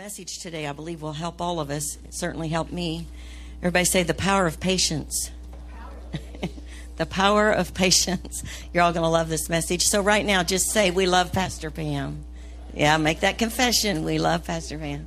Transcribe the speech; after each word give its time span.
message 0.00 0.38
today, 0.38 0.66
I 0.66 0.72
believe, 0.72 1.02
will 1.02 1.12
help 1.12 1.42
all 1.42 1.60
of 1.60 1.68
us. 1.68 1.96
It 2.06 2.14
certainly 2.14 2.48
helped 2.48 2.72
me. 2.72 3.06
Everybody 3.58 3.84
say 3.84 4.02
the 4.02 4.14
power 4.14 4.46
of 4.46 4.58
patience. 4.58 5.30
the 6.96 7.04
power 7.04 7.50
of 7.50 7.74
patience. 7.74 8.42
You're 8.72 8.82
all 8.82 8.94
going 8.94 9.02
to 9.02 9.10
love 9.10 9.28
this 9.28 9.50
message. 9.50 9.82
So, 9.82 10.00
right 10.00 10.24
now, 10.24 10.42
just 10.42 10.70
say, 10.70 10.90
We 10.90 11.04
love 11.04 11.32
Pastor 11.32 11.70
Pam. 11.70 12.24
Yeah, 12.72 12.96
make 12.96 13.20
that 13.20 13.36
confession. 13.36 14.02
We 14.02 14.18
love 14.18 14.46
Pastor 14.46 14.78
Pam. 14.78 15.06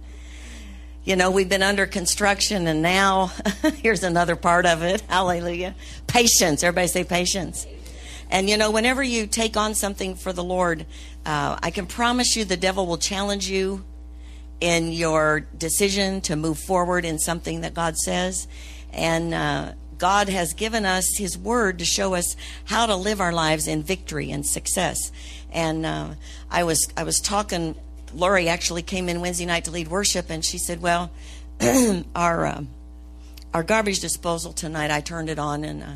You 1.03 1.15
know, 1.15 1.31
we've 1.31 1.49
been 1.49 1.63
under 1.63 1.87
construction, 1.87 2.67
and 2.67 2.83
now 2.83 3.31
here's 3.77 4.03
another 4.03 4.35
part 4.35 4.67
of 4.67 4.83
it. 4.83 5.01
Hallelujah. 5.01 5.73
Patience. 6.05 6.61
Everybody 6.61 6.87
say 6.87 7.03
patience. 7.03 7.65
And 8.29 8.47
you 8.47 8.57
know, 8.57 8.69
whenever 8.69 9.01
you 9.01 9.25
take 9.25 9.57
on 9.57 9.73
something 9.73 10.13
for 10.13 10.33
the 10.33 10.43
Lord, 10.43 10.85
uh, 11.25 11.57
I 11.63 11.71
can 11.71 11.87
promise 11.87 12.35
you 12.35 12.45
the 12.45 12.57
devil 12.57 12.85
will 12.85 12.99
challenge 12.99 13.49
you 13.49 13.83
in 14.61 14.91
your 14.91 15.41
decision 15.57 16.21
to 16.21 16.35
move 16.35 16.57
forward 16.59 17.05
in 17.05 17.19
something 17.19 17.61
that 17.61 17.73
God 17.73 17.97
says. 17.97 18.47
And 18.91 19.33
uh, 19.33 19.73
God 19.97 20.29
has 20.29 20.53
given 20.53 20.85
us 20.85 21.17
His 21.17 21.37
Word 21.37 21.79
to 21.79 21.85
show 21.85 22.13
us 22.13 22.35
how 22.65 22.85
to 22.85 22.95
live 22.95 23.21
our 23.21 23.33
lives 23.33 23.67
in 23.67 23.83
victory 23.83 24.31
and 24.31 24.45
success. 24.45 25.11
And 25.51 25.85
uh, 25.85 26.09
I 26.49 26.63
was 26.63 26.87
I 26.97 27.03
was 27.03 27.19
talking. 27.19 27.75
Lori 28.13 28.47
actually 28.47 28.83
came 28.83 29.09
in 29.09 29.21
Wednesday 29.21 29.45
night 29.45 29.65
to 29.65 29.71
lead 29.71 29.87
worship, 29.87 30.29
and 30.29 30.43
she 30.43 30.57
said, 30.57 30.81
"Well, 30.81 31.11
our 32.15 32.45
uh, 32.45 32.63
our 33.53 33.63
garbage 33.63 33.99
disposal 33.99 34.53
tonight, 34.53 34.91
I 34.91 35.01
turned 35.01 35.29
it 35.29 35.39
on, 35.39 35.63
and 35.63 35.83
uh, 35.83 35.95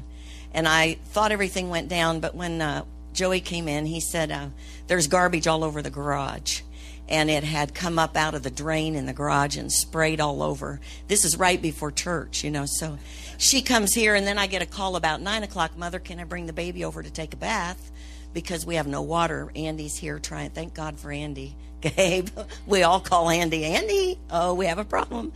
and 0.54 0.68
I 0.68 0.96
thought 1.06 1.32
everything 1.32 1.70
went 1.70 1.90
down, 1.90 2.20
but 2.20 2.36
when 2.36 2.62
uh, 2.62 2.86
Joey 3.14 3.40
came 3.40 3.68
in, 3.68 3.86
he 3.86 4.00
said, 4.00 4.32
uh, 4.32 4.48
"There's 4.88 5.08
garbage 5.08 5.48
all 5.48 5.64
over 5.64 5.82
the 5.82 5.90
garage." 5.90 6.62
And 7.10 7.30
it 7.30 7.44
had 7.44 7.74
come 7.74 7.98
up 7.98 8.18
out 8.18 8.34
of 8.34 8.44
the 8.44 8.52
drain 8.52 8.96
in 8.96 9.06
the 9.06 9.14
garage 9.14 9.58
and 9.58 9.72
sprayed 9.72 10.20
all 10.20 10.44
over. 10.44 10.80
This 11.08 11.24
is 11.26 11.38
right 11.38 11.62
before 11.62 11.92
church, 11.92 12.44
you 12.44 12.52
know. 12.52 12.66
So 12.66 12.98
she 13.38 13.62
comes 13.62 13.94
here, 13.94 14.16
and 14.16 14.26
then 14.26 14.38
I 14.38 14.48
get 14.48 14.62
a 14.62 14.66
call 14.66 14.96
about 14.96 15.22
nine 15.22 15.44
o'clock. 15.44 15.78
Mother, 15.78 16.00
can 16.00 16.20
I 16.20 16.24
bring 16.24 16.48
the 16.48 16.54
baby 16.54 16.84
over 16.84 17.02
to 17.02 17.10
take 17.10 17.34
a 17.34 17.38
bath? 17.38 17.92
Because 18.34 18.66
we 18.66 18.76
have 18.76 18.88
no 18.88 19.02
water. 19.02 19.52
Andy's 19.56 19.98
here 19.98 20.20
trying. 20.20 20.50
Thank 20.50 20.74
God 20.74 21.00
for 21.00 21.12
Andy. 21.12 21.56
Gabe, 21.82 22.30
we 22.66 22.84
all 22.84 23.00
call 23.00 23.30
Andy. 23.30 23.64
Andy, 23.64 24.18
oh, 24.32 24.56
we 24.56 24.66
have 24.66 24.80
a 24.80 24.84
problem. 24.86 25.32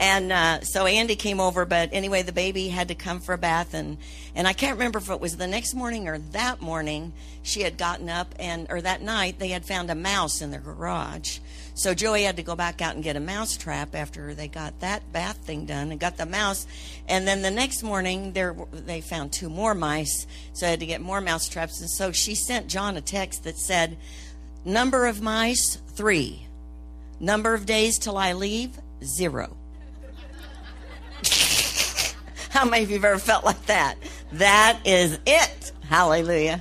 And 0.00 0.32
uh, 0.32 0.60
so 0.62 0.86
Andy 0.86 1.14
came 1.14 1.40
over, 1.40 1.66
but 1.66 1.90
anyway, 1.92 2.22
the 2.22 2.32
baby 2.32 2.68
had 2.68 2.88
to 2.88 2.94
come 2.94 3.20
for 3.20 3.34
a 3.34 3.38
bath, 3.38 3.74
and 3.74 3.98
and 4.34 4.48
I 4.48 4.54
can't 4.54 4.78
remember 4.78 4.98
if 4.98 5.10
it 5.10 5.20
was 5.20 5.36
the 5.36 5.46
next 5.46 5.74
morning 5.74 6.08
or 6.08 6.16
that 6.32 6.62
morning 6.62 7.12
she 7.42 7.60
had 7.60 7.76
gotten 7.76 8.08
up, 8.08 8.34
and 8.38 8.66
or 8.70 8.80
that 8.80 9.02
night 9.02 9.38
they 9.38 9.48
had 9.48 9.66
found 9.66 9.90
a 9.90 9.94
mouse 9.94 10.40
in 10.40 10.52
their 10.52 10.60
garage. 10.60 11.40
So 11.74 11.92
Joey 11.92 12.22
had 12.22 12.36
to 12.36 12.42
go 12.42 12.56
back 12.56 12.80
out 12.80 12.94
and 12.94 13.04
get 13.04 13.16
a 13.16 13.20
mouse 13.20 13.58
trap 13.58 13.94
after 13.94 14.32
they 14.32 14.48
got 14.48 14.80
that 14.80 15.12
bath 15.12 15.36
thing 15.36 15.66
done 15.66 15.90
and 15.90 16.00
got 16.00 16.16
the 16.16 16.24
mouse. 16.24 16.66
And 17.06 17.28
then 17.28 17.42
the 17.42 17.50
next 17.50 17.82
morning 17.82 18.32
there 18.32 18.56
they 18.72 19.02
found 19.02 19.34
two 19.34 19.50
more 19.50 19.74
mice, 19.74 20.26
so 20.54 20.66
I 20.66 20.70
had 20.70 20.80
to 20.80 20.86
get 20.86 21.02
more 21.02 21.20
mouse 21.20 21.46
traps. 21.46 21.78
And 21.78 21.90
so 21.90 22.10
she 22.10 22.34
sent 22.34 22.68
John 22.68 22.96
a 22.96 23.02
text 23.02 23.44
that 23.44 23.58
said, 23.58 23.98
"Number 24.64 25.04
of 25.04 25.20
mice 25.20 25.76
three, 25.94 26.46
number 27.20 27.52
of 27.52 27.66
days 27.66 27.98
till 27.98 28.16
I 28.16 28.32
leave 28.32 28.78
zero. 29.04 29.58
How 32.50 32.64
many 32.64 32.82
of 32.82 32.90
you 32.90 32.96
have 32.96 33.04
ever 33.04 33.18
felt 33.18 33.44
like 33.44 33.66
that? 33.66 33.96
That 34.32 34.80
is 34.84 35.18
it. 35.24 35.72
Hallelujah. 35.88 36.60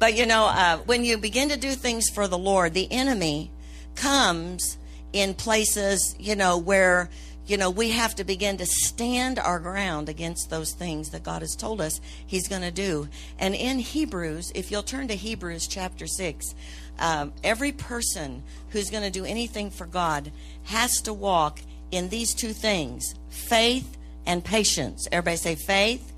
But 0.00 0.16
you 0.16 0.26
know, 0.26 0.46
uh, 0.46 0.78
when 0.78 1.04
you 1.04 1.16
begin 1.16 1.48
to 1.50 1.56
do 1.56 1.70
things 1.72 2.08
for 2.10 2.26
the 2.26 2.36
Lord, 2.36 2.74
the 2.74 2.90
enemy 2.90 3.52
comes 3.94 4.78
in 5.12 5.34
places, 5.34 6.16
you 6.18 6.34
know, 6.34 6.58
where, 6.58 7.08
you 7.46 7.56
know, 7.56 7.70
we 7.70 7.90
have 7.90 8.16
to 8.16 8.24
begin 8.24 8.56
to 8.58 8.66
stand 8.66 9.38
our 9.38 9.60
ground 9.60 10.08
against 10.08 10.50
those 10.50 10.72
things 10.72 11.10
that 11.10 11.22
God 11.22 11.42
has 11.42 11.54
told 11.54 11.80
us 11.80 12.00
He's 12.26 12.48
going 12.48 12.62
to 12.62 12.72
do. 12.72 13.08
And 13.38 13.54
in 13.54 13.78
Hebrews, 13.78 14.50
if 14.56 14.72
you'll 14.72 14.82
turn 14.82 15.06
to 15.06 15.14
Hebrews 15.14 15.68
chapter 15.68 16.08
6, 16.08 16.54
um, 16.98 17.32
every 17.44 17.70
person 17.70 18.42
who's 18.70 18.90
going 18.90 19.04
to 19.04 19.10
do 19.10 19.24
anything 19.24 19.70
for 19.70 19.86
God 19.86 20.32
has 20.64 21.00
to 21.02 21.12
walk 21.12 21.60
in 21.92 22.08
these 22.08 22.34
two 22.34 22.52
things 22.52 23.14
faith 23.30 23.97
and 24.28 24.44
patience. 24.44 25.08
Everybody 25.10 25.38
say 25.38 25.54
faith 25.56 26.12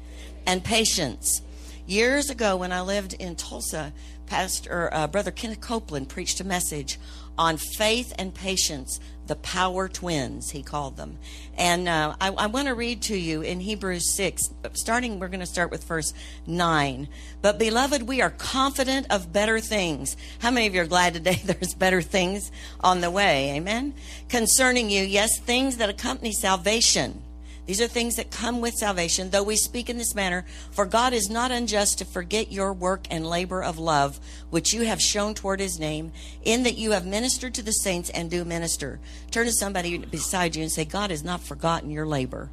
and 0.47 0.63
patience. 0.63 1.41
Years 1.87 2.29
ago, 2.29 2.57
when 2.57 2.73
I 2.73 2.83
lived 2.83 3.15
in 3.15 3.37
Tulsa, 3.37 3.93
Pastor 4.27 4.93
uh, 4.93 5.07
Brother 5.07 5.31
Kenneth 5.31 5.61
Copeland 5.61 6.09
preached 6.09 6.41
a 6.41 6.45
message 6.45 6.99
on 7.39 7.57
faith 7.57 8.13
and 8.19 8.35
patience, 8.35 9.01
the 9.27 9.37
power 9.37 9.89
twins, 9.89 10.51
he 10.51 10.63
called 10.63 10.97
them. 10.97 11.19
And 11.57 11.89
uh, 11.89 12.17
I, 12.21 12.31
I 12.31 12.47
want 12.49 12.69
to 12.69 12.75
read 12.75 13.03
to 13.03 13.17
you 13.17 13.43
in 13.43 13.61
Hebrews 13.61 14.15
6, 14.15 14.43
starting, 14.75 15.19
we're 15.19 15.29
going 15.29 15.41
to 15.41 15.47
start 15.47 15.71
with 15.71 15.85
verse 15.85 16.13
9. 16.47 17.09
But, 17.41 17.59
beloved, 17.59 18.03
we 18.03 18.21
are 18.21 18.31
confident 18.31 19.07
of 19.11 19.33
better 19.33 19.59
things. 19.61 20.17
How 20.41 20.51
many 20.51 20.67
of 20.67 20.75
you 20.75 20.83
are 20.83 20.87
glad 20.87 21.15
today 21.15 21.41
there's 21.45 21.75
better 21.75 22.03
things 22.03 22.51
on 22.81 23.01
the 23.01 23.11
way? 23.11 23.57
Amen? 23.57 23.95
Concerning 24.29 24.91
you, 24.91 25.03
yes, 25.03 25.39
things 25.39 25.79
that 25.79 25.89
accompany 25.89 26.33
salvation 26.33 27.23
these 27.71 27.81
are 27.81 27.87
things 27.87 28.17
that 28.17 28.33
come 28.33 28.61
with 28.61 28.75
salvation, 28.75 29.31
though 29.31 29.45
we 29.45 29.55
speak 29.55 29.89
in 29.89 29.97
this 29.97 30.13
manner. 30.13 30.45
For 30.73 30.85
God 30.85 31.13
is 31.13 31.31
not 31.31 31.53
unjust 31.53 31.99
to 31.99 32.05
forget 32.05 32.51
your 32.51 32.73
work 32.73 33.07
and 33.13 33.25
labor 33.25 33.63
of 33.63 33.79
love, 33.79 34.19
which 34.51 34.75
you 34.75 34.87
have 34.87 35.01
shown 35.01 35.35
toward 35.35 35.61
his 35.61 35.79
name, 35.79 36.11
in 36.43 36.65
that 36.65 36.79
you 36.79 36.91
have 36.91 37.07
ministered 37.07 37.55
to 37.55 37.63
the 37.63 37.71
saints 37.71 38.11
and 38.11 38.29
do 38.29 38.45
minister. 38.45 38.99
Turn 39.31 39.47
to 39.47 39.53
somebody 39.53 39.99
beside 39.99 40.57
you 40.57 40.63
and 40.63 40.73
say, 40.73 40.85
God 40.85 41.13
has 41.13 41.23
not 41.23 41.43
forgotten 41.43 41.93
your 41.93 42.07
labor. 42.07 42.51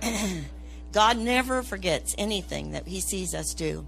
God 0.92 1.18
never 1.18 1.64
forgets 1.64 2.14
anything 2.16 2.70
that 2.70 2.86
he 2.86 3.00
sees 3.00 3.34
us 3.34 3.52
do. 3.52 3.84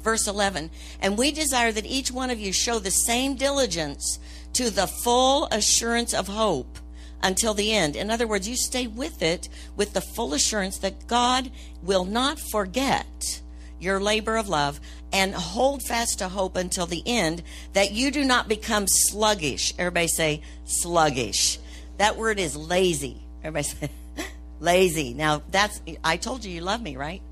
Verse 0.00 0.26
11, 0.26 0.70
and 1.02 1.18
we 1.18 1.32
desire 1.32 1.70
that 1.70 1.84
each 1.84 2.10
one 2.10 2.30
of 2.30 2.40
you 2.40 2.50
show 2.54 2.78
the 2.78 2.90
same 2.90 3.34
diligence 3.34 4.18
to 4.54 4.70
the 4.70 4.86
full 4.86 5.48
assurance 5.50 6.14
of 6.14 6.28
hope 6.28 6.78
until 7.22 7.54
the 7.54 7.72
end. 7.72 7.96
In 7.96 8.10
other 8.10 8.26
words, 8.26 8.48
you 8.48 8.56
stay 8.56 8.86
with 8.86 9.22
it 9.22 9.48
with 9.76 9.92
the 9.92 10.00
full 10.00 10.34
assurance 10.34 10.78
that 10.78 11.06
God 11.06 11.50
will 11.82 12.04
not 12.04 12.38
forget 12.38 13.40
your 13.80 14.00
labor 14.00 14.36
of 14.36 14.48
love 14.48 14.80
and 15.12 15.34
hold 15.34 15.82
fast 15.82 16.18
to 16.18 16.28
hope 16.28 16.56
until 16.56 16.86
the 16.86 17.02
end 17.06 17.42
that 17.72 17.92
you 17.92 18.10
do 18.10 18.24
not 18.24 18.48
become 18.48 18.86
sluggish. 18.86 19.72
Everybody 19.78 20.08
say 20.08 20.42
sluggish. 20.64 21.58
That 21.98 22.16
word 22.16 22.38
is 22.38 22.56
lazy. 22.56 23.20
Everybody 23.42 23.64
say 23.64 23.90
lazy. 24.60 25.14
Now 25.14 25.42
that's 25.50 25.80
I 26.04 26.16
told 26.16 26.44
you 26.44 26.52
you 26.52 26.60
love 26.60 26.82
me, 26.82 26.96
right? 26.96 27.22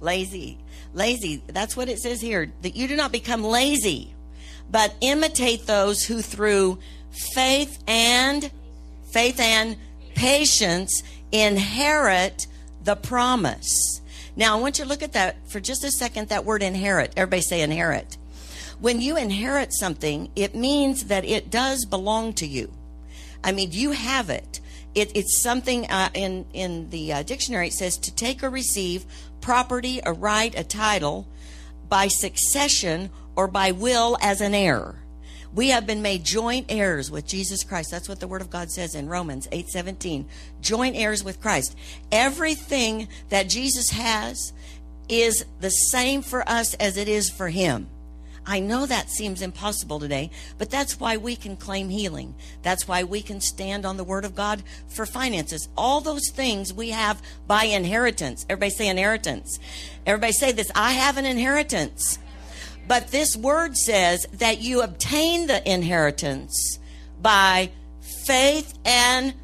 Lazy. 0.00 0.58
Lazy. 0.92 1.42
That's 1.46 1.76
what 1.76 1.88
it 1.88 1.98
says 1.98 2.20
here. 2.20 2.52
That 2.62 2.76
you 2.76 2.86
do 2.86 2.96
not 2.96 3.10
become 3.10 3.42
lazy, 3.42 4.14
but 4.70 4.94
imitate 5.00 5.66
those 5.66 6.04
who 6.04 6.22
through 6.22 6.78
faith 7.10 7.82
and 7.86 8.50
faith 9.14 9.38
and 9.38 9.76
patience 10.16 11.04
inherit 11.30 12.48
the 12.82 12.96
promise. 12.96 14.00
Now, 14.34 14.58
I 14.58 14.60
want 14.60 14.80
you 14.80 14.84
to 14.84 14.88
look 14.88 15.04
at 15.04 15.12
that 15.12 15.36
for 15.48 15.60
just 15.60 15.84
a 15.84 15.90
second, 15.92 16.30
that 16.30 16.44
word 16.44 16.64
inherit. 16.64 17.12
Everybody 17.16 17.42
say 17.42 17.60
inherit. 17.60 18.18
When 18.80 19.00
you 19.00 19.16
inherit 19.16 19.72
something, 19.72 20.32
it 20.34 20.56
means 20.56 21.04
that 21.04 21.24
it 21.24 21.48
does 21.48 21.84
belong 21.84 22.32
to 22.34 22.46
you. 22.46 22.72
I 23.44 23.52
mean, 23.52 23.68
you 23.70 23.92
have 23.92 24.30
it. 24.30 24.58
it 24.96 25.16
it's 25.16 25.40
something 25.40 25.88
uh, 25.88 26.10
in, 26.12 26.44
in 26.52 26.90
the 26.90 27.12
uh, 27.12 27.22
dictionary, 27.22 27.68
it 27.68 27.74
says 27.74 27.96
to 27.98 28.12
take 28.12 28.42
or 28.42 28.50
receive 28.50 29.06
property, 29.40 30.00
a 30.04 30.12
right, 30.12 30.58
a 30.58 30.64
title 30.64 31.28
by 31.88 32.08
succession 32.08 33.10
or 33.36 33.46
by 33.46 33.70
will 33.70 34.18
as 34.20 34.40
an 34.40 34.54
heir. 34.54 35.03
We 35.54 35.68
have 35.68 35.86
been 35.86 36.02
made 36.02 36.24
joint 36.24 36.66
heirs 36.68 37.10
with 37.10 37.26
Jesus 37.26 37.62
Christ. 37.62 37.90
That's 37.90 38.08
what 38.08 38.18
the 38.18 38.26
word 38.26 38.40
of 38.40 38.50
God 38.50 38.70
says 38.72 38.94
in 38.94 39.08
Romans 39.08 39.46
8:17. 39.52 40.26
Joint 40.60 40.96
heirs 40.96 41.22
with 41.22 41.40
Christ. 41.40 41.76
Everything 42.10 43.06
that 43.28 43.48
Jesus 43.48 43.90
has 43.90 44.52
is 45.08 45.44
the 45.60 45.70
same 45.70 46.22
for 46.22 46.48
us 46.48 46.74
as 46.74 46.96
it 46.96 47.08
is 47.08 47.30
for 47.30 47.48
him. 47.50 47.88
I 48.46 48.60
know 48.60 48.84
that 48.84 49.10
seems 49.10 49.40
impossible 49.40 49.98
today, 49.98 50.30
but 50.58 50.70
that's 50.70 51.00
why 51.00 51.16
we 51.16 51.34
can 51.34 51.56
claim 51.56 51.88
healing. 51.88 52.34
That's 52.62 52.86
why 52.86 53.04
we 53.04 53.22
can 53.22 53.40
stand 53.40 53.86
on 53.86 53.96
the 53.96 54.04
Word 54.04 54.26
of 54.26 54.34
God 54.34 54.62
for 54.88 55.06
finances. 55.06 55.68
All 55.78 56.00
those 56.00 56.28
things 56.30 56.72
we 56.72 56.90
have 56.90 57.22
by 57.46 57.64
inheritance. 57.64 58.44
Everybody 58.50 58.70
say 58.70 58.88
inheritance. 58.88 59.58
Everybody 60.04 60.32
say 60.32 60.52
this 60.52 60.70
I 60.74 60.92
have 60.92 61.16
an 61.16 61.24
inheritance. 61.24 62.18
But 62.86 63.08
this 63.08 63.36
word 63.36 63.76
says 63.76 64.26
that 64.34 64.60
you 64.60 64.82
obtain 64.82 65.46
the 65.46 65.70
inheritance 65.70 66.78
by 67.20 67.70
faith 68.26 68.78
and 68.84 69.34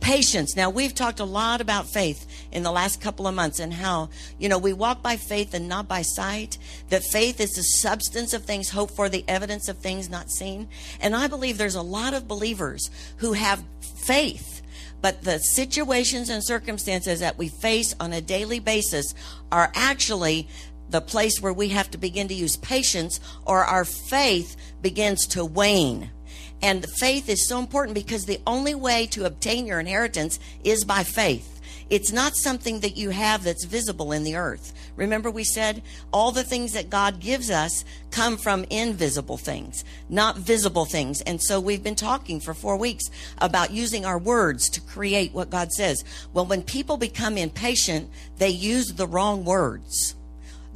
patience. 0.00 0.56
Now, 0.56 0.70
we've 0.70 0.94
talked 0.94 1.20
a 1.20 1.24
lot 1.24 1.60
about 1.60 1.86
faith 1.86 2.26
in 2.52 2.62
the 2.62 2.70
last 2.70 3.00
couple 3.00 3.26
of 3.26 3.34
months 3.34 3.60
and 3.60 3.72
how, 3.72 4.08
you 4.38 4.48
know, 4.48 4.58
we 4.58 4.72
walk 4.72 5.02
by 5.02 5.16
faith 5.16 5.54
and 5.54 5.68
not 5.68 5.88
by 5.88 6.02
sight. 6.02 6.56
That 6.88 7.02
faith 7.02 7.40
is 7.40 7.52
the 7.52 7.62
substance 7.62 8.32
of 8.32 8.44
things 8.44 8.70
hoped 8.70 8.94
for, 8.94 9.08
the 9.08 9.24
evidence 9.28 9.68
of 9.68 9.78
things 9.78 10.08
not 10.08 10.30
seen. 10.30 10.68
And 11.00 11.14
I 11.14 11.26
believe 11.26 11.58
there's 11.58 11.74
a 11.74 11.82
lot 11.82 12.14
of 12.14 12.28
believers 12.28 12.90
who 13.18 13.34
have 13.34 13.62
faith, 13.80 14.62
but 15.02 15.22
the 15.22 15.38
situations 15.38 16.30
and 16.30 16.42
circumstances 16.42 17.20
that 17.20 17.38
we 17.38 17.48
face 17.48 17.94
on 18.00 18.12
a 18.12 18.20
daily 18.20 18.60
basis 18.60 19.14
are 19.52 19.70
actually 19.74 20.48
the 20.90 21.00
place 21.00 21.40
where 21.40 21.52
we 21.52 21.68
have 21.68 21.90
to 21.90 21.98
begin 21.98 22.28
to 22.28 22.34
use 22.34 22.56
patience 22.56 23.20
or 23.44 23.64
our 23.64 23.84
faith 23.84 24.56
begins 24.82 25.26
to 25.28 25.44
wane. 25.44 26.10
And 26.60 26.82
the 26.82 26.88
faith 26.98 27.28
is 27.28 27.48
so 27.48 27.58
important 27.58 27.94
because 27.94 28.24
the 28.24 28.40
only 28.46 28.74
way 28.74 29.06
to 29.08 29.24
obtain 29.24 29.66
your 29.66 29.80
inheritance 29.80 30.38
is 30.64 30.84
by 30.84 31.04
faith. 31.04 31.54
It's 31.90 32.12
not 32.12 32.36
something 32.36 32.80
that 32.80 32.98
you 32.98 33.10
have 33.10 33.44
that's 33.44 33.64
visible 33.64 34.12
in 34.12 34.22
the 34.22 34.36
earth. 34.36 34.74
Remember, 34.96 35.30
we 35.30 35.44
said 35.44 35.82
all 36.12 36.32
the 36.32 36.44
things 36.44 36.72
that 36.72 36.90
God 36.90 37.18
gives 37.18 37.50
us 37.50 37.82
come 38.10 38.36
from 38.36 38.64
invisible 38.68 39.38
things, 39.38 39.84
not 40.10 40.36
visible 40.36 40.84
things. 40.84 41.22
And 41.22 41.42
so 41.42 41.60
we've 41.60 41.82
been 41.82 41.94
talking 41.94 42.40
for 42.40 42.52
four 42.52 42.76
weeks 42.76 43.04
about 43.38 43.70
using 43.70 44.04
our 44.04 44.18
words 44.18 44.68
to 44.70 44.82
create 44.82 45.32
what 45.32 45.50
God 45.50 45.72
says. 45.72 46.04
Well, 46.34 46.44
when 46.44 46.62
people 46.62 46.98
become 46.98 47.38
impatient, 47.38 48.10
they 48.36 48.50
use 48.50 48.88
the 48.88 49.06
wrong 49.06 49.44
words 49.44 50.14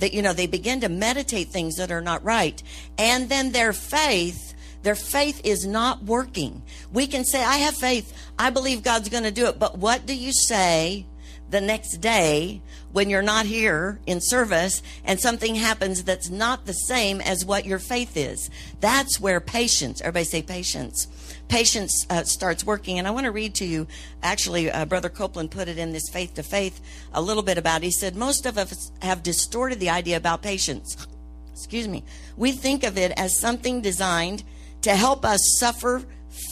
that 0.03 0.13
you 0.13 0.21
know 0.21 0.33
they 0.33 0.49
begin 0.49 0.81
to 0.81 0.89
meditate 0.89 1.49
things 1.49 1.77
that 1.77 1.93
are 1.93 2.01
not 2.01 2.25
right. 2.25 2.61
And 2.99 3.29
then 3.29 3.53
their 3.53 3.73
faith 3.73 4.53
their 4.83 4.97
faith 4.97 5.41
is 5.45 5.65
not 5.65 6.03
working. 6.03 6.63
We 6.93 7.07
can 7.07 7.25
say 7.25 7.43
i 7.43 7.59
have 7.59 7.77
faith. 7.77 8.13
I 8.37 8.51
believe 8.51 8.83
god's 8.83 9.09
going 9.09 9.23
to 9.23 9.31
do 9.31 9.47
it. 9.47 9.59
But 9.59 9.79
what 9.79 10.07
do 10.07 10.15
you 10.15 10.33
say 10.33 11.07
the 11.51 11.61
next 11.61 11.99
day 11.99 12.61
when 12.91 13.09
you're 13.09 13.23
not 13.23 13.47
here 13.47 14.01
in 14.07 14.21
service 14.21 14.83
and 15.05 15.21
something 15.21 15.55
happens 15.55 16.03
that's 16.03 16.31
not 16.31 16.67
the 16.67 16.73
same 16.73 17.21
as 17.21 17.45
what 17.45 17.65
your 17.65 17.79
faith 17.79 18.17
is? 18.17 18.51
That's 18.81 19.21
where 19.21 19.41
patience 19.41 20.01
everybody 20.01 20.25
say 20.25 20.43
patience 20.43 21.07
patience 21.53 22.07
uh, 22.09 22.25
starts 22.25 22.65
working. 22.65 22.99
And 22.99 23.07
I 23.07 23.11
want 23.11 23.27
to 23.27 23.31
read 23.31 23.55
to 23.57 23.67
you, 23.67 23.87
actually, 24.23 24.71
uh, 24.71 24.87
Brother 24.87 25.11
Copeland 25.11 25.51
put 25.51 25.69
it 25.69 25.77
in 25.77 25.93
this 25.93 26.09
Faith 26.11 26.33
to 26.35 26.43
Faith 26.43 26.81
a 27.13 27.21
little 27.21 27.43
bit 27.43 27.59
about. 27.59 27.83
It. 27.83 27.85
He 27.85 27.91
said, 27.91 28.17
Most 28.17 28.47
of 28.47 28.57
us 28.57 28.91
have 29.03 29.23
distorted 29.23 29.79
the 29.79 29.91
idea 29.91 30.17
about 30.17 30.41
patience. 30.41 31.07
Excuse 31.53 31.87
me. 31.87 32.05
We 32.39 32.53
think 32.53 32.85
of 32.85 32.97
it 32.97 33.13
as 33.19 33.39
something 33.39 33.83
designed 33.83 34.45
to 34.81 34.97
help 34.97 35.27
us 35.27 35.41
suffer 35.61 36.03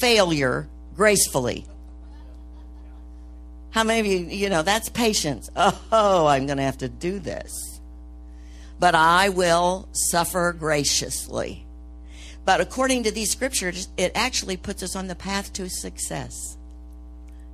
failure 0.00 0.68
gracefully. 0.94 1.64
How 3.70 3.84
many 3.84 4.00
of 4.00 4.06
you, 4.06 4.18
you 4.26 4.50
know, 4.50 4.62
that's 4.62 4.90
patience. 4.90 5.48
Oh, 5.56 6.26
I'm 6.26 6.44
going 6.44 6.58
to 6.58 6.64
have 6.64 6.78
to 6.78 6.90
do 6.90 7.18
this. 7.18 7.80
But 8.78 8.94
I 8.94 9.30
will 9.30 9.88
suffer 9.92 10.52
graciously. 10.52 11.66
But 12.44 12.60
according 12.60 13.04
to 13.04 13.10
these 13.10 13.30
scriptures, 13.30 13.88
it 13.96 14.12
actually 14.14 14.56
puts 14.56 14.82
us 14.82 14.96
on 14.96 15.06
the 15.06 15.14
path 15.14 15.52
to 15.54 15.68
success. 15.68 16.56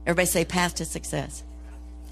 Everybody 0.07 0.27
say 0.27 0.45
path 0.45 0.75
to 0.77 0.85
success. 0.85 1.43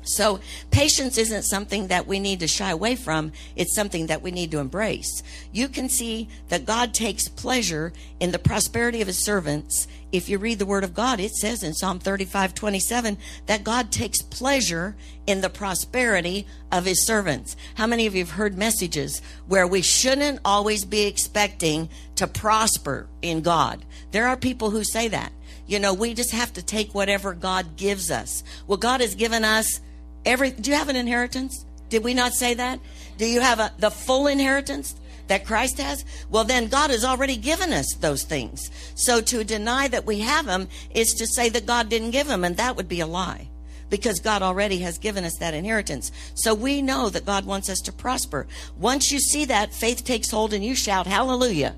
So, 0.04 0.40
patience 0.70 1.18
isn't 1.18 1.44
something 1.44 1.88
that 1.88 2.06
we 2.06 2.20
need 2.20 2.40
to 2.40 2.46
shy 2.46 2.70
away 2.70 2.94
from. 2.94 3.32
It's 3.56 3.74
something 3.74 4.06
that 4.06 4.22
we 4.22 4.30
need 4.30 4.50
to 4.50 4.58
embrace. 4.58 5.22
You 5.52 5.68
can 5.68 5.88
see 5.88 6.28
that 6.48 6.66
God 6.66 6.92
takes 6.92 7.28
pleasure 7.28 7.92
in 8.20 8.30
the 8.30 8.38
prosperity 8.38 9.00
of 9.00 9.06
his 9.06 9.24
servants. 9.24 9.88
If 10.12 10.28
you 10.28 10.38
read 10.38 10.58
the 10.58 10.66
word 10.66 10.84
of 10.84 10.94
God, 10.94 11.20
it 11.20 11.32
says 11.32 11.62
in 11.62 11.74
Psalm 11.74 11.98
35 11.98 12.54
27 12.54 13.18
that 13.46 13.64
God 13.64 13.90
takes 13.90 14.22
pleasure 14.22 14.94
in 15.26 15.40
the 15.40 15.50
prosperity 15.50 16.46
of 16.70 16.84
his 16.84 17.06
servants. 17.06 17.56
How 17.74 17.86
many 17.86 18.06
of 18.06 18.14
you 18.14 18.20
have 18.20 18.32
heard 18.32 18.58
messages 18.58 19.22
where 19.46 19.66
we 19.66 19.82
shouldn't 19.82 20.40
always 20.44 20.84
be 20.84 21.06
expecting 21.06 21.88
to 22.16 22.26
prosper 22.26 23.08
in 23.22 23.40
God? 23.40 23.84
There 24.10 24.28
are 24.28 24.36
people 24.36 24.70
who 24.70 24.84
say 24.84 25.08
that. 25.08 25.32
You 25.66 25.78
know, 25.78 25.94
we 25.94 26.14
just 26.14 26.32
have 26.32 26.52
to 26.54 26.62
take 26.62 26.94
whatever 26.94 27.32
God 27.32 27.76
gives 27.76 28.10
us. 28.10 28.44
Well, 28.66 28.76
God 28.76 29.00
has 29.00 29.14
given 29.14 29.44
us 29.44 29.80
Every 30.24 30.50
do 30.50 30.70
you 30.70 30.76
have 30.76 30.88
an 30.88 30.96
inheritance? 30.96 31.64
Did 31.88 32.04
we 32.04 32.14
not 32.14 32.32
say 32.32 32.54
that? 32.54 32.80
Do 33.18 33.26
you 33.26 33.40
have 33.40 33.60
a, 33.60 33.72
the 33.78 33.90
full 33.90 34.26
inheritance 34.26 34.94
that 35.28 35.46
Christ 35.46 35.78
has? 35.78 36.04
Well, 36.30 36.44
then 36.44 36.68
God 36.68 36.90
has 36.90 37.04
already 37.04 37.36
given 37.36 37.72
us 37.72 37.94
those 38.00 38.24
things. 38.24 38.70
So 38.94 39.20
to 39.20 39.44
deny 39.44 39.88
that 39.88 40.06
we 40.06 40.20
have 40.20 40.46
them 40.46 40.68
is 40.94 41.14
to 41.14 41.26
say 41.26 41.48
that 41.50 41.66
God 41.66 41.88
didn't 41.88 42.10
give 42.10 42.26
them, 42.26 42.44
and 42.44 42.56
that 42.56 42.76
would 42.76 42.88
be 42.88 43.00
a 43.00 43.06
lie 43.06 43.48
because 43.90 44.18
God 44.18 44.42
already 44.42 44.78
has 44.78 44.98
given 44.98 45.24
us 45.24 45.36
that 45.38 45.54
inheritance. 45.54 46.10
So 46.34 46.54
we 46.54 46.82
know 46.82 47.10
that 47.10 47.26
God 47.26 47.44
wants 47.44 47.68
us 47.68 47.80
to 47.82 47.92
prosper. 47.92 48.46
Once 48.76 49.12
you 49.12 49.20
see 49.20 49.44
that, 49.44 49.72
faith 49.72 50.04
takes 50.04 50.30
hold 50.30 50.52
and 50.52 50.64
you 50.64 50.74
shout, 50.74 51.06
Hallelujah. 51.06 51.76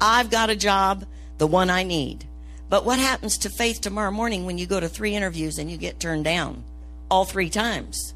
I've 0.00 0.30
got 0.30 0.50
a 0.50 0.56
job, 0.56 1.06
the 1.38 1.46
one 1.46 1.70
I 1.70 1.82
need. 1.82 2.26
But 2.68 2.84
what 2.84 2.98
happens 2.98 3.38
to 3.38 3.50
faith 3.50 3.80
tomorrow 3.80 4.10
morning 4.10 4.44
when 4.44 4.58
you 4.58 4.66
go 4.66 4.78
to 4.78 4.88
three 4.88 5.14
interviews 5.14 5.58
and 5.58 5.70
you 5.70 5.76
get 5.76 5.98
turned 5.98 6.24
down? 6.24 6.62
All 7.10 7.24
three 7.24 7.50
times. 7.50 8.14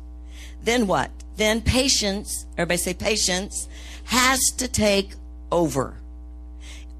Then 0.63 0.87
what? 0.87 1.11
Then 1.37 1.63
patience, 1.63 2.47
everybody 2.59 2.79
say 2.79 2.95
patience, 2.95 3.69
has 4.05 4.41
to 4.59 4.69
take 4.69 5.15
over. 5.51 5.97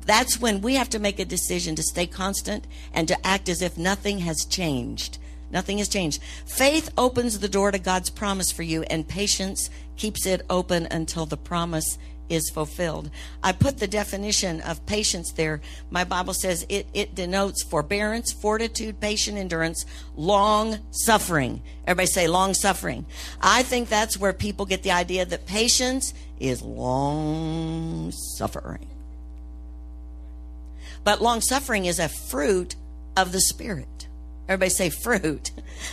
That's 0.07 0.41
when 0.41 0.61
we 0.61 0.75
have 0.75 0.89
to 0.91 0.99
make 0.99 1.19
a 1.19 1.25
decision 1.25 1.75
to 1.77 1.83
stay 1.83 2.07
constant 2.07 2.67
and 2.93 3.07
to 3.09 3.27
act 3.27 3.49
as 3.49 3.63
if 3.63 3.77
nothing 3.77 4.21
has 4.21 4.45
changed. 4.45 5.19
Nothing 5.51 5.79
has 5.79 5.89
changed. 5.89 6.23
Faith 6.47 6.91
opens 6.97 7.39
the 7.39 7.49
door 7.49 7.71
to 7.71 7.79
God's 7.79 8.11
promise 8.11 8.51
for 8.51 8.63
you, 8.63 8.83
and 8.85 9.07
patience 9.07 9.69
keeps 9.97 10.25
it 10.27 10.47
open 10.49 10.87
until 10.91 11.27
the 11.27 11.37
promise 11.37 11.99
is 12.31 12.49
fulfilled. 12.49 13.11
I 13.43 13.53
put 13.53 13.79
the 13.79 13.87
definition 13.87 14.61
of 14.63 14.87
patience 14.87 15.33
there. 15.33 15.61
My 15.91 16.05
Bible 16.05 16.33
says 16.33 16.65
it, 16.69 16.87
it 16.95 17.15
denotes 17.15 17.63
forbearance, 17.63 18.33
fortitude, 18.33 19.01
patient 19.01 19.37
endurance, 19.37 19.85
long 20.17 20.79
suffering. 20.93 21.61
Everybody 21.87 22.07
say 22.07 22.29
long 22.29 22.55
suffering. 22.55 23.05
I 23.43 23.65
think 23.65 23.89
that's 23.89 24.17
where 24.17 24.33
people 24.33 24.65
get 24.65 24.83
the 24.83 24.93
idea 24.93 25.27
that 25.27 25.45
patience 25.45 26.15
is 26.39 26.63
long 26.63 28.13
suffering. 28.13 28.87
But 31.03 31.21
long 31.21 31.41
suffering 31.41 31.87
is 31.87 31.99
a 31.99 32.09
fruit 32.09 32.77
of 33.17 33.33
the 33.33 33.41
Spirit. 33.41 34.09
Everybody 34.49 34.71
say 34.71 34.91
fruit. 34.91 35.51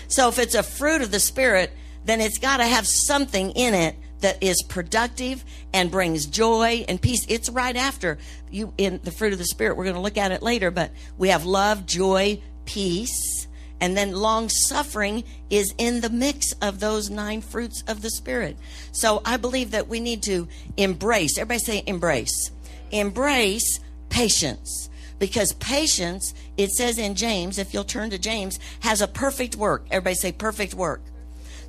So 0.07 0.29
if 0.29 0.37
it's 0.37 0.55
a 0.55 0.63
fruit 0.63 1.01
of 1.01 1.11
the 1.11 1.19
Spirit, 1.19 1.71
then 2.05 2.21
it's 2.21 2.37
got 2.37 2.57
to 2.57 2.65
have 2.65 2.87
something 2.87 3.51
in 3.51 3.73
it 3.73 3.95
that 4.21 4.41
is 4.41 4.63
productive 4.63 5.43
and 5.73 5.91
brings 5.91 6.25
joy 6.25 6.85
and 6.87 7.01
peace. 7.01 7.25
It's 7.27 7.49
right 7.49 7.75
after 7.75 8.17
you 8.49 8.73
in 8.77 8.99
the 9.03 9.11
fruit 9.11 9.33
of 9.33 9.39
the 9.39 9.45
spirit. 9.45 9.77
We're 9.77 9.85
going 9.85 9.95
to 9.95 10.01
look 10.01 10.17
at 10.17 10.31
it 10.31 10.41
later, 10.41 10.71
but 10.71 10.91
we 11.17 11.29
have 11.29 11.45
love, 11.45 11.85
joy, 11.85 12.41
peace, 12.65 13.47
and 13.79 13.95
then 13.95 14.11
long 14.11 14.49
suffering 14.49 15.23
is 15.49 15.73
in 15.77 16.01
the 16.01 16.09
mix 16.09 16.51
of 16.61 16.79
those 16.79 17.09
nine 17.09 17.41
fruits 17.41 17.83
of 17.87 18.01
the 18.01 18.09
spirit. 18.09 18.57
So 18.91 19.21
I 19.23 19.37
believe 19.37 19.71
that 19.71 19.87
we 19.87 19.99
need 19.99 20.23
to 20.23 20.47
embrace. 20.77 21.37
Everybody 21.37 21.59
say 21.59 21.83
embrace. 21.85 22.51
Embrace 22.91 23.79
patience. 24.09 24.89
Because 25.19 25.53
patience, 25.53 26.33
it 26.57 26.69
says 26.71 26.97
in 26.97 27.15
James, 27.15 27.57
if 27.57 27.73
you'll 27.73 27.83
turn 27.83 28.11
to 28.11 28.19
James, 28.19 28.59
has 28.81 29.01
a 29.01 29.07
perfect 29.07 29.55
work. 29.55 29.85
Everybody 29.89 30.15
say 30.15 30.31
perfect 30.31 30.73
work. 30.73 31.01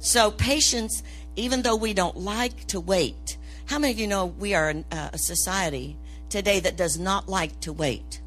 So 0.00 0.30
patience 0.30 1.02
even 1.38 1.62
though 1.62 1.76
we 1.76 1.94
don't 1.94 2.16
like 2.16 2.66
to 2.66 2.80
wait. 2.80 3.36
How 3.66 3.78
many 3.78 3.92
of 3.92 3.98
you 4.00 4.06
know 4.06 4.26
we 4.26 4.54
are 4.54 4.74
uh, 4.90 5.10
a 5.12 5.18
society 5.18 5.96
today 6.28 6.60
that 6.60 6.76
does 6.76 6.98
not 6.98 7.28
like 7.28 7.60
to 7.60 7.72
wait? 7.72 8.20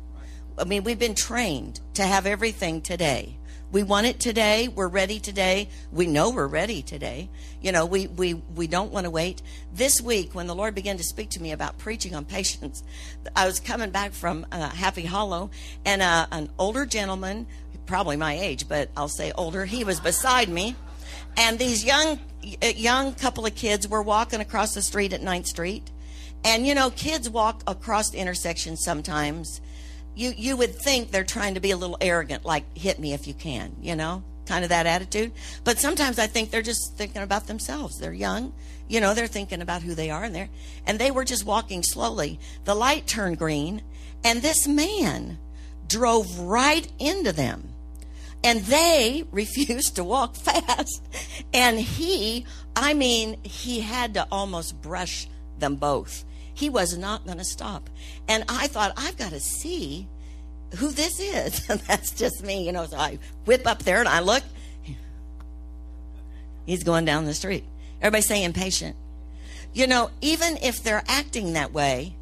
I 0.58 0.64
mean, 0.64 0.84
we've 0.84 1.00
been 1.00 1.16
trained 1.16 1.82
to 1.96 2.04
have 2.04 2.26
everything 2.26 2.82
today. 2.82 3.38
We 3.72 3.84
want 3.84 4.06
it 4.06 4.20
today. 4.20 4.68
We're 4.68 4.88
ready 4.88 5.20
today. 5.20 5.70
We 5.92 6.06
know 6.06 6.30
we're 6.30 6.48
ready 6.48 6.82
today. 6.82 7.30
You 7.62 7.72
know, 7.72 7.86
we, 7.86 8.08
we, 8.08 8.34
we 8.34 8.68
don't 8.68 8.92
want 8.92 9.06
to 9.06 9.10
wait. 9.10 9.42
This 9.74 10.02
week, 10.02 10.36
when 10.36 10.48
the 10.48 10.56
Lord 10.56 10.76
began 10.76 10.98
to 10.98 11.04
speak 11.04 11.30
to 11.32 11.42
me 11.42 11.52
about 11.52 11.78
preaching 11.78 12.16
on 12.16 12.26
patience, 12.26 12.84
I 13.36 13.46
was 13.46 13.60
coming 13.60 13.92
back 13.92 14.12
from 14.12 14.46
uh, 14.52 14.70
Happy 14.70 15.06
Hollow, 15.06 15.52
and 15.86 16.02
uh, 16.02 16.28
an 16.32 16.50
older 16.60 16.86
gentleman, 16.86 17.48
probably 17.86 18.18
my 18.18 18.34
age, 18.34 18.68
but 18.68 18.90
I'll 18.96 19.08
say 19.08 19.32
older, 19.36 19.66
he 19.66 19.84
was 19.84 20.00
beside 20.00 20.50
me 20.50 20.76
and 21.38 21.60
these 21.60 21.84
young 21.84 22.20
uh, 22.62 22.68
young 22.76 23.14
couple 23.14 23.46
of 23.46 23.56
kids 23.56 23.88
were 23.88 24.02
walking 24.02 24.42
across 24.42 24.74
the 24.74 24.82
street 24.82 25.14
at 25.14 25.22
9th 25.22 25.48
Street. 25.48 25.92
And 26.44 26.66
you 26.66 26.74
know, 26.74 26.90
kids 26.90 27.30
walk 27.30 27.62
across 27.68 28.14
intersections 28.14 28.84
sometimes. 28.84 29.62
You 30.16 30.34
you 30.36 30.58
would 30.58 30.76
think 30.76 31.12
they're 31.12 31.24
trying 31.24 31.54
to 31.54 31.60
be 31.60 31.72
a 31.72 31.78
little 31.78 31.98
arrogant, 32.02 32.46
like 32.46 32.78
hit 32.78 33.00
me 33.00 33.14
if 33.14 33.28
you 33.28 33.34
can, 33.34 33.76
you 33.82 33.96
know, 33.96 34.24
kind 34.46 34.64
of 34.64 34.70
that 34.70 34.88
attitude. 34.88 35.32
But 35.64 35.78
sometimes 35.78 36.20
I 36.20 36.28
think 36.28 36.50
they're 36.50 36.62
just 36.62 36.96
thinking 36.98 37.22
about 37.22 37.48
themselves. 37.48 38.00
They're 38.00 38.14
young, 38.14 38.54
you 38.88 39.00
know, 39.00 39.14
they're 39.14 39.28
thinking 39.28 39.62
about 39.62 39.84
who 39.84 39.96
they 39.96 40.10
are, 40.10 40.24
and 40.24 40.36
they 40.36 40.50
and 40.86 41.00
they 41.00 41.12
were 41.12 41.24
just 41.24 41.46
walking 41.46 41.84
slowly. 41.84 42.40
The 42.66 42.76
light 42.76 43.08
turned 43.08 43.38
green, 43.38 43.84
and 44.24 44.42
this 44.42 44.68
man 44.68 45.38
drove 45.88 46.40
right 46.40 46.92
into 47.00 47.32
them 47.32 47.71
And 48.44 48.62
they 48.62 49.26
refused 49.32 49.96
to 49.96 50.04
walk 50.04 50.36
fast. 50.36 51.02
And 51.54 51.80
he, 51.80 52.46
I 52.76 52.94
mean, 52.94 53.38
he 53.44 53.82
had 53.82 54.14
to 54.16 54.28
almost 54.32 54.82
brush 54.82 55.28
them 55.60 55.76
both. 55.76 56.26
He 56.54 56.70
was 56.70 56.98
not 56.98 57.26
going 57.26 57.38
to 57.38 57.44
stop. 57.44 57.90
And 58.28 58.44
I 58.50 58.68
thought, 58.68 58.94
I've 58.98 59.18
got 59.18 59.32
to 59.32 59.40
see 59.40 60.08
who 60.78 60.90
this 60.90 61.20
is. 61.20 61.66
That's 61.88 62.12
just 62.12 62.44
me, 62.44 62.66
you 62.66 62.72
know. 62.72 62.86
So 62.86 62.98
I 62.98 63.20
whip 63.46 63.66
up 63.66 63.84
there 63.84 64.00
and 64.00 64.08
I 64.08 64.20
look. 64.20 64.44
He's 66.66 66.84
going 66.84 67.06
down 67.06 67.26
the 67.26 67.34
street. 67.34 67.64
Everybody 68.02 68.22
say 68.22 68.44
impatient. 68.44 68.96
You 69.74 69.88
know, 69.88 70.12
even 70.22 70.58
if 70.62 70.84
they're 70.84 71.04
acting 71.08 71.54
that 71.54 71.74
way, 71.74 72.16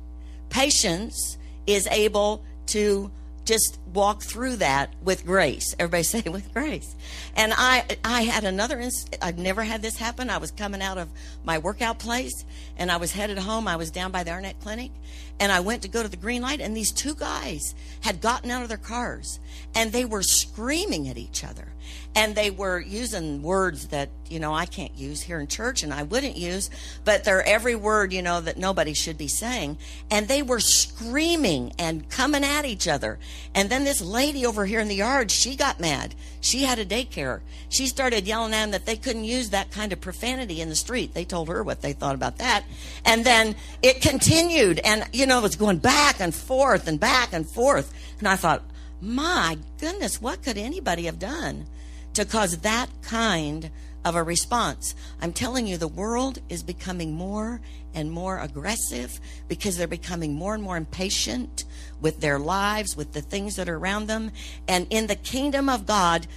patience 0.50 1.38
is 1.66 1.88
able 1.88 2.44
to 2.68 3.12
just 3.50 3.80
walk 3.96 4.22
through 4.22 4.58
that 4.58 4.94
with 5.04 5.26
grace. 5.26 5.74
Everybody 5.80 6.04
say 6.14 6.22
with 6.30 6.54
grace. 6.54 6.96
And 7.36 7.52
I, 7.58 7.84
I 8.06 8.22
had 8.22 8.44
another. 8.44 8.88
I've 9.22 9.40
never 9.40 9.64
had 9.64 9.82
this 9.82 9.98
happen. 9.98 10.30
I 10.30 10.38
was 10.38 10.52
coming 10.52 10.82
out 10.82 11.00
of 11.00 11.10
my 11.44 11.58
workout 11.58 11.98
place, 11.98 12.46
and 12.78 12.92
I 12.92 12.98
was 12.98 13.12
headed 13.12 13.40
home. 13.40 13.68
I 13.68 13.76
was 13.76 13.90
down 13.90 14.12
by 14.12 14.24
the 14.24 14.32
Arnett 14.32 14.60
Clinic, 14.60 14.92
and 15.40 15.52
I 15.52 15.60
went 15.60 15.82
to 15.84 15.88
go 15.88 16.04
to 16.04 16.10
the 16.10 16.18
green 16.18 16.42
light, 16.42 16.62
and 16.62 16.76
these 16.76 16.92
two 16.92 17.16
guys 17.16 17.74
had 18.02 18.22
gotten 18.22 18.52
out 18.52 18.64
of 18.64 18.70
their 18.70 18.78
cars, 18.78 19.40
and 19.76 19.92
they 19.92 20.06
were 20.06 20.24
screaming 20.24 21.08
at 21.08 21.18
each 21.18 21.44
other. 21.44 21.68
And 22.16 22.36
they 22.36 22.50
were 22.50 22.80
using 22.80 23.42
words 23.44 23.88
that 23.90 24.10
you 24.30 24.40
know 24.40 24.54
I 24.54 24.66
can't 24.66 24.96
use 24.96 25.22
here 25.22 25.40
in 25.40 25.48
church 25.48 25.84
and 25.84 25.94
I 25.94 26.04
wouldn't 26.04 26.38
use 26.38 26.70
but 27.04 27.24
they're 27.24 27.44
every 27.44 27.76
word 27.76 28.14
you 28.14 28.22
know 28.22 28.42
that 28.42 28.58
nobody 28.58 28.94
should 28.94 29.18
be 29.18 29.28
saying. 29.28 29.78
And 30.10 30.28
they 30.28 30.42
were 30.42 30.60
screaming 30.60 31.74
and 31.80 32.10
coming 32.10 32.44
at 32.44 32.66
each 32.66 32.88
other. 32.88 33.20
And 33.56 33.70
then 33.70 33.84
this 33.84 34.02
lady 34.02 34.46
over 34.46 34.66
here 34.66 34.80
in 34.80 34.88
the 34.88 34.96
yard 34.96 35.32
she 35.32 35.56
got 35.56 35.80
mad. 35.80 36.16
She 36.42 36.64
had 36.64 36.80
a 36.80 36.86
daycare. 36.86 37.42
She 37.70 37.88
started 37.88 38.26
yelling 38.26 38.54
at 38.54 38.62
them 38.62 38.72
that 38.72 38.86
they 38.86 38.96
couldn't 38.96 39.26
use 39.26 39.50
that 39.50 39.72
kind 39.72 39.94
of 39.94 40.02
profanity 40.02 40.62
in 40.62 40.70
the 40.70 40.76
street. 40.76 41.14
They 41.14 41.26
told 41.26 41.50
her 41.50 41.64
what 41.64 41.82
they 41.82 41.94
thought 41.94 42.16
about 42.16 42.38
that. 42.38 42.64
And 43.06 43.26
then 43.26 43.56
it 43.84 44.02
continued. 44.02 44.80
And 44.80 45.08
you 45.14 45.26
know 45.26 45.29
it 45.38 45.44
was 45.44 45.56
going 45.56 45.78
back 45.78 46.20
and 46.20 46.34
forth 46.34 46.88
and 46.88 47.00
back 47.00 47.34
and 47.34 47.50
forth 47.50 47.94
and 48.18 48.28
I 48.28 48.36
thought 48.36 48.64
my 49.00 49.58
goodness 49.80 50.22
what 50.22 50.42
could 50.42 50.58
anybody 50.58 51.06
have 51.06 51.20
done 51.20 51.66
to 52.14 52.26
cause 52.26 52.58
that 52.60 52.90
kind 53.02 53.70
of 54.06 54.16
a 54.16 54.24
response. 54.24 54.96
I'm 55.22 55.34
telling 55.34 55.68
you, 55.68 55.78
the 55.78 55.88
world 55.88 56.40
is 56.50 56.64
becoming 56.64 57.14
more 57.14 57.62
and 57.94 58.12
more 58.12 58.40
aggressive 58.40 59.20
because 59.48 59.78
they're 59.78 59.88
becoming 59.88 60.34
more 60.34 60.54
and 60.54 60.64
more 60.64 60.78
impatient 60.78 61.66
with 62.00 62.22
their 62.22 62.40
lives, 62.40 62.96
with 62.96 63.14
the 63.14 63.22
things 63.22 63.56
that 63.56 63.68
are 63.68 63.78
around 63.78 64.08
them. 64.08 64.32
And 64.68 64.88
in 64.90 65.08
the 65.08 65.16
kingdom 65.16 65.68
of 65.70 65.86
God, 65.86 66.28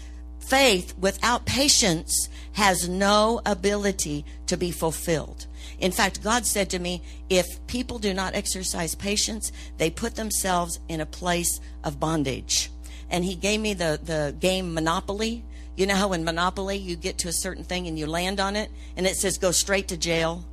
faith 0.40 0.94
without 0.98 1.46
patience 1.46 2.28
has 2.54 2.88
no 2.88 3.40
ability 3.46 4.24
to 4.46 4.56
be 4.56 4.70
fulfilled. 4.70 5.46
In 5.78 5.92
fact, 5.92 6.22
God 6.22 6.46
said 6.46 6.70
to 6.70 6.78
me, 6.78 7.02
if 7.28 7.46
people 7.66 7.98
do 7.98 8.14
not 8.14 8.34
exercise 8.34 8.94
patience, 8.94 9.52
they 9.78 9.90
put 9.90 10.14
themselves 10.14 10.80
in 10.88 11.00
a 11.00 11.06
place 11.06 11.60
of 11.84 12.00
bondage. 12.00 12.70
And 13.10 13.24
He 13.24 13.34
gave 13.34 13.60
me 13.60 13.74
the, 13.74 14.00
the 14.02 14.34
game 14.38 14.74
Monopoly 14.74 15.44
you 15.76 15.86
know 15.86 15.94
how 15.94 16.12
in 16.12 16.24
Monopoly 16.24 16.76
you 16.76 16.96
get 16.96 17.18
to 17.18 17.28
a 17.28 17.32
certain 17.32 17.64
thing 17.64 17.86
and 17.86 17.98
you 17.98 18.06
land 18.06 18.40
on 18.40 18.56
it 18.56 18.70
and 18.96 19.06
it 19.06 19.16
says 19.16 19.38
go 19.38 19.52
straight 19.52 19.88
to 19.88 19.96
jail? 19.96 20.44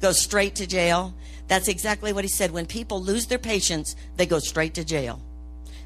Go 0.00 0.12
straight 0.12 0.56
to 0.56 0.66
jail. 0.66 1.14
That's 1.48 1.68
exactly 1.68 2.12
what 2.12 2.24
he 2.24 2.28
said. 2.28 2.50
When 2.50 2.66
people 2.66 3.00
lose 3.00 3.26
their 3.26 3.38
patience, 3.38 3.94
they 4.16 4.26
go 4.26 4.40
straight 4.40 4.74
to 4.74 4.84
jail. 4.84 5.22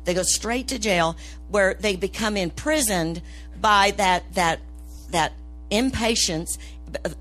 They 0.05 0.15
go 0.15 0.23
straight 0.23 0.69
to 0.69 0.79
jail 0.79 1.17
where 1.49 1.75
they 1.75 1.97
become 1.97 2.37
imprisoned 2.37 3.21
by 3.61 3.93
that 3.93 4.33
that 4.35 4.61
that 5.11 5.35
impatience 5.71 6.59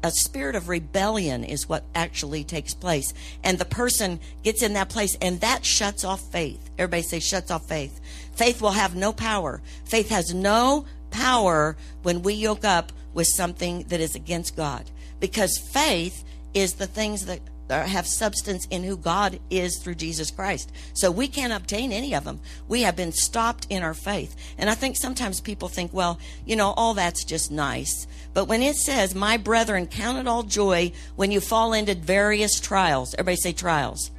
a 0.03 0.11
spirit 0.11 0.55
of 0.55 0.69
rebellion 0.69 1.43
is 1.43 1.67
what 1.67 1.83
actually 1.95 2.43
takes 2.43 2.73
place. 2.73 3.13
And 3.43 3.57
the 3.57 3.65
person 3.65 4.19
gets 4.43 4.63
in 4.63 4.73
that 4.73 4.89
place 4.89 5.15
and 5.21 5.39
that 5.41 5.65
shuts 5.65 6.03
off 6.03 6.21
faith. 6.31 6.69
Everybody 6.77 7.03
say 7.03 7.19
shuts 7.19 7.51
off 7.51 7.67
faith. 7.67 7.99
Faith 8.35 8.61
will 8.61 8.71
have 8.71 8.95
no 8.95 9.11
power. 9.11 9.61
Faith 9.85 10.09
has 10.09 10.33
no 10.33 10.85
power 11.11 11.75
when 12.03 12.21
we 12.21 12.33
yoke 12.33 12.63
up 12.63 12.91
with 13.13 13.27
something 13.27 13.83
that 13.89 13.99
is 13.99 14.15
against 14.15 14.55
God. 14.55 14.89
Because 15.19 15.57
faith 15.57 16.23
is 16.53 16.73
the 16.73 16.88
things 16.88 17.25
that 17.25 17.41
have 17.69 18.07
substance 18.07 18.67
in 18.69 18.83
who 18.83 18.97
God 18.97 19.39
is 19.49 19.79
through 19.79 19.95
Jesus 19.95 20.31
Christ. 20.31 20.71
So 20.93 21.11
we 21.11 21.27
can't 21.27 21.53
obtain 21.53 21.91
any 21.91 22.13
of 22.15 22.23
them. 22.23 22.39
We 22.67 22.81
have 22.81 22.95
been 22.95 23.11
stopped 23.11 23.67
in 23.69 23.83
our 23.83 23.93
faith. 23.93 24.35
And 24.57 24.69
I 24.69 24.75
think 24.75 24.97
sometimes 24.97 25.41
people 25.41 25.69
think, 25.69 25.93
well, 25.93 26.19
you 26.45 26.55
know, 26.55 26.73
all 26.75 26.93
that's 26.93 27.23
just 27.23 27.51
nice. 27.51 28.07
But 28.33 28.45
when 28.45 28.61
it 28.61 28.75
says, 28.75 29.15
my 29.15 29.38
brethren, 29.38 29.88
count 29.88 30.17
it 30.17 30.27
all 30.27 30.43
joy 30.43 30.91
when 31.15 31.31
you 31.31 31.39
fall 31.39 31.73
into 31.73 31.95
various 31.95 32.59
trials, 32.59 33.13
everybody 33.13 33.38
say 33.38 33.53
trials. 33.53 34.11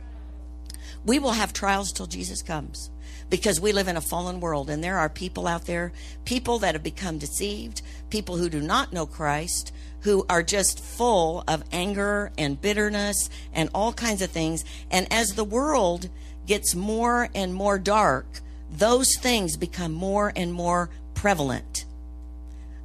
We 1.04 1.18
will 1.18 1.32
have 1.32 1.52
trials 1.52 1.92
till 1.92 2.06
Jesus 2.06 2.42
comes 2.42 2.90
because 3.30 3.60
we 3.60 3.72
live 3.72 3.88
in 3.88 3.96
a 3.96 4.00
fallen 4.00 4.40
world 4.40 4.68
and 4.68 4.82
there 4.82 4.98
are 4.98 5.08
people 5.08 5.46
out 5.46 5.66
there, 5.66 5.92
people 6.24 6.58
that 6.58 6.74
have 6.74 6.82
become 6.82 7.16
deceived, 7.16 7.80
people 8.10 8.36
who 8.36 8.50
do 8.50 8.60
not 8.60 8.92
know 8.92 9.06
Christ, 9.06 9.72
who 10.00 10.26
are 10.28 10.42
just 10.42 10.82
full 10.82 11.44
of 11.46 11.64
anger 11.72 12.32
and 12.36 12.60
bitterness 12.60 13.30
and 13.52 13.70
all 13.72 13.92
kinds 13.92 14.20
of 14.20 14.30
things. 14.30 14.64
And 14.90 15.10
as 15.12 15.28
the 15.28 15.44
world 15.44 16.08
gets 16.46 16.74
more 16.74 17.28
and 17.34 17.54
more 17.54 17.78
dark, 17.78 18.26
those 18.70 19.08
things 19.20 19.56
become 19.56 19.92
more 19.92 20.32
and 20.34 20.52
more 20.52 20.90
prevalent. 21.14 21.84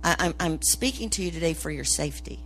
I, 0.03 0.33
am 0.39 0.61
speaking 0.61 1.09
to 1.11 1.23
you 1.23 1.31
today 1.31 1.55
for 1.55 1.71
your 1.71 1.83
safety. 1.83 2.39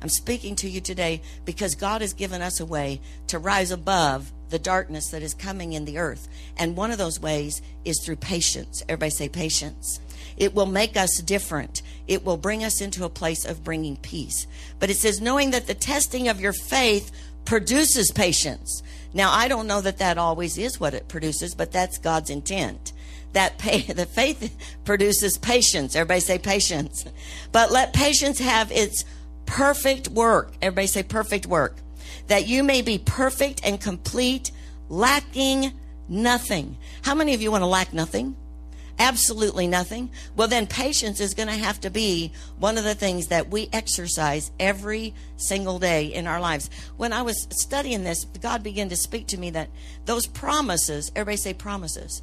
I'm 0.00 0.08
speaking 0.08 0.56
to 0.56 0.68
you 0.68 0.80
today 0.80 1.20
because 1.44 1.74
God 1.74 2.00
has 2.00 2.14
given 2.14 2.40
us 2.40 2.60
a 2.60 2.66
way 2.66 3.00
to 3.26 3.38
rise 3.38 3.70
above 3.70 4.32
the 4.52 4.58
darkness 4.60 5.08
that 5.08 5.22
is 5.22 5.34
coming 5.34 5.72
in 5.72 5.84
the 5.84 5.98
earth. 5.98 6.28
And 6.56 6.76
one 6.76 6.92
of 6.92 6.98
those 6.98 7.18
ways 7.18 7.60
is 7.84 8.00
through 8.04 8.16
patience. 8.16 8.84
Everybody 8.88 9.10
say 9.10 9.28
patience. 9.28 9.98
It 10.36 10.54
will 10.54 10.66
make 10.66 10.96
us 10.96 11.20
different. 11.22 11.82
It 12.06 12.24
will 12.24 12.36
bring 12.36 12.62
us 12.62 12.80
into 12.80 13.04
a 13.04 13.08
place 13.08 13.44
of 13.44 13.64
bringing 13.64 13.96
peace. 13.96 14.46
But 14.78 14.90
it 14.90 14.96
says, 14.96 15.20
knowing 15.20 15.50
that 15.50 15.66
the 15.66 15.74
testing 15.74 16.28
of 16.28 16.40
your 16.40 16.52
faith 16.52 17.10
produces 17.44 18.12
patience. 18.12 18.82
Now, 19.12 19.32
I 19.32 19.48
don't 19.48 19.66
know 19.66 19.80
that 19.80 19.98
that 19.98 20.18
always 20.18 20.56
is 20.58 20.78
what 20.78 20.94
it 20.94 21.08
produces, 21.08 21.54
but 21.54 21.72
that's 21.72 21.98
God's 21.98 22.30
intent. 22.30 22.92
That 23.32 23.58
the 23.58 24.06
faith 24.06 24.54
produces 24.84 25.38
patience. 25.38 25.96
Everybody 25.96 26.20
say 26.20 26.38
patience. 26.38 27.04
But 27.50 27.72
let 27.72 27.94
patience 27.94 28.38
have 28.38 28.70
its 28.70 29.04
perfect 29.46 30.08
work. 30.08 30.52
Everybody 30.60 30.86
say 30.86 31.02
perfect 31.02 31.46
work 31.46 31.76
that 32.32 32.48
you 32.48 32.62
may 32.62 32.80
be 32.80 32.96
perfect 32.96 33.60
and 33.62 33.78
complete, 33.78 34.52
lacking 34.88 35.70
nothing. 36.08 36.78
How 37.02 37.14
many 37.14 37.34
of 37.34 37.42
you 37.42 37.50
want 37.50 37.60
to 37.60 37.66
lack 37.66 37.92
nothing? 37.92 38.34
Absolutely 38.98 39.66
nothing. 39.66 40.08
Well, 40.34 40.48
then 40.48 40.66
patience 40.66 41.20
is 41.20 41.34
going 41.34 41.50
to 41.50 41.54
have 41.54 41.78
to 41.80 41.90
be 41.90 42.32
one 42.58 42.78
of 42.78 42.84
the 42.84 42.94
things 42.94 43.26
that 43.26 43.50
we 43.50 43.68
exercise 43.70 44.50
every 44.58 45.12
single 45.36 45.78
day 45.78 46.06
in 46.06 46.26
our 46.26 46.40
lives. 46.40 46.70
When 46.96 47.12
I 47.12 47.20
was 47.20 47.46
studying 47.50 48.02
this, 48.02 48.24
God 48.24 48.62
began 48.62 48.88
to 48.88 48.96
speak 48.96 49.26
to 49.26 49.36
me 49.36 49.50
that 49.50 49.68
those 50.06 50.26
promises, 50.26 51.12
everybody 51.14 51.36
say 51.36 51.52
promises, 51.52 52.22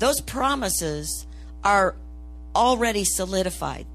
those 0.00 0.20
promises 0.20 1.26
are 1.64 1.94
already 2.54 3.04
solidified. 3.04 3.86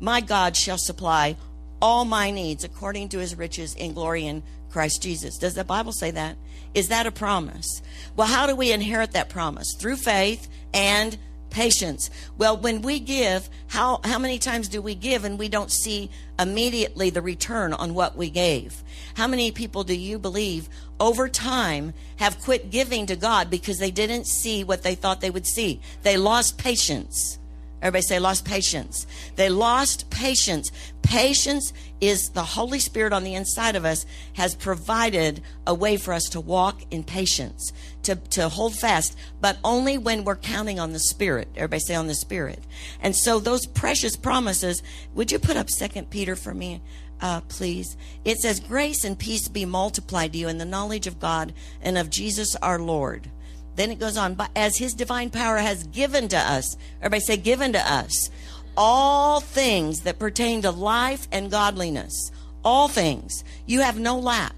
My 0.00 0.20
God 0.20 0.56
shall 0.56 0.78
supply 0.78 1.36
all 1.80 2.04
my 2.04 2.32
needs 2.32 2.64
according 2.64 3.10
to 3.10 3.18
his 3.18 3.36
riches 3.36 3.72
in 3.76 3.92
glory 3.92 4.26
in 4.26 4.42
Christ 4.70 5.02
Jesus. 5.02 5.38
Does 5.38 5.54
the 5.54 5.64
Bible 5.64 5.92
say 5.92 6.10
that? 6.12 6.36
Is 6.74 6.88
that 6.88 7.06
a 7.06 7.10
promise? 7.10 7.82
Well, 8.16 8.26
how 8.26 8.46
do 8.46 8.54
we 8.54 8.72
inherit 8.72 9.12
that 9.12 9.28
promise? 9.28 9.74
Through 9.78 9.96
faith 9.96 10.48
and 10.74 11.16
patience. 11.50 12.10
Well, 12.36 12.58
when 12.58 12.82
we 12.82 13.00
give, 13.00 13.48
how, 13.68 14.00
how 14.04 14.18
many 14.18 14.38
times 14.38 14.68
do 14.68 14.82
we 14.82 14.94
give 14.94 15.24
and 15.24 15.38
we 15.38 15.48
don't 15.48 15.72
see 15.72 16.10
immediately 16.38 17.08
the 17.08 17.22
return 17.22 17.72
on 17.72 17.94
what 17.94 18.14
we 18.16 18.28
gave? 18.28 18.82
How 19.14 19.26
many 19.26 19.50
people 19.50 19.82
do 19.82 19.96
you 19.96 20.18
believe 20.18 20.68
over 21.00 21.28
time 21.28 21.94
have 22.16 22.40
quit 22.40 22.70
giving 22.70 23.06
to 23.06 23.16
God 23.16 23.48
because 23.48 23.78
they 23.78 23.90
didn't 23.90 24.26
see 24.26 24.64
what 24.64 24.82
they 24.82 24.94
thought 24.94 25.22
they 25.22 25.30
would 25.30 25.46
see? 25.46 25.80
They 26.02 26.18
lost 26.18 26.58
patience. 26.58 27.38
Everybody 27.82 28.02
say, 28.02 28.18
lost 28.18 28.44
patience. 28.44 29.06
They 29.36 29.50
lost 29.50 30.08
patience. 30.10 30.70
Patience 31.02 31.72
is 32.00 32.30
the 32.30 32.42
Holy 32.42 32.78
Spirit 32.78 33.12
on 33.12 33.22
the 33.22 33.34
inside 33.34 33.76
of 33.76 33.84
us 33.84 34.06
has 34.32 34.54
provided 34.54 35.42
a 35.66 35.74
way 35.74 35.96
for 35.96 36.12
us 36.12 36.24
to 36.30 36.40
walk 36.40 36.80
in 36.90 37.04
patience, 37.04 37.72
to, 38.02 38.16
to 38.16 38.48
hold 38.48 38.74
fast, 38.74 39.16
but 39.40 39.58
only 39.62 39.98
when 39.98 40.24
we're 40.24 40.36
counting 40.36 40.80
on 40.80 40.92
the 40.92 40.98
Spirit. 40.98 41.48
Everybody 41.54 41.80
say 41.80 41.94
on 41.94 42.06
the 42.06 42.14
Spirit. 42.14 42.64
And 43.00 43.14
so 43.14 43.38
those 43.38 43.66
precious 43.66 44.16
promises, 44.16 44.82
would 45.14 45.30
you 45.30 45.38
put 45.38 45.56
up 45.56 45.70
Second 45.70 46.10
Peter 46.10 46.34
for 46.34 46.54
me? 46.54 46.80
Uh, 47.20 47.40
please. 47.42 47.96
It 48.24 48.38
says, 48.38 48.60
Grace 48.60 49.04
and 49.04 49.18
peace 49.18 49.48
be 49.48 49.64
multiplied 49.64 50.32
to 50.32 50.38
you 50.38 50.48
in 50.48 50.58
the 50.58 50.64
knowledge 50.64 51.06
of 51.06 51.20
God 51.20 51.54
and 51.80 51.96
of 51.96 52.10
Jesus 52.10 52.56
our 52.56 52.78
Lord 52.78 53.30
Then 53.76 53.90
it 53.90 54.00
goes 54.00 54.16
on, 54.16 54.34
but 54.34 54.50
as 54.56 54.76
his 54.76 54.94
divine 54.94 55.30
power 55.30 55.58
has 55.58 55.84
given 55.84 56.28
to 56.28 56.38
us, 56.38 56.76
everybody 56.98 57.20
say, 57.20 57.36
given 57.36 57.72
to 57.74 57.92
us, 57.92 58.30
all 58.76 59.40
things 59.40 60.00
that 60.00 60.18
pertain 60.18 60.62
to 60.62 60.70
life 60.70 61.28
and 61.30 61.50
godliness. 61.50 62.30
All 62.64 62.88
things. 62.88 63.44
You 63.66 63.80
have 63.80 63.98
no 63.98 64.18
lack 64.18 64.54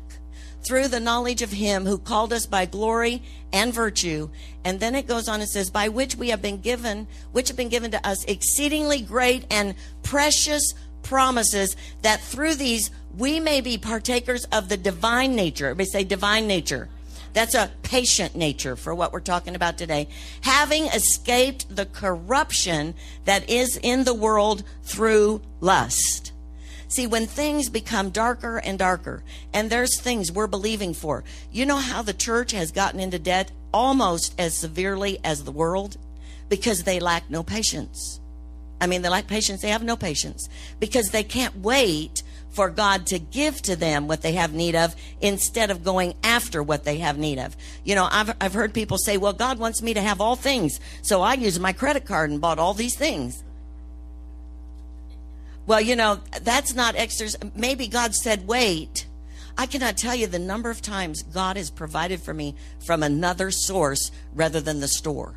through 0.67 0.89
the 0.89 1.01
knowledge 1.01 1.43
of 1.43 1.53
him 1.53 1.87
who 1.87 1.99
called 1.99 2.33
us 2.33 2.47
by 2.47 2.65
glory 2.65 3.23
and 3.53 3.73
virtue. 3.73 4.29
And 4.65 4.81
then 4.81 4.95
it 4.95 5.07
goes 5.07 5.29
on 5.29 5.41
and 5.41 5.49
says, 5.49 5.71
by 5.71 5.89
which 5.89 6.17
we 6.17 6.31
have 6.31 6.43
been 6.43 6.61
given, 6.61 7.07
which 7.33 7.49
have 7.49 7.57
been 7.57 7.69
given 7.69 7.91
to 7.93 8.07
us 8.07 8.25
exceedingly 8.25 9.01
great 9.01 9.45
and 9.51 9.75
precious 10.03 10.75
promises 11.03 11.77
that 12.03 12.21
through 12.21 12.55
these 12.55 12.91
we 13.17 13.41
may 13.41 13.61
be 13.61 13.79
partakers 13.79 14.45
of 14.47 14.69
the 14.69 14.77
divine 14.77 15.35
nature. 15.35 15.67
Everybody 15.67 15.91
say 15.91 16.05
divine 16.05 16.47
nature. 16.47 16.89
That's 17.33 17.55
a 17.55 17.71
patient 17.83 18.35
nature 18.35 18.77
for 18.77 18.95
what 18.95 19.13
we're 19.13 19.21
talking 19.21 19.55
about 19.55 19.79
today. 19.79 20.09
Having 20.43 20.87
escaped 20.87 21.75
the 21.75 21.87
corruption 21.87 22.95
that 23.25 23.49
is 23.49 23.79
in 23.83 24.05
the 24.05 24.15
world 24.15 24.65
through 24.83 25.43
lust. 25.61 26.33
See, 26.89 27.07
when 27.07 27.27
things 27.27 27.69
become 27.69 28.11
darker 28.11 28.59
and 28.59 28.79
darker, 28.79 29.23
and 29.53 29.69
there's 29.69 30.01
things 30.01 30.33
we're 30.33 30.47
believing 30.47 30.95
for, 30.95 31.23
you 31.53 31.67
know 31.67 31.77
how 31.77 32.01
the 32.01 32.15
church 32.15 32.53
has 32.53 32.73
gotten 32.73 32.99
into 32.99 33.19
debt 33.19 33.53
almost 33.75 34.35
as 34.41 34.55
severely 34.55 35.19
as 35.23 35.45
the 35.45 35.53
world? 35.53 35.99
Because 36.49 36.85
they 36.85 36.99
lack 36.99 37.29
no 37.29 37.43
patience. 37.43 38.21
I 38.81 38.87
mean, 38.87 39.03
they 39.03 39.09
lack 39.11 39.27
patience. 39.27 39.61
They 39.61 39.69
have 39.69 39.83
no 39.83 39.97
patience 39.97 40.49
because 40.81 41.11
they 41.11 41.25
can't 41.25 41.57
wait 41.57 42.23
for 42.50 42.71
God 42.71 43.07
to 43.07 43.19
give 43.19 43.62
to 43.62 43.76
them 43.76 44.09
what 44.09 44.23
they 44.23 44.33
have 44.33 44.52
need 44.52 44.75
of 44.75 44.95
instead 45.21 45.71
of 45.71 45.85
going 45.85 46.14
after 46.23 46.62
what 46.62 46.85
they 46.85 46.99
have 46.99 47.19
need 47.19 47.38
of. 47.38 47.57
You 47.85 47.95
know, 47.95 48.09
I've, 48.11 48.35
I've 48.40 48.55
heard 48.55 48.75
people 48.75 48.99
say, 48.99 49.17
well, 49.17 49.33
God 49.33 49.59
wants 49.59 49.83
me 49.83 49.95
to 49.95 50.00
have 50.00 50.21
all 50.21 50.37
things. 50.37 50.81
So 51.02 51.21
I 51.21 51.35
used 51.35 51.61
my 51.61 51.73
credit 51.73 52.05
card 52.05 52.31
and 52.31 52.40
bought 52.40 52.59
all 52.59 52.75
these 52.75 52.97
things. 52.97 53.43
Well, 55.67 55.81
you 55.81 55.97
know, 55.97 56.21
that's 56.43 56.75
not 56.75 56.97
extra. 56.97 57.28
Maybe 57.55 57.88
God 57.88 58.14
said, 58.14 58.47
wait. 58.47 59.07
I 59.59 59.67
cannot 59.67 59.97
tell 59.97 60.14
you 60.14 60.26
the 60.28 60.38
number 60.38 60.71
of 60.71 60.81
times 60.81 61.23
God 61.23 61.57
has 61.57 61.69
provided 61.69 62.21
for 62.23 62.33
me 62.33 62.55
from 62.87 63.02
another 63.02 63.50
source 63.50 64.11
rather 64.33 64.61
than 64.61 64.81
the 64.81 64.88
store. 64.88 65.35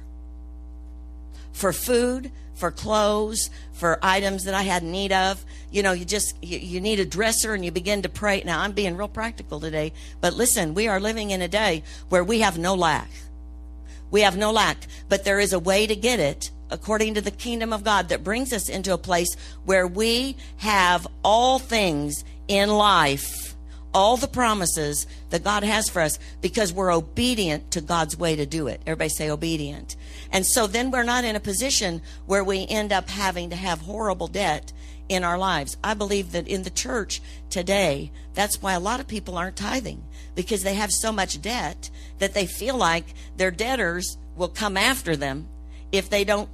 For 1.51 1.73
food, 1.73 2.31
for 2.61 2.71
clothes, 2.71 3.49
for 3.73 3.97
items 4.03 4.43
that 4.43 4.53
I 4.53 4.61
had 4.61 4.83
need 4.83 5.11
of. 5.11 5.43
You 5.71 5.81
know, 5.81 5.93
you 5.93 6.05
just, 6.05 6.35
you, 6.43 6.59
you, 6.59 6.79
need 6.79 6.99
a 6.99 7.05
dresser 7.05 7.55
and 7.55 7.65
you 7.65 7.71
begin 7.71 8.03
to 8.03 8.09
pray. 8.09 8.43
Now, 8.45 8.61
I'm 8.61 8.71
being 8.71 8.95
real 8.95 9.07
practical 9.07 9.59
today, 9.59 9.93
but 10.21 10.33
listen, 10.33 10.75
we 10.75 10.87
are 10.87 10.99
living 10.99 11.31
in 11.31 11.41
a 11.41 11.47
day 11.47 11.81
where 12.09 12.23
we 12.23 12.41
have 12.41 12.59
no 12.59 12.75
lack. 12.75 13.09
We 14.11 14.21
have 14.21 14.37
no 14.37 14.51
lack, 14.51 14.77
but 15.09 15.23
there 15.23 15.39
is 15.39 15.53
a 15.53 15.59
way 15.59 15.87
to 15.87 15.95
get 15.95 16.19
it 16.19 16.51
according 16.69 17.15
to 17.15 17.21
the 17.21 17.31
kingdom 17.31 17.73
of 17.73 17.83
God 17.83 18.09
that 18.09 18.23
brings 18.23 18.53
us 18.53 18.69
into 18.69 18.93
a 18.93 18.97
place 18.97 19.35
where 19.65 19.87
we 19.87 20.37
have 20.57 21.07
all 21.23 21.57
things 21.57 22.23
in 22.47 22.69
life, 22.69 23.40
all 23.93 24.17
the 24.17 24.27
promises 24.27 25.07
that 25.29 25.43
God 25.43 25.63
has 25.63 25.89
for 25.89 26.01
us 26.01 26.19
because 26.41 26.71
we're 26.71 26.93
obedient 26.93 27.71
to 27.71 27.81
God's 27.81 28.17
way 28.17 28.35
to 28.35 28.45
do 28.45 28.67
it. 28.67 28.81
Everybody 28.85 29.09
say 29.09 29.29
obedient. 29.29 29.95
And 30.31 30.45
so 30.45 30.67
then 30.67 30.91
we're 30.91 31.03
not 31.03 31.23
in 31.23 31.35
a 31.35 31.41
position 31.41 32.01
where 32.25 32.43
we 32.43 32.65
end 32.67 32.91
up 32.91 33.09
having 33.09 33.49
to 33.49 33.55
have 33.55 33.81
horrible 33.81 34.27
debt 34.27 34.71
in 35.09 35.23
our 35.23 35.37
lives. 35.37 35.75
I 35.83 35.93
believe 35.93 36.31
that 36.31 36.47
in 36.47 36.63
the 36.63 36.69
church 36.69 37.21
today, 37.49 38.11
that's 38.33 38.61
why 38.61 38.73
a 38.73 38.79
lot 38.79 39.01
of 39.01 39.07
people 39.07 39.37
aren't 39.37 39.57
tithing 39.57 40.03
because 40.35 40.63
they 40.63 40.75
have 40.75 40.91
so 40.91 41.11
much 41.11 41.41
debt 41.41 41.89
that 42.19 42.33
they 42.33 42.45
feel 42.45 42.77
like 42.77 43.13
their 43.35 43.51
debtors 43.51 44.17
will 44.37 44.47
come 44.47 44.77
after 44.77 45.17
them 45.17 45.49
if 45.91 46.09
they 46.09 46.23
don't 46.23 46.49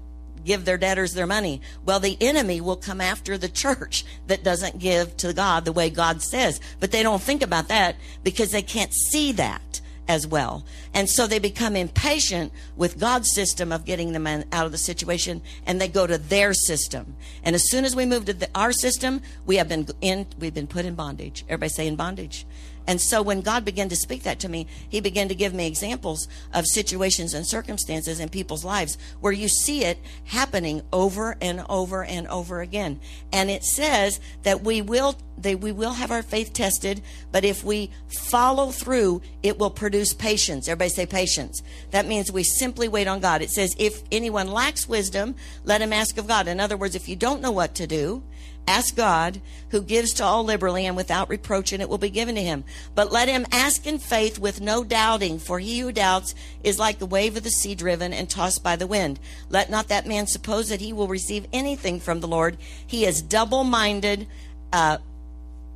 give 0.47 0.65
their 0.65 0.77
debtors 0.77 1.13
their 1.13 1.27
money. 1.27 1.61
Well, 1.85 1.99
the 1.99 2.17
enemy 2.19 2.61
will 2.61 2.77
come 2.77 3.01
after 3.01 3.37
the 3.37 3.49
church 3.49 4.03
that 4.25 4.43
doesn't 4.43 4.79
give 4.79 5.15
to 5.17 5.33
God 5.33 5.65
the 5.65 5.71
way 5.71 5.89
God 5.89 6.21
says. 6.21 6.59
But 6.79 6.91
they 6.91 7.03
don't 7.03 7.21
think 7.21 7.43
about 7.43 7.67
that 7.67 7.97
because 8.23 8.51
they 8.51 8.63
can't 8.63 8.93
see 8.93 9.31
that 9.33 9.81
as 10.07 10.25
well. 10.25 10.65
And 10.93 11.09
so 11.09 11.27
they 11.27 11.39
become 11.39 11.75
impatient 11.75 12.51
with 12.75 12.99
God's 12.99 13.31
system 13.33 13.71
of 13.71 13.85
getting 13.85 14.13
them 14.13 14.25
out 14.25 14.65
of 14.65 14.71
the 14.71 14.77
situation 14.77 15.41
and 15.65 15.79
they 15.79 15.87
go 15.87 16.07
to 16.07 16.17
their 16.17 16.53
system. 16.53 17.15
And 17.43 17.55
as 17.55 17.69
soon 17.69 17.85
as 17.85 17.95
we 17.95 18.05
move 18.05 18.25
to 18.25 18.33
the, 18.33 18.49
our 18.55 18.71
system, 18.71 19.21
we 19.45 19.57
have 19.57 19.67
been 19.67 19.87
in, 20.01 20.27
we've 20.39 20.53
been 20.53 20.67
put 20.67 20.85
in 20.85 20.95
bondage. 20.95 21.43
Everybody 21.49 21.69
say 21.69 21.87
in 21.87 21.95
bondage. 21.95 22.45
And 22.87 22.99
so 23.01 23.21
when 23.21 23.41
God 23.41 23.65
began 23.65 23.89
to 23.89 23.95
speak 23.95 24.23
that 24.23 24.39
to 24.39 24.49
me, 24.49 24.65
He 24.89 25.01
began 25.01 25.27
to 25.27 25.35
give 25.35 25.53
me 25.53 25.67
examples 25.67 26.27
of 26.53 26.65
situations 26.65 27.33
and 27.33 27.45
circumstances 27.45 28.19
in 28.19 28.29
people's 28.29 28.65
lives 28.65 28.97
where 29.19 29.33
you 29.33 29.49
see 29.49 29.83
it 29.83 29.99
happening 30.25 30.81
over 30.91 31.35
and 31.41 31.63
over 31.69 32.03
and 32.03 32.27
over 32.29 32.61
again. 32.61 32.99
And 33.31 33.51
it 33.51 33.63
says 33.63 34.19
that 34.43 34.63
we 34.63 34.81
will 34.81 35.17
that 35.37 35.59
we 35.59 35.71
will 35.71 35.93
have 35.93 36.11
our 36.11 36.23
faith 36.23 36.53
tested, 36.53 37.01
but 37.31 37.45
if 37.45 37.63
we 37.63 37.91
follow 38.07 38.71
through, 38.71 39.21
it 39.43 39.59
will 39.59 39.69
produce 39.69 40.13
patience. 40.13 40.67
Everybody 40.67 40.89
say 40.89 41.05
patience. 41.05 41.61
That 41.91 42.07
means 42.07 42.31
we 42.31 42.43
simply 42.43 42.87
wait 42.87 43.07
on 43.07 43.19
God. 43.19 43.41
It 43.41 43.51
says, 43.51 43.75
if 43.77 44.01
anyone 44.11 44.51
lacks 44.51 44.87
wisdom, 44.87 45.35
let 45.63 45.81
him 45.81 45.93
ask 45.93 46.17
of 46.17 46.27
God. 46.27 46.47
In 46.47 46.59
other 46.59 46.77
words, 46.77 46.95
if 46.95 47.07
you 47.07 47.15
don't 47.15 47.41
know 47.41 47.51
what 47.51 47.75
to 47.75 47.87
do, 47.87 48.23
Ask 48.67 48.97
God, 48.97 49.39
who 49.69 49.81
gives 49.81 50.13
to 50.15 50.25
all 50.25 50.43
liberally 50.43 50.85
and 50.85 50.97
without 50.97 51.29
reproach, 51.29 51.71
and 51.71 51.81
it 51.81 51.87
will 51.87 51.97
be 51.97 52.09
given 52.09 52.35
to 52.35 52.43
him. 52.43 52.65
But 52.95 53.13
let 53.13 53.29
him 53.29 53.45
ask 53.49 53.87
in 53.87 53.97
faith 53.97 54.37
with 54.37 54.59
no 54.59 54.83
doubting, 54.83 55.39
for 55.39 55.57
he 55.59 55.79
who 55.79 55.93
doubts 55.93 56.35
is 56.63 56.77
like 56.77 56.99
the 56.99 57.05
wave 57.05 57.37
of 57.37 57.43
the 57.43 57.49
sea 57.49 57.75
driven 57.75 58.11
and 58.11 58.29
tossed 58.29 58.63
by 58.63 58.75
the 58.75 58.85
wind. 58.85 59.21
Let 59.49 59.69
not 59.69 59.87
that 59.87 60.05
man 60.05 60.27
suppose 60.27 60.67
that 60.67 60.81
he 60.81 60.91
will 60.91 61.07
receive 61.07 61.47
anything 61.53 62.01
from 62.01 62.19
the 62.19 62.27
Lord. 62.27 62.57
He 62.85 63.05
is 63.05 63.21
double 63.21 63.63
minded, 63.63 64.27
uh, 64.73 64.97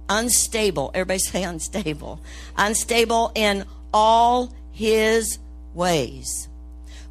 unstable. 0.10 0.92
Everybody 0.94 1.20
say 1.20 1.44
unstable. 1.44 2.22
Unstable 2.58 3.32
in 3.36 3.66
all 3.94 4.54
his 4.72 5.40
ways. 5.74 6.48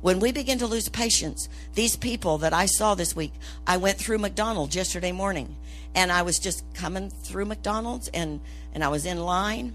When 0.01 0.19
we 0.19 0.33
begin 0.33 0.59
to 0.59 0.67
lose 0.67 0.89
patience, 0.89 1.49
these 1.75 1.95
people 1.95 2.39
that 2.39 2.55
I 2.55 2.67
saw 2.67 2.95
this 2.95 3.15
week, 3.15 3.33
I 3.67 3.77
went 3.77 3.99
through 3.99 4.19
McDonald's 4.19 4.75
yesterday 4.75 5.13
morning 5.13 5.57
and 5.95 6.11
I 6.11 6.23
was 6.23 6.39
just 6.39 6.65
coming 6.75 7.11
through 7.11 7.45
McDonald's 7.47 8.09
and 8.09 8.41
and 8.73 8.85
I 8.85 8.89
was 8.89 9.05
in 9.05 9.19
line. 9.19 9.75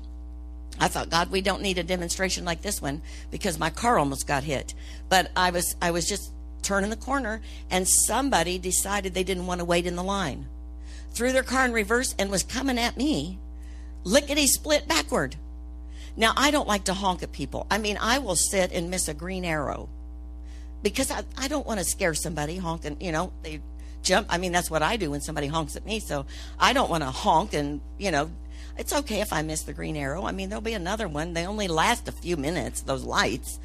I 0.80 0.88
thought, 0.88 1.10
God, 1.10 1.32
we 1.32 1.41
don't 1.41 1.62
need 1.62 1.78
a 1.78 1.84
demonstration 1.84 2.43
like 2.43 2.62
this 2.62 2.82
one 2.82 3.01
because 3.30 3.60
my 3.60 3.69
car 3.69 3.99
almost 3.99 4.28
got 4.28 4.43
hit. 4.43 4.73
But 5.10 5.32
I 5.36 5.51
was 5.51 5.75
I 5.82 5.91
was 5.91 6.08
just 6.08 6.32
turning 6.63 6.89
the 6.89 6.95
corner 6.95 7.41
and 7.69 7.88
somebody 7.88 8.58
decided 8.58 9.13
they 9.13 9.23
didn't 9.23 9.45
want 9.45 9.60
to 9.60 9.65
wait 9.65 9.86
in 9.86 9.95
the 9.95 10.04
line. 10.04 10.47
Threw 11.15 11.32
their 11.32 11.43
car 11.43 11.65
in 11.65 11.71
reverse 11.71 12.13
and 12.19 12.30
was 12.30 12.43
coming 12.43 12.78
at 12.78 12.97
me, 12.97 13.39
lickety 14.04 14.47
split 14.47 14.88
backward. 14.88 15.38
Now 16.17 16.34
I 16.36 16.51
don't 16.51 16.67
like 16.67 16.84
to 16.86 16.93
honk 16.93 17.23
at 17.23 17.32
people. 17.32 17.65
I 17.71 17.78
mean, 17.78 17.97
I 17.99 18.19
will 18.19 18.36
sit 18.36 18.71
and 18.73 18.89
miss 18.89 19.08
a 19.08 19.13
green 19.13 19.45
arrow 19.45 19.89
because 20.84 21.10
I, 21.12 21.23
I 21.38 21.47
don't 21.47 21.65
want 21.65 21.80
to 21.80 21.86
scare 21.86 22.13
somebody 22.13 22.58
honking, 22.58 22.97
you 22.99 23.13
know, 23.13 23.32
they 23.43 23.62
jump. 24.04 24.28
I 24.30 24.38
mean, 24.38 24.51
that's 24.51 24.69
what 24.69 24.84
I 24.84 24.97
do 24.97 25.12
when 25.12 25.21
somebody 25.21 25.47
honks 25.47 25.78
at 25.78 25.86
me. 25.86 26.01
So 26.01 26.25
I 26.60 26.73
don't 26.73 26.89
want 26.89 27.04
to 27.04 27.10
honk 27.10 27.54
and, 27.54 27.80
you 27.97 28.12
know, 28.12 28.30
it's 28.78 28.93
okay 28.93 29.21
if 29.21 29.32
I 29.32 29.41
miss 29.41 29.63
the 29.63 29.73
green 29.73 29.95
arrow. 29.95 30.25
I 30.25 30.34
mean, 30.34 30.49
there'll 30.49 30.62
be 30.62 30.73
another 30.73 31.08
one. 31.08 31.34
They 31.34 31.47
only 31.47 31.69
last 31.69 32.10
a 32.10 32.12
few 32.12 32.36
minutes, 32.36 32.82
those 32.82 33.04
lights. 33.04 33.58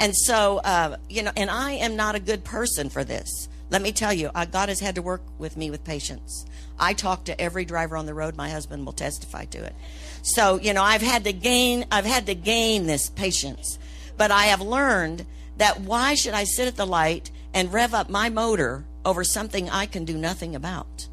And 0.00 0.16
so, 0.16 0.58
uh, 0.64 0.96
you 1.08 1.22
know, 1.22 1.32
and 1.36 1.50
I 1.50 1.72
am 1.72 1.96
not 1.96 2.14
a 2.14 2.20
good 2.20 2.44
person 2.44 2.88
for 2.88 3.04
this. 3.04 3.48
Let 3.70 3.82
me 3.82 3.92
tell 3.92 4.12
you, 4.12 4.30
uh, 4.34 4.44
God 4.44 4.68
has 4.68 4.80
had 4.80 4.94
to 4.96 5.02
work 5.02 5.22
with 5.38 5.56
me 5.56 5.70
with 5.70 5.84
patience. 5.84 6.44
I 6.78 6.92
talk 6.92 7.24
to 7.24 7.40
every 7.40 7.64
driver 7.64 7.96
on 7.96 8.06
the 8.06 8.14
road. 8.14 8.36
My 8.36 8.50
husband 8.50 8.84
will 8.84 8.92
testify 8.92 9.46
to 9.46 9.64
it. 9.64 9.74
So, 10.22 10.58
you 10.60 10.72
know, 10.72 10.82
I've 10.82 11.02
had 11.02 11.24
to 11.24 11.32
gain, 11.32 11.86
I've 11.90 12.04
had 12.04 12.26
to 12.26 12.34
gain 12.34 12.86
this 12.86 13.10
patience. 13.10 13.78
But 14.16 14.30
I 14.30 14.44
have 14.44 14.60
learned 14.60 15.26
that 15.56 15.80
why 15.80 16.14
should 16.14 16.34
I 16.34 16.44
sit 16.44 16.68
at 16.68 16.76
the 16.76 16.86
light 16.86 17.30
and 17.52 17.72
rev 17.72 17.94
up 17.94 18.10
my 18.10 18.28
motor 18.28 18.84
over 19.04 19.24
something 19.24 19.70
I 19.70 19.86
can 19.86 20.04
do 20.04 20.16
nothing 20.16 20.54
about. 20.54 21.08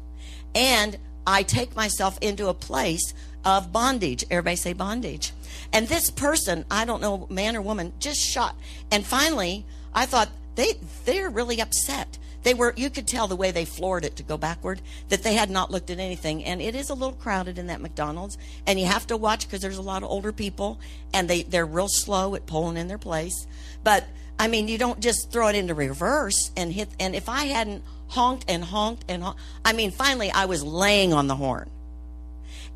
And 0.54 0.98
I 1.26 1.42
take 1.42 1.76
myself 1.76 2.18
into 2.20 2.48
a 2.48 2.54
place 2.54 3.14
of 3.44 3.72
bondage. 3.72 4.24
Everybody 4.30 4.56
say 4.56 4.72
bondage. 4.72 5.32
And 5.72 5.88
this 5.88 6.10
person, 6.10 6.64
I 6.70 6.84
don't 6.84 7.00
know, 7.00 7.26
man 7.30 7.56
or 7.56 7.62
woman, 7.62 7.92
just 7.98 8.20
shot. 8.20 8.56
And 8.90 9.04
finally, 9.04 9.64
I 9.94 10.06
thought 10.06 10.30
they 10.54 10.74
they're 11.04 11.30
really 11.30 11.60
upset. 11.60 12.18
They 12.42 12.54
were 12.54 12.74
you 12.76 12.90
could 12.90 13.06
tell 13.06 13.28
the 13.28 13.36
way 13.36 13.50
they 13.50 13.64
floored 13.64 14.04
it 14.04 14.16
to 14.16 14.22
go 14.22 14.36
backward 14.36 14.80
that 15.08 15.22
they 15.22 15.34
had 15.34 15.50
not 15.50 15.70
looked 15.70 15.90
at 15.90 15.98
anything. 15.98 16.44
And 16.44 16.60
it 16.60 16.74
is 16.74 16.90
a 16.90 16.94
little 16.94 17.14
crowded 17.14 17.58
in 17.58 17.68
that 17.68 17.80
McDonald's, 17.80 18.38
and 18.66 18.80
you 18.80 18.86
have 18.86 19.06
to 19.08 19.16
watch 19.16 19.46
because 19.46 19.60
there's 19.60 19.78
a 19.78 19.82
lot 19.82 20.02
of 20.02 20.10
older 20.10 20.32
people, 20.32 20.80
and 21.14 21.28
they 21.28 21.42
they're 21.42 21.66
real 21.66 21.88
slow 21.88 22.34
at 22.34 22.46
pulling 22.46 22.76
in 22.76 22.88
their 22.88 22.98
place. 22.98 23.46
But 23.84 24.06
I 24.38 24.48
mean, 24.48 24.68
you 24.68 24.78
don't 24.78 25.00
just 25.00 25.30
throw 25.30 25.48
it 25.48 25.56
into 25.56 25.74
reverse 25.74 26.50
and 26.56 26.72
hit. 26.72 26.88
And 26.98 27.14
if 27.14 27.28
I 27.28 27.44
hadn't 27.44 27.84
honked 28.08 28.44
and 28.48 28.64
honked 28.64 29.04
and 29.08 29.22
honked, 29.22 29.40
I 29.64 29.72
mean, 29.72 29.90
finally 29.90 30.30
I 30.30 30.46
was 30.46 30.64
laying 30.64 31.12
on 31.12 31.28
the 31.28 31.36
horn. 31.36 31.70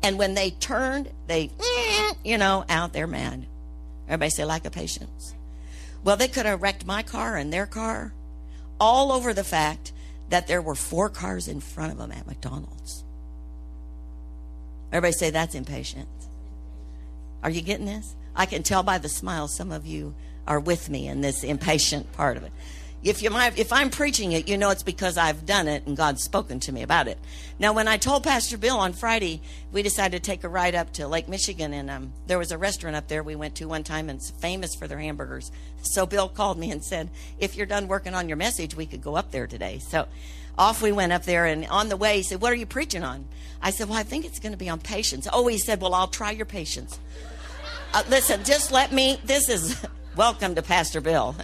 And 0.03 0.17
when 0.17 0.35
they 0.35 0.51
turned, 0.51 1.09
they, 1.25 1.49
you 2.23 2.37
know, 2.37 2.63
out 2.69 2.93
there 2.93 3.07
mad. 3.07 3.45
Everybody 4.07 4.29
say 4.29 4.45
lack 4.45 4.65
of 4.65 4.71
patience. 4.71 5.33
Well, 6.03 6.15
they 6.15 6.27
could 6.27 6.45
have 6.45 6.61
wrecked 6.61 6.85
my 6.85 7.03
car 7.03 7.35
and 7.35 7.51
their 7.51 7.65
car 7.65 8.13
all 8.79 9.11
over 9.11 9.33
the 9.33 9.43
fact 9.43 9.91
that 10.29 10.47
there 10.47 10.61
were 10.61 10.75
four 10.75 11.09
cars 11.09 11.47
in 11.47 11.59
front 11.59 11.91
of 11.91 11.97
them 11.97 12.11
at 12.11 12.27
McDonald's. 12.27 13.03
Everybody 14.91 15.13
say 15.13 15.29
that's 15.29 15.55
impatient. 15.55 16.07
Are 17.43 17.49
you 17.49 17.61
getting 17.61 17.85
this? 17.85 18.15
I 18.35 18.45
can 18.45 18.63
tell 18.63 18.83
by 18.83 18.97
the 18.97 19.09
smile 19.09 19.47
some 19.47 19.71
of 19.71 19.85
you 19.85 20.15
are 20.47 20.59
with 20.59 20.89
me 20.89 21.07
in 21.07 21.21
this 21.21 21.43
impatient 21.43 22.11
part 22.13 22.37
of 22.37 22.43
it. 22.43 22.51
If 23.07 23.21
you 23.21 23.33
if 23.33 23.71
I'm 23.71 23.89
preaching 23.89 24.33
it, 24.33 24.49
you 24.49 24.57
know 24.57 24.69
it's 24.69 24.83
because 24.83 25.17
I've 25.17 25.45
done 25.45 25.69
it 25.69 25.87
and 25.87 25.95
God's 25.95 26.23
spoken 26.23 26.59
to 26.59 26.73
me 26.73 26.81
about 26.81 27.07
it. 27.07 27.17
Now, 27.57 27.71
when 27.71 27.87
I 27.87 27.95
told 27.95 28.25
Pastor 28.25 28.57
Bill 28.57 28.77
on 28.77 28.91
Friday, 28.91 29.41
we 29.71 29.81
decided 29.81 30.21
to 30.21 30.29
take 30.29 30.43
a 30.43 30.49
ride 30.49 30.75
up 30.75 30.91
to 30.93 31.07
Lake 31.07 31.29
Michigan, 31.29 31.71
and 31.71 31.89
um, 31.89 32.11
there 32.25 32.37
was 32.37 32.51
a 32.51 32.57
restaurant 32.57 32.97
up 32.97 33.07
there 33.07 33.23
we 33.23 33.37
went 33.37 33.55
to 33.55 33.65
one 33.69 33.85
time, 33.85 34.09
and 34.09 34.19
it's 34.19 34.31
famous 34.31 34.75
for 34.75 34.89
their 34.89 34.99
hamburgers. 34.99 35.53
So 35.83 36.05
Bill 36.05 36.27
called 36.27 36.59
me 36.59 36.69
and 36.69 36.83
said, 36.83 37.09
"If 37.39 37.55
you're 37.55 37.65
done 37.65 37.87
working 37.87 38.13
on 38.13 38.27
your 38.27 38.35
message, 38.35 38.75
we 38.75 38.85
could 38.85 39.01
go 39.01 39.15
up 39.15 39.31
there 39.31 39.47
today." 39.47 39.79
So 39.79 40.05
off 40.57 40.81
we 40.81 40.91
went 40.91 41.13
up 41.13 41.23
there, 41.23 41.45
and 41.45 41.65
on 41.67 41.87
the 41.87 41.95
way, 41.95 42.17
he 42.17 42.23
said, 42.23 42.41
"What 42.41 42.51
are 42.51 42.57
you 42.57 42.65
preaching 42.65 43.05
on?" 43.05 43.23
I 43.61 43.71
said, 43.71 43.87
"Well, 43.87 43.97
I 43.97 44.03
think 44.03 44.25
it's 44.25 44.39
going 44.39 44.51
to 44.51 44.57
be 44.57 44.67
on 44.67 44.81
patience." 44.81 45.29
Oh, 45.31 45.47
he 45.47 45.59
said, 45.59 45.79
"Well, 45.79 45.93
I'll 45.93 46.09
try 46.09 46.31
your 46.31 46.45
patience." 46.45 46.99
Uh, 47.93 48.03
listen, 48.09 48.43
just 48.43 48.69
let 48.69 48.91
me. 48.91 49.17
This 49.23 49.47
is 49.47 49.81
welcome 50.17 50.55
to 50.55 50.61
Pastor 50.61 50.99
Bill. 50.99 51.37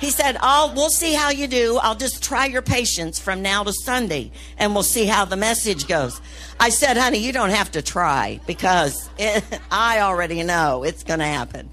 He 0.00 0.10
said, 0.10 0.38
"I'll 0.40 0.72
we'll 0.74 0.90
see 0.90 1.12
how 1.12 1.28
you 1.30 1.46
do. 1.46 1.78
I'll 1.82 1.94
just 1.94 2.22
try 2.22 2.46
your 2.46 2.62
patience 2.62 3.18
from 3.18 3.42
now 3.42 3.62
to 3.64 3.72
Sunday, 3.72 4.32
and 4.56 4.72
we'll 4.72 4.82
see 4.82 5.04
how 5.04 5.26
the 5.26 5.36
message 5.36 5.86
goes." 5.86 6.20
I 6.58 6.70
said, 6.70 6.96
"Honey, 6.96 7.18
you 7.18 7.32
don't 7.32 7.50
have 7.50 7.70
to 7.72 7.82
try 7.82 8.40
because 8.46 9.08
it, 9.18 9.44
I 9.70 10.00
already 10.00 10.42
know 10.42 10.82
it's 10.82 11.04
going 11.04 11.20
to 11.20 11.26
happen." 11.26 11.68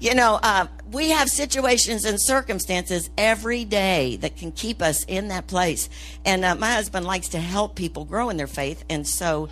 You 0.00 0.14
know, 0.14 0.38
uh, 0.42 0.66
we 0.92 1.10
have 1.10 1.28
situations 1.28 2.04
and 2.04 2.20
circumstances 2.20 3.10
every 3.18 3.64
day 3.64 4.16
that 4.16 4.36
can 4.36 4.52
keep 4.52 4.80
us 4.80 5.04
in 5.04 5.28
that 5.28 5.48
place. 5.48 5.88
And 6.24 6.44
uh, 6.44 6.54
my 6.54 6.72
husband 6.72 7.04
likes 7.04 7.30
to 7.30 7.40
help 7.40 7.74
people 7.74 8.04
grow 8.04 8.30
in 8.30 8.36
their 8.36 8.46
faith, 8.46 8.84
and 8.88 9.06
so 9.06 9.48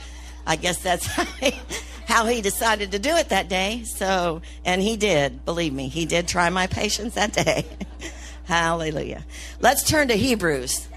I 0.47 0.57
guess 0.57 0.79
that's 0.79 1.09
how 2.07 2.27
he 2.27 2.41
decided 2.41 2.93
to 2.93 2.99
do 2.99 3.17
it 3.17 3.29
that 3.29 3.49
day. 3.49 3.83
So, 3.85 4.41
and 4.65 4.81
he 4.81 4.97
did, 4.97 5.45
believe 5.45 5.73
me, 5.73 5.89
he 5.89 6.07
did 6.07 6.29
try 6.29 6.49
my 6.51 6.67
patience 6.69 7.15
that 7.15 7.33
day. 7.33 7.67
Hallelujah. 8.45 9.25
Let's 9.61 9.83
turn 9.83 10.09
to 10.09 10.15
Hebrews. 10.15 10.89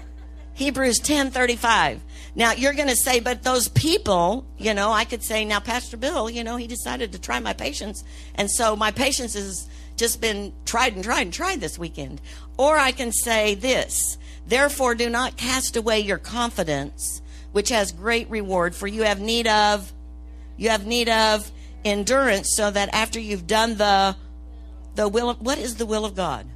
Hebrews 0.54 1.00
10:35. 1.00 1.98
Now 2.36 2.52
you're 2.52 2.74
going 2.74 2.88
to 2.88 2.96
say, 2.96 3.18
but 3.18 3.42
those 3.42 3.68
people, 3.68 4.46
you 4.56 4.72
know, 4.72 4.92
I 4.92 5.04
could 5.04 5.24
say, 5.24 5.44
now 5.44 5.58
Pastor 5.58 5.96
Bill, 5.96 6.30
you 6.30 6.44
know, 6.44 6.56
he 6.56 6.68
decided 6.68 7.12
to 7.12 7.20
try 7.20 7.40
my 7.40 7.54
patience, 7.54 8.04
and 8.36 8.48
so 8.48 8.76
my 8.76 8.92
patience 8.92 9.34
has 9.34 9.68
just 9.96 10.20
been 10.20 10.52
tried 10.64 10.94
and 10.94 11.02
tried 11.02 11.22
and 11.22 11.34
tried 11.34 11.60
this 11.60 11.78
weekend. 11.78 12.20
Or 12.56 12.76
I 12.78 12.92
can 12.92 13.10
say 13.10 13.54
this: 13.56 14.16
therefore, 14.46 14.94
do 14.94 15.10
not 15.10 15.36
cast 15.36 15.76
away 15.76 16.00
your 16.00 16.18
confidence, 16.18 17.20
which 17.50 17.70
has 17.70 17.90
great 17.90 18.30
reward, 18.30 18.76
for 18.76 18.86
you 18.86 19.02
have 19.02 19.18
need 19.18 19.48
of 19.48 19.92
you 20.60 20.68
have 20.68 20.86
need 20.86 21.08
of 21.08 21.50
endurance 21.86 22.54
so 22.54 22.70
that 22.70 22.90
after 22.92 23.18
you've 23.18 23.46
done 23.46 23.78
the 23.78 24.14
the 24.94 25.08
will 25.08 25.30
of 25.30 25.40
what 25.40 25.56
is 25.56 25.76
the 25.76 25.86
will 25.86 26.04
of 26.04 26.14
God? 26.14 26.46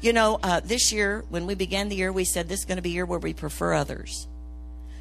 You 0.00 0.12
know, 0.12 0.38
uh, 0.40 0.60
this 0.60 0.92
year 0.92 1.24
when 1.28 1.46
we 1.46 1.56
began 1.56 1.88
the 1.88 1.96
year, 1.96 2.12
we 2.12 2.24
said 2.24 2.48
this 2.48 2.60
is 2.60 2.64
going 2.64 2.76
to 2.76 2.82
be 2.82 2.90
a 2.90 2.92
year 2.92 3.04
where 3.04 3.18
we 3.18 3.34
prefer 3.34 3.74
others. 3.74 4.28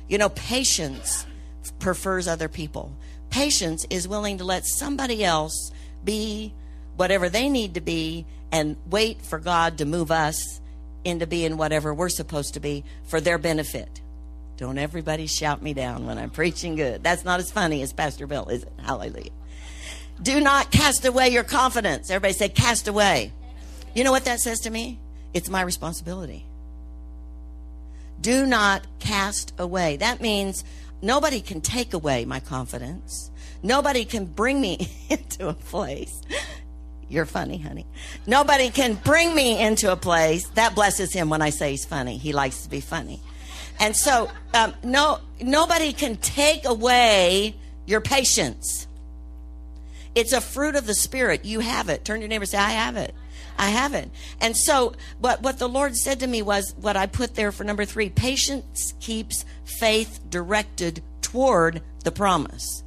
You 0.08 0.18
know, 0.18 0.30
patience 0.30 1.28
prefers 1.78 2.28
other 2.28 2.48
people. 2.48 2.92
Patience 3.30 3.86
is 3.92 4.08
willing 4.08 4.40
to 4.40 4.46
let 4.46 4.66
somebody 4.66 5.24
else 5.24 5.72
be 6.04 6.56
whatever 6.96 7.30
they 7.30 7.50
need 7.50 7.76
to 7.76 7.82
be 7.82 8.26
and 8.52 8.78
wait 8.90 9.22
for 9.22 9.38
God 9.38 9.78
to 9.78 9.86
move 9.86 10.10
us 10.10 10.60
into 11.04 11.28
being 11.28 11.56
whatever 11.56 11.94
we're 11.94 12.10
supposed 12.10 12.56
to 12.56 12.60
be 12.60 12.84
for 13.04 13.22
their 13.22 13.38
benefit. 13.38 14.02
Don't 14.62 14.78
everybody 14.78 15.26
shout 15.26 15.64
me 15.64 15.74
down 15.74 16.06
when 16.06 16.20
I'm 16.20 16.30
preaching 16.30 16.76
good. 16.76 17.04
That's 17.04 17.26
not 17.26 17.40
as 17.40 17.50
funny 17.50 17.82
as 17.82 17.94
Pastor 17.94 18.28
Bill, 18.28 18.46
is 18.46 18.62
it? 18.62 18.72
Hallelujah. 18.84 19.32
Do 20.22 20.40
not 20.40 20.70
cast 20.70 21.04
away 21.04 21.30
your 21.30 21.44
confidence. 21.44 22.12
Everybody 22.12 22.36
say, 22.36 22.48
cast 22.48 22.88
away. 22.88 23.34
You 23.96 24.04
know 24.04 24.12
what 24.12 24.26
that 24.26 24.40
says 24.40 24.60
to 24.60 24.70
me? 24.70 25.00
It's 25.34 25.50
my 25.50 25.64
responsibility. 25.64 26.46
Do 28.22 28.46
not 28.46 28.86
cast 29.00 29.52
away. 29.58 29.98
That 29.98 30.22
means 30.22 30.64
nobody 31.02 31.42
can 31.42 31.62
take 31.62 31.96
away 31.96 32.26
my 32.26 32.40
confidence. 32.40 33.32
Nobody 33.64 34.06
can 34.06 34.26
bring 34.26 34.62
me 34.62 34.92
into 35.10 35.50
a 35.50 35.54
place. 35.54 36.22
You're 37.10 37.26
funny, 37.26 37.58
honey. 37.58 37.88
Nobody 38.28 38.70
can 38.70 38.94
bring 38.94 39.34
me 39.34 39.60
into 39.60 39.92
a 39.92 39.96
place. 39.96 40.48
That 40.50 40.76
blesses 40.76 41.12
him 41.12 41.30
when 41.30 41.42
I 41.42 41.50
say 41.50 41.72
he's 41.72 41.84
funny. 41.84 42.18
He 42.20 42.32
likes 42.32 42.62
to 42.62 42.70
be 42.70 42.80
funny. 42.80 43.22
And 43.80 43.96
so, 43.96 44.30
um, 44.54 44.74
no, 44.84 45.20
nobody 45.42 45.94
can 45.94 46.18
take 46.18 46.66
away 46.66 47.56
your 47.86 48.02
patience. 48.02 48.88
It's 50.14 50.34
a 50.34 50.42
fruit 50.42 50.76
of 50.76 50.86
the 50.86 50.94
Spirit. 50.94 51.46
You 51.46 51.62
have 51.62 51.90
it. 51.90 52.04
Turn 52.04 52.20
your 52.20 52.28
neighbor 52.28 52.46
say, 52.46 52.58
I 52.58 52.72
have 52.72 52.98
it. 52.98 53.16
I 53.58 53.70
have 53.70 53.94
it. 53.94 54.10
And 54.40 54.56
so, 54.58 54.94
what, 55.20 55.42
what 55.42 55.60
the 55.60 55.70
Lord 55.70 55.96
said 55.96 56.20
to 56.22 56.28
me 56.28 56.42
was 56.42 56.74
what 56.80 56.98
I 56.98 57.06
put 57.06 57.36
there 57.36 57.52
for 57.52 57.64
number 57.64 57.86
three 57.86 58.10
patience 58.10 58.94
keeps 59.00 59.46
faith 59.64 60.20
directed 60.30 61.02
toward 61.22 61.82
the 62.04 62.12
promise. 62.12 62.84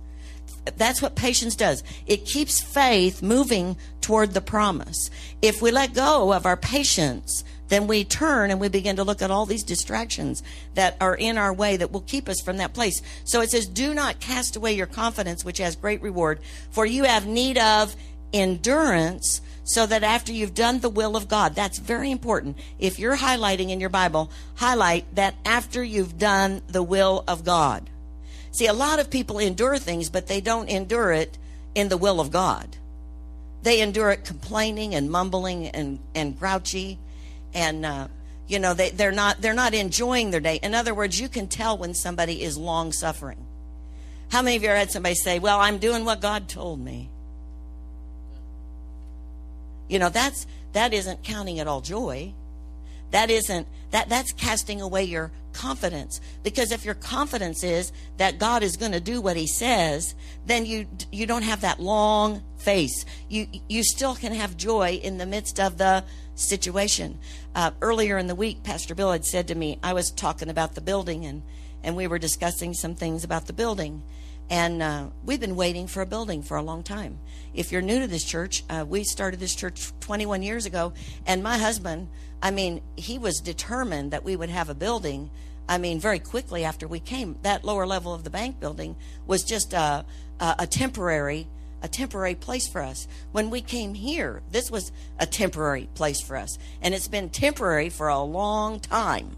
That's 0.77 1.03
what 1.03 1.17
patience 1.17 1.57
does. 1.57 1.83
It 2.07 2.25
keeps 2.25 2.63
faith 2.63 3.23
moving 3.23 3.77
toward 4.01 4.33
the 4.33 4.41
promise. 4.41 5.11
If 5.43 5.61
we 5.61 5.71
let 5.71 5.95
go 5.95 6.33
of 6.33 6.47
our 6.47 6.57
patience, 6.57 7.45
then 7.69 7.87
we 7.87 8.05
turn 8.05 8.51
and 8.51 8.61
we 8.61 8.69
begin 8.69 8.97
to 8.97 9.05
look 9.05 9.23
at 9.23 9.31
all 9.31 9.47
these 9.47 9.63
distractions 9.63 10.43
that 10.75 10.97
are 11.01 11.15
in 11.15 11.39
our 11.39 11.53
way 11.53 11.77
that 11.77 11.93
will 11.93 12.03
keep 12.03 12.29
us 12.29 12.41
from 12.41 12.59
that 12.59 12.75
place. 12.75 13.01
So 13.25 13.41
it 13.41 13.51
says, 13.51 13.67
Do 13.67 13.95
not 13.95 14.21
cast 14.21 14.57
away 14.57 14.75
your 14.75 14.87
confidence, 14.87 15.45
which 15.45 15.59
has 15.59 15.77
great 15.77 16.03
reward, 16.03 16.41
for 16.71 16.85
you 16.87 17.05
have 17.05 17.27
need 17.27 17.59
of 17.59 17.97
endurance, 18.33 19.41
so 19.65 19.87
that 19.87 20.03
after 20.03 20.33
you've 20.33 20.55
done 20.55 20.81
the 20.81 20.91
will 20.91 21.17
of 21.17 21.29
God, 21.29 21.55
that's 21.55 21.79
very 21.79 22.11
important. 22.11 22.59
If 22.79 22.99
you're 22.99 23.17
highlighting 23.17 23.71
in 23.71 23.81
your 23.81 23.89
Bible, 23.89 24.31
highlight 24.57 25.15
that 25.15 25.35
after 25.45 25.83
you've 25.83 26.19
done 26.19 26.61
the 26.69 26.83
will 26.83 27.25
of 27.27 27.45
God. 27.45 27.89
See, 28.55 28.67
a 28.67 28.73
lot 28.73 29.01
of 29.01 29.11
people 29.11 29.39
endure 29.39 29.79
things, 29.79 30.11
but 30.11 30.29
they 30.29 30.41
don't 30.41 30.69
endure 30.69 31.13
it 31.13 31.39
in 31.75 31.89
the 31.89 31.97
will 31.97 32.21
of 32.21 32.31
God. 32.31 32.77
They 33.63 33.81
endure 33.81 34.11
it 34.11 34.25
complaining 34.25 34.95
and 34.95 35.11
mumbling 35.11 35.69
and, 35.69 35.99
and 36.15 36.39
grouchy 36.39 36.99
and 37.53 37.87
uh, 37.87 38.09
you 38.47 38.59
know 38.59 38.75
they, 38.75 38.91
they're 38.91 39.13
not 39.13 39.41
they're 39.41 39.55
not 39.55 39.75
enjoying 39.75 40.31
their 40.31 40.41
day. 40.41 40.61
In 40.63 40.75
other 40.75 40.95
words 40.95 41.19
you 41.19 41.29
can 41.29 41.49
tell 41.49 41.79
when 41.79 41.95
somebody 41.95 42.43
is 42.43 42.59
long 42.59 42.93
suffering. 42.93 43.45
How 44.31 44.43
many 44.43 44.57
of 44.57 44.63
you 44.63 44.69
ever 44.69 44.79
had 44.79 44.91
somebody 44.91 45.15
say 45.15 45.39
well 45.39 45.61
i'm 45.61 45.79
doing 45.79 46.05
what 46.05 46.21
god 46.21 46.49
told 46.49 46.81
me 46.81 47.09
you 49.89 49.99
know 49.99 50.09
that's 50.09 50.47
that 50.73 50.93
isn't 50.93 51.23
counting 51.23 51.57
it 51.57 51.67
all 51.67 51.81
joy. 51.81 52.35
That 53.13 53.31
isn't 53.31 53.67
that 53.93 54.09
that's 54.09 54.33
casting 54.33 54.81
away 54.81 55.05
your 55.05 55.31
confidence. 55.55 56.21
Because 56.43 56.73
if 56.73 56.85
your 56.85 56.95
confidence 56.95 57.65
is 57.65 57.93
that 58.19 58.39
God 58.39 58.63
is 58.63 58.77
going 58.77 58.93
to 58.93 59.01
do 59.01 59.21
what 59.21 59.37
he 59.37 59.47
says 59.47 60.15
then 60.47 60.67
you 60.67 60.87
you 61.11 61.27
don't 61.27 61.43
have 61.43 61.63
that 61.63 61.81
long 61.81 62.43
face. 62.59 63.05
You 63.29 63.47
you 63.69 63.83
still 63.83 64.15
can 64.15 64.33
have 64.33 64.57
joy 64.57 65.01
in 65.03 65.19
the 65.19 65.27
midst 65.27 65.59
of 65.59 65.79
the 65.79 66.05
situation. 66.35 67.19
Uh, 67.55 67.71
earlier 67.81 68.19
in 68.19 68.27
the 68.27 68.35
week 68.35 68.65
pastor 68.65 68.97
bill 68.97 69.13
had 69.13 69.25
said 69.25 69.47
to 69.47 69.55
me 69.55 69.79
i 69.81 69.93
was 69.93 70.11
talking 70.11 70.49
about 70.49 70.75
the 70.75 70.81
building 70.81 71.25
and 71.25 71.41
and 71.85 71.95
we 71.95 72.09
were 72.09 72.19
discussing 72.19 72.75
some 72.75 72.97
things 72.97 73.23
about 73.23 73.47
the 73.47 73.53
building 73.53 74.03
and 74.51 74.83
uh, 74.83 75.07
we've 75.25 75.41
been 75.41 75.57
waiting 75.57 75.87
for 75.87 76.03
a 76.03 76.07
building 76.07 76.43
for 76.43 76.57
a 76.57 76.63
long 76.63 76.83
time 76.83 77.19
if 77.55 77.73
you're 77.73 77.83
new 77.83 78.01
to 78.01 78.07
this 78.07 78.25
church 78.25 78.63
uh, 78.71 78.85
we 78.87 79.05
started 79.05 79.41
this 79.41 79.55
church 79.55 79.93
21 80.01 80.43
years 80.43 80.67
ago 80.67 80.93
and 81.27 81.43
my 81.43 81.59
husband 81.59 82.09
I 82.45 82.51
mean, 82.51 82.83
he 82.95 83.19
was 83.19 83.41
determined 83.41 84.11
that 84.11 84.23
we 84.23 84.37
would 84.37 84.51
have 84.51 84.69
a 84.69 84.75
building. 84.75 85.31
I 85.67 85.79
mean, 85.79 85.99
very 85.99 86.19
quickly 86.19 86.63
after 86.63 86.87
we 86.87 87.01
came, 87.01 87.37
that 87.41 87.65
lower 87.65 87.87
level 87.87 88.13
of 88.13 88.23
the 88.23 88.29
bank 88.29 88.61
building 88.61 88.97
was 89.27 89.43
just 89.43 89.73
a, 89.73 90.05
a, 90.39 90.55
a 90.61 90.67
temporary 90.67 91.49
a 91.83 91.89
temporary 91.89 92.35
place 92.35 92.67
for 92.67 92.81
us. 92.81 93.07
When 93.33 93.51
we 93.51 93.61
came 93.61 93.93
here, 93.93 94.41
this 94.51 94.71
was 94.71 94.91
a 95.19 95.27
temporary 95.27 95.87
place 95.95 96.19
for 96.23 96.35
us. 96.35 96.57
And 96.81 96.95
it's 96.95 97.09
been 97.09 97.29
temporary 97.29 97.91
for 97.91 98.09
a 98.09 98.23
long 98.23 98.81
time. 98.81 99.37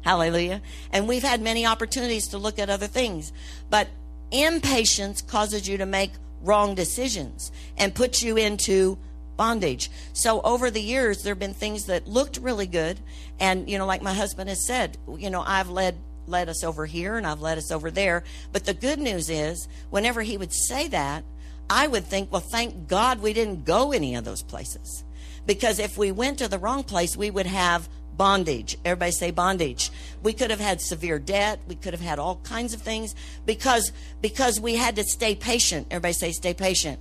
Hallelujah. 0.00 0.62
And 0.90 1.06
we've 1.06 1.22
had 1.22 1.40
many 1.40 1.64
opportunities 1.66 2.26
to 2.28 2.38
look 2.38 2.58
at 2.58 2.70
other 2.70 2.88
things. 2.88 3.32
But 3.68 3.86
impatience 4.30 5.22
causes 5.22 5.68
you 5.68 5.78
to 5.78 5.86
make 5.86 6.12
wrong 6.42 6.74
decisions 6.74 7.52
and 7.76 7.94
puts 7.94 8.22
you 8.22 8.36
into 8.36 8.98
bondage. 9.36 9.90
So 10.12 10.40
over 10.42 10.70
the 10.70 10.82
years, 10.82 11.22
there 11.22 11.32
have 11.32 11.38
been 11.38 11.54
things 11.54 11.86
that 11.86 12.06
looked 12.06 12.36
really 12.38 12.66
good. 12.66 13.00
And, 13.38 13.68
you 13.70 13.78
know, 13.78 13.86
like 13.86 14.02
my 14.02 14.14
husband 14.14 14.48
has 14.48 14.66
said, 14.66 14.98
you 15.18 15.30
know, 15.30 15.42
I've 15.46 15.70
led 15.70 15.96
led 16.26 16.48
us 16.48 16.62
over 16.62 16.86
here 16.86 17.16
and 17.16 17.26
I've 17.26 17.40
led 17.40 17.58
us 17.58 17.70
over 17.70 17.90
there. 17.90 18.22
But 18.52 18.64
the 18.64 18.74
good 18.74 19.00
news 19.00 19.28
is, 19.28 19.66
whenever 19.90 20.22
he 20.22 20.36
would 20.36 20.52
say 20.52 20.86
that, 20.88 21.24
I 21.68 21.86
would 21.86 22.04
think, 22.04 22.30
well, 22.30 22.40
thank 22.40 22.88
God 22.88 23.20
we 23.20 23.32
didn't 23.32 23.64
go 23.64 23.92
any 23.92 24.14
of 24.14 24.24
those 24.24 24.42
places. 24.42 25.04
Because 25.46 25.78
if 25.78 25.96
we 25.96 26.12
went 26.12 26.38
to 26.38 26.48
the 26.48 26.58
wrong 26.58 26.84
place, 26.84 27.16
we 27.16 27.30
would 27.30 27.46
have 27.46 27.88
bondage. 28.20 28.76
Everybody 28.84 29.12
say 29.12 29.30
bondage. 29.30 29.90
We 30.22 30.34
could 30.34 30.50
have 30.50 30.60
had 30.60 30.82
severe 30.82 31.18
debt. 31.18 31.58
We 31.66 31.74
could 31.74 31.94
have 31.94 32.02
had 32.02 32.18
all 32.18 32.36
kinds 32.44 32.74
of 32.74 32.82
things 32.82 33.14
because 33.46 33.92
because 34.20 34.60
we 34.60 34.76
had 34.76 34.96
to 34.96 35.04
stay 35.04 35.34
patient. 35.34 35.86
Everybody 35.90 36.12
say 36.12 36.32
stay 36.32 36.52
patient. 36.52 37.00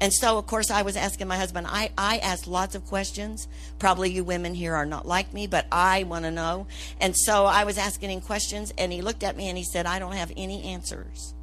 And 0.00 0.12
so, 0.12 0.36
of 0.36 0.48
course, 0.48 0.68
I 0.68 0.82
was 0.82 0.96
asking 0.96 1.28
my 1.28 1.36
husband, 1.36 1.68
I, 1.68 1.90
I 1.96 2.18
asked 2.18 2.48
lots 2.48 2.74
of 2.74 2.84
questions. 2.86 3.46
Probably 3.78 4.10
you 4.10 4.24
women 4.24 4.52
here 4.52 4.74
are 4.74 4.84
not 4.84 5.06
like 5.06 5.32
me, 5.32 5.46
but 5.46 5.66
I 5.70 6.02
want 6.02 6.24
to 6.24 6.32
know. 6.32 6.66
And 7.00 7.16
so 7.16 7.46
I 7.46 7.62
was 7.62 7.78
asking 7.78 8.10
him 8.10 8.20
questions, 8.20 8.74
and 8.76 8.92
he 8.92 9.00
looked 9.00 9.22
at 9.22 9.36
me 9.36 9.48
and 9.48 9.56
he 9.56 9.64
said, 9.64 9.86
I 9.86 10.00
don't 10.00 10.14
have 10.14 10.32
any 10.36 10.64
answers. 10.64 11.34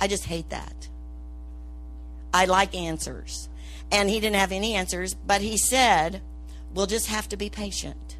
I 0.00 0.08
just 0.08 0.24
hate 0.24 0.50
that. 0.50 0.88
I 2.34 2.46
like 2.46 2.74
answers. 2.74 3.48
And 3.92 4.10
he 4.10 4.18
didn't 4.18 4.36
have 4.36 4.50
any 4.50 4.74
answers, 4.74 5.14
but 5.14 5.40
he 5.40 5.56
said, 5.56 6.20
We'll 6.74 6.86
just 6.86 7.08
have 7.08 7.28
to 7.28 7.36
be 7.36 7.50
patient. 7.50 8.19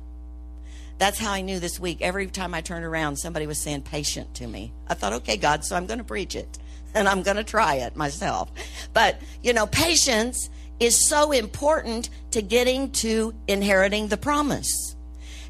That's 1.01 1.19
how 1.19 1.33
I 1.33 1.41
knew 1.41 1.59
this 1.59 1.81
week. 1.81 2.03
Every 2.03 2.27
time 2.27 2.53
I 2.53 2.61
turned 2.61 2.85
around, 2.85 3.17
somebody 3.17 3.47
was 3.47 3.59
saying 3.59 3.83
patient 3.83 4.35
to 4.35 4.47
me. 4.47 4.71
I 4.87 4.93
thought, 4.93 5.15
okay, 5.15 5.39
God, 5.39 5.65
so 5.65 5.75
I'm 5.75 5.87
going 5.87 5.97
to 5.97 6.05
preach 6.05 6.37
it 6.37 6.59
and 6.95 7.09
I'm 7.09 7.23
going 7.23 7.39
to 7.39 7.43
try 7.43 7.77
it 7.77 7.97
myself. 7.97 8.53
But, 8.93 9.19
you 9.43 9.55
know, 9.55 9.67
patience 9.67 10.51
is 10.79 11.09
so 11.09 11.33
important 11.33 12.11
to 12.33 12.43
getting 12.43 12.91
to 12.91 13.35
inheriting 13.49 14.09
the 14.09 14.19
promise. 14.19 14.95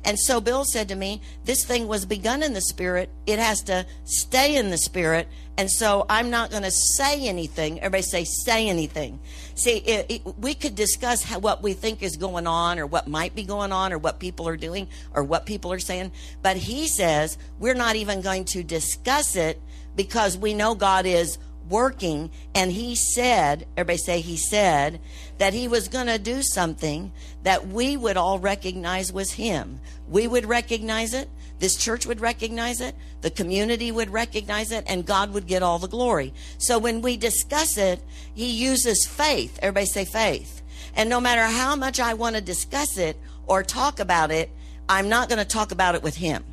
And 0.05 0.19
so 0.19 0.41
Bill 0.41 0.65
said 0.65 0.89
to 0.89 0.95
me, 0.95 1.21
This 1.45 1.65
thing 1.65 1.87
was 1.87 2.07
begun 2.07 2.43
in 2.43 2.55
the 2.55 2.61
Spirit. 2.61 3.11
It 3.27 3.39
has 3.39 3.63
to 3.65 3.87
stay 4.05 4.57
in 4.57 4.71
the 4.71 4.79
Spirit. 4.79 5.29
And 5.59 5.71
so 5.71 6.07
I'm 6.09 6.31
not 6.31 6.51
going 6.51 6.63
to 6.63 6.71
say 6.71 7.29
anything. 7.29 7.81
Everybody 7.81 8.03
say, 8.03 8.25
say 8.25 8.69
anything. 8.69 9.21
See, 9.55 9.77
it, 9.77 10.07
it, 10.09 10.39
we 10.39 10.55
could 10.55 10.75
discuss 10.75 11.23
how, 11.23 11.39
what 11.39 11.63
we 11.63 11.75
think 11.75 12.03
is 12.03 12.17
going 12.17 12.47
on 12.47 12.79
or 12.79 12.87
what 12.87 13.09
might 13.09 13.35
be 13.35 13.45
going 13.45 13.71
on 13.71 13.93
or 13.93 13.99
what 13.99 14.19
people 14.19 14.49
are 14.49 14.57
doing 14.57 14.89
or 15.13 15.23
what 15.23 15.45
people 15.45 15.71
are 15.71 15.79
saying. 15.79 16.13
But 16.41 16.57
he 16.57 16.89
says 16.89 17.37
we're 17.59 17.75
not 17.75 17.97
even 17.97 18.23
going 18.23 18.47
to 18.47 18.63
discuss 18.63 19.37
it 19.37 19.61
because 19.97 20.39
we 20.39 20.55
know 20.55 20.75
God 20.75 21.05
is 21.05 21.37
working. 21.71 22.31
And 22.55 22.73
he 22.73 22.95
said, 22.95 23.67
everybody 23.77 23.99
say, 23.99 24.21
he 24.21 24.37
said 24.37 25.01
that 25.39 25.55
he 25.55 25.69
was 25.69 25.89
going 25.89 26.09
to 26.09 26.19
do 26.19 26.43
something 26.43 27.13
that 27.45 27.69
we 27.69 27.97
would 27.97 28.19
all 28.19 28.39
recognize 28.39 29.13
was 29.13 29.33
him. 29.33 29.81
We 30.09 30.27
would 30.27 30.45
recognize 30.45 31.15
it. 31.15 31.31
This 31.61 31.77
church 31.77 32.07
would 32.07 32.21
recognize 32.21 32.81
it. 32.81 32.95
The 33.21 33.31
community 33.31 33.93
would 33.93 34.11
recognize 34.11 34.73
it. 34.73 34.85
And 34.87 35.07
God 35.07 35.33
would 35.33 35.47
get 35.47 35.63
all 35.63 35.79
the 35.79 35.89
glory. 35.89 36.35
So 36.59 36.79
when 36.79 37.01
we 37.01 37.17
discuss 37.17 37.79
it, 37.79 38.03
he 38.35 38.51
uses 38.51 39.07
faith. 39.07 39.59
Everybody 39.63 39.87
say 39.87 40.05
faith. 40.05 40.63
And 40.95 41.09
no 41.09 41.21
matter 41.21 41.45
how 41.45 41.77
much 41.77 42.01
I 42.01 42.15
want 42.15 42.37
to 42.37 42.43
discuss 42.43 42.99
it 42.99 43.17
or 43.47 43.63
talk 43.63 44.01
about 44.01 44.31
it, 44.31 44.51
I'm 44.89 45.09
not 45.09 45.29
going 45.29 45.39
to 45.39 45.45
talk 45.45 45.71
about 45.71 45.95
it 45.95 46.03
with 46.03 46.17
him. 46.17 46.45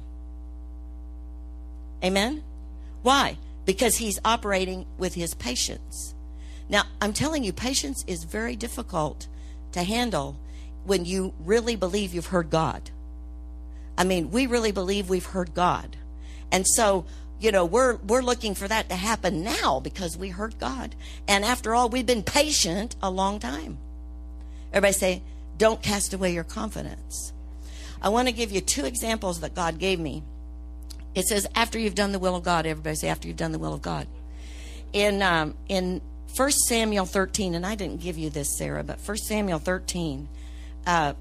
Amen? 2.03 2.43
Why? 3.01 3.37
Because 3.67 3.97
he's 3.97 4.19
operating 4.25 4.87
with 4.97 5.13
his 5.13 5.35
patience. 5.35 6.15
Now, 6.69 6.85
I'm 6.99 7.13
telling 7.13 7.43
you, 7.43 7.53
patience 7.53 8.03
is 8.07 8.23
very 8.23 8.55
difficult 8.55 9.27
to 9.73 9.83
handle 9.83 10.39
when 10.85 11.05
you 11.05 11.33
really 11.39 11.75
believe 11.75 12.13
you've 12.13 12.27
heard 12.27 12.49
God. 12.49 12.89
I 13.97 14.03
mean, 14.03 14.31
we 14.31 14.47
really 14.47 14.71
believe 14.71 15.09
we've 15.09 15.25
heard 15.25 15.53
God. 15.53 15.97
And 16.51 16.65
so, 16.65 17.05
you 17.39 17.51
know, 17.51 17.65
we're 17.65 17.97
we're 17.97 18.21
looking 18.21 18.55
for 18.55 18.67
that 18.67 18.89
to 18.89 18.95
happen 18.95 19.43
now 19.43 19.79
because 19.79 20.17
we 20.17 20.29
heard 20.29 20.57
God. 20.59 20.95
And 21.27 21.43
after 21.43 21.75
all, 21.75 21.89
we've 21.89 22.05
been 22.05 22.23
patient 22.23 22.95
a 23.01 23.11
long 23.11 23.39
time. 23.39 23.77
Everybody 24.71 24.93
say, 24.93 25.21
don't 25.57 25.81
cast 25.81 26.13
away 26.13 26.33
your 26.33 26.43
confidence. 26.43 27.33
I 28.01 28.09
want 28.09 28.27
to 28.27 28.33
give 28.33 28.51
you 28.51 28.61
two 28.61 28.85
examples 28.85 29.41
that 29.41 29.55
God 29.55 29.79
gave 29.79 29.99
me 29.99 30.23
it 31.15 31.25
says, 31.25 31.47
after 31.55 31.79
you've 31.79 31.95
done 31.95 32.11
the 32.11 32.19
will 32.19 32.35
of 32.35 32.43
God. 32.43 32.65
Everybody 32.65 32.95
say, 32.95 33.09
after 33.09 33.27
you've 33.27 33.37
done 33.37 33.51
the 33.51 33.59
will 33.59 33.73
of 33.73 33.81
God. 33.81 34.07
In, 34.93 35.21
um, 35.21 35.55
in 35.67 36.01
1 36.35 36.51
Samuel 36.51 37.05
13, 37.05 37.55
and 37.55 37.65
I 37.65 37.75
didn't 37.75 38.01
give 38.01 38.17
you 38.17 38.29
this, 38.29 38.57
Sarah, 38.57 38.83
but 38.83 38.99
1 38.99 39.17
Samuel 39.17 39.59
13, 39.59 40.27
uh, 40.85 41.13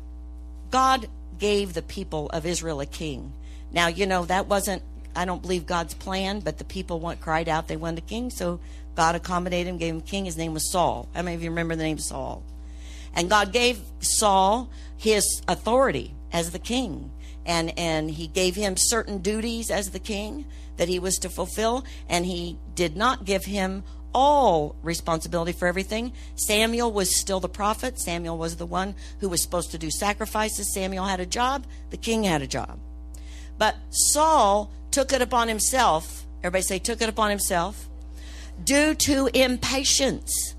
God 0.71 1.09
gave 1.39 1.75
the 1.75 1.83
people 1.83 2.29
of 2.31 2.47
Israel 2.47 2.81
a 2.81 2.87
king. 2.87 3.33
Now, 3.73 3.89
you 3.89 4.07
know, 4.07 4.25
that 4.27 4.47
wasn't, 4.47 4.83
I 5.15 5.25
don't 5.25 5.43
believe 5.43 5.67
God's 5.67 5.95
plan, 5.95 6.41
but 6.41 6.59
the 6.59 6.65
people 6.65 7.01
want, 7.01 7.21
cried 7.21 7.49
out 7.49 7.69
they 7.69 7.77
wanted 7.77 7.99
a 7.99 8.07
king, 8.07 8.31
so 8.31 8.61
God 8.95 9.15
accommodated 9.15 9.69
him, 9.69 9.79
gave 9.79 9.95
him 9.95 10.01
a 10.01 10.03
king. 10.03 10.25
His 10.25 10.37
name 10.37 10.55
was 10.55 10.71
Saul. 10.71 11.09
How 11.15 11.23
many 11.23 11.37
of 11.37 11.43
you 11.43 11.51
remember 11.51 11.77
the 11.77 11.83
name 11.83 11.99
Saul? 11.99 12.43
And 13.15 13.31
God 13.31 13.53
gave 13.53 13.81
Saul 14.01 14.69
his 14.97 15.43
authority 15.49 16.15
as 16.33 16.51
the 16.51 16.59
king 16.59 17.11
and 17.47 17.79
and 17.79 18.11
he 18.11 18.27
gave 18.27 18.55
him 18.55 18.77
certain 18.77 19.19
duties 19.19 19.71
as 19.71 19.91
the 19.91 19.99
king 19.99 20.45
that 20.77 20.89
he 20.89 20.99
was 20.99 21.17
to 21.19 21.29
fulfill 21.29 21.85
and 22.09 22.27
he 22.27 22.59
did 22.75 22.97
not 22.97 23.25
give 23.25 23.47
him 23.47 23.83
all 24.13 24.75
responsibility 24.83 25.53
for 25.53 25.69
everything. 25.69 26.11
Samuel 26.37 26.91
was 26.91 27.15
still 27.15 27.39
the 27.39 27.51
prophet. 27.51 28.01
Samuel 28.01 28.39
was 28.39 28.57
the 28.57 28.65
one 28.65 28.95
who 29.21 29.29
was 29.29 29.43
supposed 29.43 29.71
to 29.73 29.79
do 29.79 29.91
sacrifices. 29.91 30.73
Samuel 30.73 31.05
had 31.05 31.21
a 31.21 31.27
job. 31.27 31.67
The 31.91 31.99
king 31.99 32.25
had 32.25 32.41
a 32.41 32.47
job. 32.47 32.79
But 33.59 33.77
Saul 33.91 34.71
took 34.91 35.13
it 35.13 35.21
upon 35.21 35.49
himself. 35.49 36.25
Everybody 36.43 36.63
say, 36.63 36.79
took 36.79 37.03
it 37.03 37.11
upon 37.11 37.29
himself. 37.29 37.91
Due 38.65 38.95
to 38.95 39.29
impatience. 39.35 40.55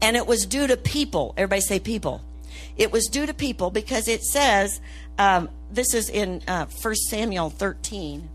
And 0.00 0.16
it 0.16 0.26
was 0.26 0.46
due 0.46 0.68
to 0.68 0.76
people. 0.76 1.34
Everybody 1.36 1.60
say 1.60 1.80
people. 1.80 2.22
It 2.76 2.92
was 2.92 3.06
due 3.06 3.26
to 3.26 3.34
people 3.34 3.70
because 3.70 4.06
it 4.06 4.22
says 4.22 4.80
um, 5.18 5.48
this 5.74 5.94
is 5.94 6.08
in 6.08 6.42
uh, 6.46 6.66
1 6.66 6.94
Samuel 6.94 7.50
13. 7.50 8.28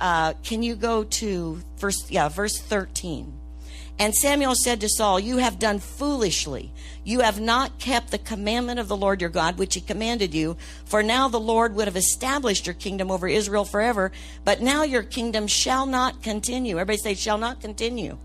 Uh, 0.00 0.34
can 0.44 0.62
you 0.62 0.76
go 0.76 1.04
to 1.04 1.60
verse, 1.78 2.10
yeah, 2.10 2.28
verse 2.28 2.58
13? 2.58 3.32
And 3.98 4.14
Samuel 4.14 4.54
said 4.54 4.82
to 4.82 4.88
Saul, 4.90 5.18
You 5.18 5.38
have 5.38 5.58
done 5.58 5.78
foolishly. 5.78 6.70
You 7.02 7.20
have 7.20 7.40
not 7.40 7.78
kept 7.78 8.10
the 8.10 8.18
commandment 8.18 8.78
of 8.78 8.88
the 8.88 8.96
Lord 8.96 9.22
your 9.22 9.30
God, 9.30 9.56
which 9.56 9.74
he 9.74 9.80
commanded 9.80 10.34
you. 10.34 10.58
For 10.84 11.02
now 11.02 11.28
the 11.28 11.40
Lord 11.40 11.74
would 11.74 11.86
have 11.86 11.96
established 11.96 12.66
your 12.66 12.74
kingdom 12.74 13.10
over 13.10 13.26
Israel 13.26 13.64
forever. 13.64 14.12
But 14.44 14.60
now 14.60 14.82
your 14.82 15.02
kingdom 15.02 15.46
shall 15.46 15.86
not 15.86 16.22
continue. 16.22 16.78
Everybody 16.78 16.98
say, 16.98 17.14
shall 17.14 17.38
not 17.38 17.60
continue. 17.60 18.18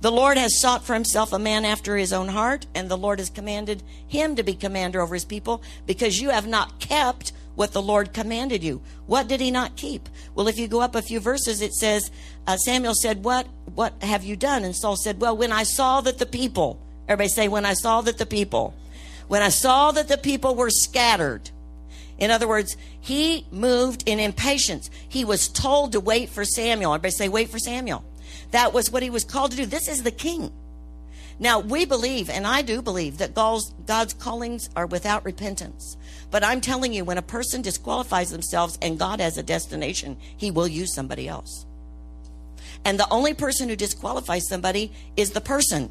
The 0.00 0.12
Lord 0.12 0.36
has 0.36 0.60
sought 0.60 0.84
for 0.84 0.94
himself 0.94 1.32
a 1.32 1.38
man 1.38 1.64
after 1.64 1.96
his 1.96 2.12
own 2.12 2.28
heart, 2.28 2.66
and 2.74 2.88
the 2.88 2.96
Lord 2.96 3.18
has 3.18 3.30
commanded 3.30 3.82
him 4.06 4.36
to 4.36 4.44
be 4.44 4.54
commander 4.54 5.00
over 5.00 5.14
his 5.14 5.24
people, 5.24 5.62
because 5.86 6.20
you 6.20 6.30
have 6.30 6.46
not 6.46 6.78
kept 6.78 7.32
what 7.58 7.72
the 7.72 7.82
Lord 7.82 8.12
commanded 8.12 8.62
you. 8.62 8.80
What 9.06 9.26
did 9.26 9.40
he 9.40 9.50
not 9.50 9.74
keep? 9.74 10.08
Well, 10.36 10.46
if 10.46 10.60
you 10.60 10.68
go 10.68 10.80
up 10.80 10.94
a 10.94 11.02
few 11.02 11.18
verses, 11.18 11.60
it 11.60 11.74
says, 11.74 12.08
uh, 12.46 12.56
Samuel 12.56 12.94
said, 12.94 13.24
What 13.24 13.48
what 13.74 14.00
have 14.00 14.22
you 14.22 14.36
done? 14.36 14.62
And 14.62 14.76
Saul 14.76 14.94
said, 14.94 15.20
Well, 15.20 15.36
when 15.36 15.50
I 15.50 15.64
saw 15.64 16.00
that 16.02 16.18
the 16.18 16.26
people, 16.26 16.80
everybody 17.08 17.28
say, 17.28 17.48
When 17.48 17.66
I 17.66 17.74
saw 17.74 18.00
that 18.02 18.16
the 18.16 18.26
people, 18.26 18.74
when 19.26 19.42
I 19.42 19.48
saw 19.48 19.90
that 19.90 20.06
the 20.06 20.18
people 20.18 20.54
were 20.54 20.70
scattered, 20.70 21.50
in 22.16 22.30
other 22.30 22.46
words, 22.46 22.76
he 23.00 23.44
moved 23.50 24.04
in 24.06 24.20
impatience. 24.20 24.88
He 25.08 25.24
was 25.24 25.48
told 25.48 25.90
to 25.92 26.00
wait 26.00 26.28
for 26.28 26.44
Samuel. 26.44 26.94
Everybody 26.94 27.10
say, 27.10 27.28
Wait 27.28 27.48
for 27.48 27.58
Samuel. 27.58 28.04
That 28.52 28.72
was 28.72 28.92
what 28.92 29.02
he 29.02 29.10
was 29.10 29.24
called 29.24 29.50
to 29.50 29.56
do. 29.56 29.66
This 29.66 29.88
is 29.88 30.04
the 30.04 30.12
king. 30.12 30.52
Now, 31.40 31.60
we 31.60 31.84
believe, 31.84 32.28
and 32.28 32.46
I 32.46 32.62
do 32.62 32.82
believe, 32.82 33.18
that 33.18 33.34
God's, 33.34 33.72
God's 33.86 34.12
callings 34.12 34.68
are 34.74 34.86
without 34.86 35.24
repentance. 35.24 35.96
But 36.30 36.42
I'm 36.42 36.60
telling 36.60 36.92
you, 36.92 37.04
when 37.04 37.18
a 37.18 37.22
person 37.22 37.62
disqualifies 37.62 38.30
themselves 38.30 38.78
and 38.82 38.98
God 38.98 39.20
has 39.20 39.38
a 39.38 39.42
destination, 39.42 40.16
he 40.36 40.50
will 40.50 40.66
use 40.66 40.92
somebody 40.92 41.28
else. 41.28 41.64
And 42.84 42.98
the 42.98 43.08
only 43.10 43.34
person 43.34 43.68
who 43.68 43.76
disqualifies 43.76 44.48
somebody 44.48 44.92
is 45.16 45.30
the 45.30 45.40
person. 45.40 45.90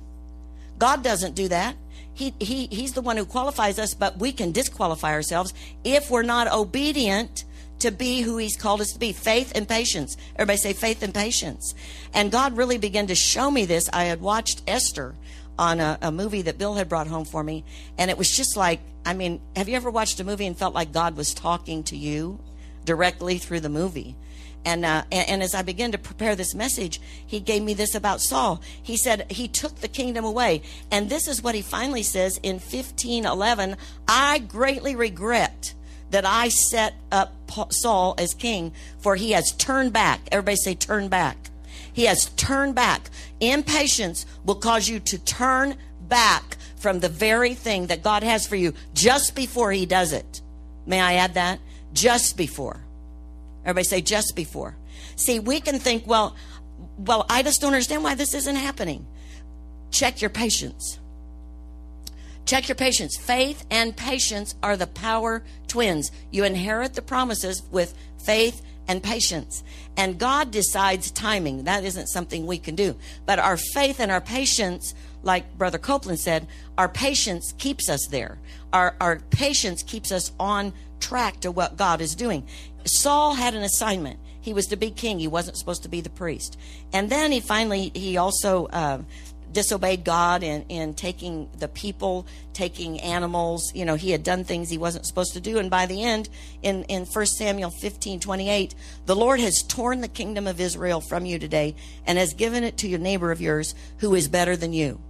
God 0.79 1.03
doesn't 1.03 1.36
do 1.36 1.47
that. 1.47 1.75
He, 2.13 2.33
he, 2.39 2.67
he's 2.67 2.93
the 2.93 3.01
one 3.01 3.15
who 3.15 3.25
qualifies 3.25 3.79
us, 3.79 3.93
but 3.93 4.17
we 4.17 4.31
can 4.31 4.51
disqualify 4.51 5.12
ourselves 5.12 5.53
if 5.83 6.10
we're 6.10 6.23
not 6.23 6.51
obedient 6.51 7.45
to 7.79 7.91
be 7.91 8.21
who 8.21 8.38
he's 8.38 8.57
called 8.57 8.81
us 8.81 8.91
to 8.93 8.99
be 8.99 9.12
faith 9.12 9.51
and 9.55 9.67
patience 9.67 10.17
everybody 10.36 10.57
say 10.57 10.73
faith 10.73 11.03
and 11.03 11.13
patience 11.13 11.75
and 12.13 12.31
god 12.31 12.57
really 12.57 12.77
began 12.77 13.07
to 13.07 13.15
show 13.15 13.51
me 13.51 13.65
this 13.65 13.89
i 13.93 14.05
had 14.05 14.19
watched 14.19 14.62
esther 14.67 15.13
on 15.58 15.80
a, 15.80 15.98
a, 16.02 16.12
movie 16.12 16.41
that 16.43 16.58
bill 16.58 16.76
had 16.76 16.88
brought 16.89 17.08
home 17.08 17.26
for 17.26 17.43
me 17.43 17.63
and 17.98 18.10
it 18.12 18.17
was 18.17 18.30
just 18.30 18.56
like 18.56 18.80
i 19.06 19.13
mean 19.13 19.41
have 19.56 19.67
you 19.67 19.76
ever 19.76 19.89
watched 19.89 20.20
a 20.20 20.24
movie 20.24 20.46
and 20.46 20.58
felt 20.58 20.74
like 20.74 20.91
god 20.91 21.15
was 21.15 21.34
talking 21.34 21.84
to 21.84 21.96
you 21.96 22.39
directly 22.86 23.38
through 23.38 23.60
the 23.60 23.70
movie 23.70 24.15
and, 24.67 24.84
uh, 24.84 25.04
and, 25.13 25.30
and 25.30 25.43
as 25.43 25.56
I 25.56 25.62
began 25.62 25.93
to 25.93 25.98
prepare 25.98 26.36
this 26.36 26.54
message, 26.54 27.00
he 27.26 27.39
gave 27.39 27.63
me 27.63 27.74
this 27.74 27.96
about 27.96 28.20
Saul. 28.20 28.62
He 28.84 28.98
said 28.98 29.32
he 29.32 29.48
took 29.48 29.76
the 29.76 29.88
kingdom 29.88 30.26
away, 30.26 30.62
and 30.91 31.10
this 31.10 31.26
is 31.26 31.41
what 31.41 31.56
he 31.56 31.62
finally 31.62 32.04
says 32.04 32.38
in 32.43 32.60
fifteen 32.60 33.26
eleven. 33.26 33.78
I 34.10 34.39
greatly 34.39 34.93
regret 34.93 35.74
that 36.10 36.26
I 36.26 36.50
set 36.50 36.96
up 37.13 37.34
Saul 37.70 38.15
as 38.17 38.34
king, 38.34 38.74
for 39.00 39.15
he 39.15 39.32
has 39.32 39.52
turned 39.54 39.93
back. 39.93 40.20
Everybody 40.34 40.58
say, 40.58 40.76
turn 40.76 41.08
back. 41.08 41.50
He 41.97 42.05
has 42.05 42.25
turned 42.36 42.75
back. 42.75 43.10
Impatience 43.39 44.27
will 44.45 44.53
cause 44.53 44.88
you 44.88 44.99
to 44.99 45.17
turn 45.17 45.75
back 45.99 46.57
from 46.75 46.99
the 46.99 47.10
very 47.10 47.55
thing 47.55 47.88
that 47.88 48.03
God 48.03 48.21
has 48.21 48.45
for 48.45 48.55
you 48.55 48.75
just 48.93 49.33
before 49.33 49.71
He 49.71 49.88
does 49.88 50.13
it. 50.13 50.43
May 50.86 51.01
I 51.01 51.13
add 51.15 51.33
that? 51.33 51.60
Just 51.93 52.38
before. 52.38 52.81
Everybody 53.63 53.86
say 53.86 54.01
just 54.01 54.36
before. 54.36 54.77
See, 55.15 55.39
we 55.39 55.60
can 55.60 55.79
think, 55.79 56.05
well, 56.05 56.36
well, 56.99 57.25
I 57.31 57.41
just 57.41 57.62
don't 57.62 57.73
understand 57.73 58.03
why 58.03 58.13
this 58.13 58.36
isn't 58.36 58.57
happening. 58.57 59.07
Check 59.89 60.21
your 60.21 60.29
patience. 60.29 60.99
Check 62.45 62.69
your 62.69 62.75
patience. 62.75 63.17
Faith 63.17 63.65
and 63.71 63.97
patience 63.97 64.53
are 64.62 64.77
the 64.77 64.86
power 64.86 65.43
twins. 65.67 66.12
You 66.29 66.43
inherit 66.43 66.93
the 66.93 67.01
promises 67.01 67.63
with 67.71 67.95
faith 68.23 68.62
and 68.88 69.04
patience. 69.04 69.63
And 69.95 70.17
God 70.17 70.52
decides 70.52 71.12
timing. 71.12 71.65
That 71.65 71.84
isn't 71.84 72.08
something 72.08 72.45
we 72.45 72.58
can 72.58 72.76
do. 72.76 72.95
But 73.26 73.39
our 73.39 73.58
faith 73.58 74.00
and 74.00 74.12
our 74.12 74.21
patience, 74.21 74.93
like 75.23 75.58
Brother 75.58 75.78
Copeland 75.78 76.19
said, 76.19 76.47
our 76.78 76.89
patience 76.89 77.54
keeps 77.58 77.89
us 77.89 78.08
there. 78.10 78.38
Our, 78.73 78.95
our 79.02 79.19
patience 79.30 79.84
keeps 79.84 80.12
us 80.12 80.32
on 80.39 80.73
track 81.00 81.39
to 81.41 81.52
what 81.52 81.78
God 81.78 82.02
is 82.02 82.15
doing. 82.15 82.47
Saul 82.86 83.34
had 83.36 83.54
an 83.54 83.63
assignment. 83.63 84.19
He 84.39 84.54
was 84.54 84.67
to 84.67 84.78
be 84.78 84.91
king. 84.91 85.19
He 85.19 85.28
wasn't 85.28 85.58
supposed 85.58 85.84
to 85.84 85.89
be 85.89 86.00
the 86.00 86.10
priest. 86.10 86.58
And 86.93 87.10
then 87.10 87.34
he 87.34 87.41
finally, 87.41 87.91
he 87.93 88.15
also 88.15 88.67
uh, 88.67 89.02
disobeyed 89.58 90.04
God 90.04 90.43
in, 90.43 90.62
in 90.70 90.93
taking 90.93 91.50
the 91.58 91.67
people, 91.67 92.28
taking 92.54 93.00
animals. 93.02 93.72
You 93.74 93.86
know, 93.86 93.96
he 93.96 94.12
had 94.12 94.22
done 94.22 94.43
things 94.43 94.70
he 94.70 94.78
wasn't 94.78 95.08
supposed 95.08 95.34
to 95.34 95.41
do. 95.41 95.58
And 95.58 95.67
by 95.67 95.88
the 95.88 96.04
end, 96.04 96.30
in, 96.62 96.84
in 96.84 97.06
1 97.06 97.26
Samuel 97.26 97.72
15 97.72 98.20
28, 98.20 98.76
the 99.08 99.15
Lord 99.15 99.39
has 99.39 99.63
torn 99.67 100.02
the 100.02 100.08
kingdom 100.08 100.46
of 100.46 100.62
Israel 100.62 101.02
from 101.02 101.26
you 101.26 101.39
today 101.39 101.74
and 102.06 102.20
has 102.20 102.36
given 102.36 102.63
it 102.63 102.78
to 102.78 102.88
your 102.88 103.00
neighbor 103.00 103.32
of 103.32 103.41
yours 103.41 103.74
who 103.98 104.13
is 104.13 104.28
better 104.28 104.56
than 104.56 104.74
you. 104.74 105.02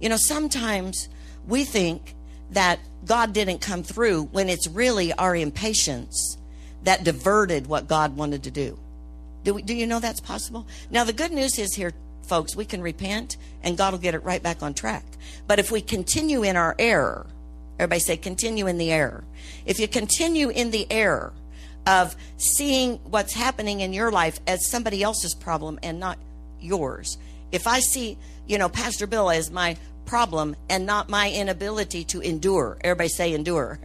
You 0.00 0.10
know, 0.10 0.16
sometimes 0.16 1.08
we 1.48 1.64
think 1.64 2.14
that 2.52 2.78
God 3.04 3.32
didn't 3.32 3.60
come 3.60 3.82
through 3.82 4.26
when 4.26 4.48
it's 4.48 4.68
really 4.68 5.12
our 5.14 5.34
impatience 5.34 6.38
that 6.84 7.02
diverted 7.02 7.66
what 7.66 7.88
God 7.88 8.16
wanted 8.16 8.44
to 8.44 8.52
do. 8.52 8.78
Do, 9.42 9.54
we, 9.54 9.62
do 9.62 9.74
you 9.74 9.88
know 9.88 9.98
that's 9.98 10.20
possible? 10.20 10.68
Now, 10.88 11.02
the 11.02 11.12
good 11.12 11.32
news 11.32 11.58
is 11.58 11.74
here 11.74 11.92
folks, 12.28 12.54
we 12.54 12.64
can 12.64 12.82
repent 12.82 13.36
and 13.62 13.76
God 13.76 13.92
will 13.92 13.98
get 13.98 14.14
it 14.14 14.22
right 14.22 14.42
back 14.42 14.62
on 14.62 14.74
track. 14.74 15.04
But 15.46 15.58
if 15.58 15.70
we 15.70 15.80
continue 15.80 16.42
in 16.42 16.56
our 16.56 16.76
error, 16.78 17.26
everybody 17.78 18.00
say, 18.00 18.16
continue 18.16 18.66
in 18.66 18.78
the 18.78 18.92
error. 18.92 19.24
If 19.66 19.80
you 19.80 19.88
continue 19.88 20.50
in 20.50 20.70
the 20.70 20.86
error 20.90 21.32
of 21.86 22.14
seeing 22.36 22.98
what's 23.04 23.32
happening 23.32 23.80
in 23.80 23.92
your 23.92 24.12
life 24.12 24.40
as 24.46 24.68
somebody 24.68 25.02
else's 25.02 25.34
problem 25.34 25.78
and 25.82 25.98
not 25.98 26.18
yours, 26.60 27.18
if 27.50 27.66
I 27.66 27.80
see, 27.80 28.18
you 28.46 28.58
know, 28.58 28.68
Pastor 28.68 29.06
Bill 29.06 29.30
as 29.30 29.50
my 29.50 29.76
problem 30.04 30.56
and 30.68 30.86
not 30.86 31.08
my 31.08 31.30
inability 31.30 32.04
to 32.04 32.20
endure, 32.20 32.78
everybody 32.82 33.08
say 33.08 33.32
endure. 33.32 33.78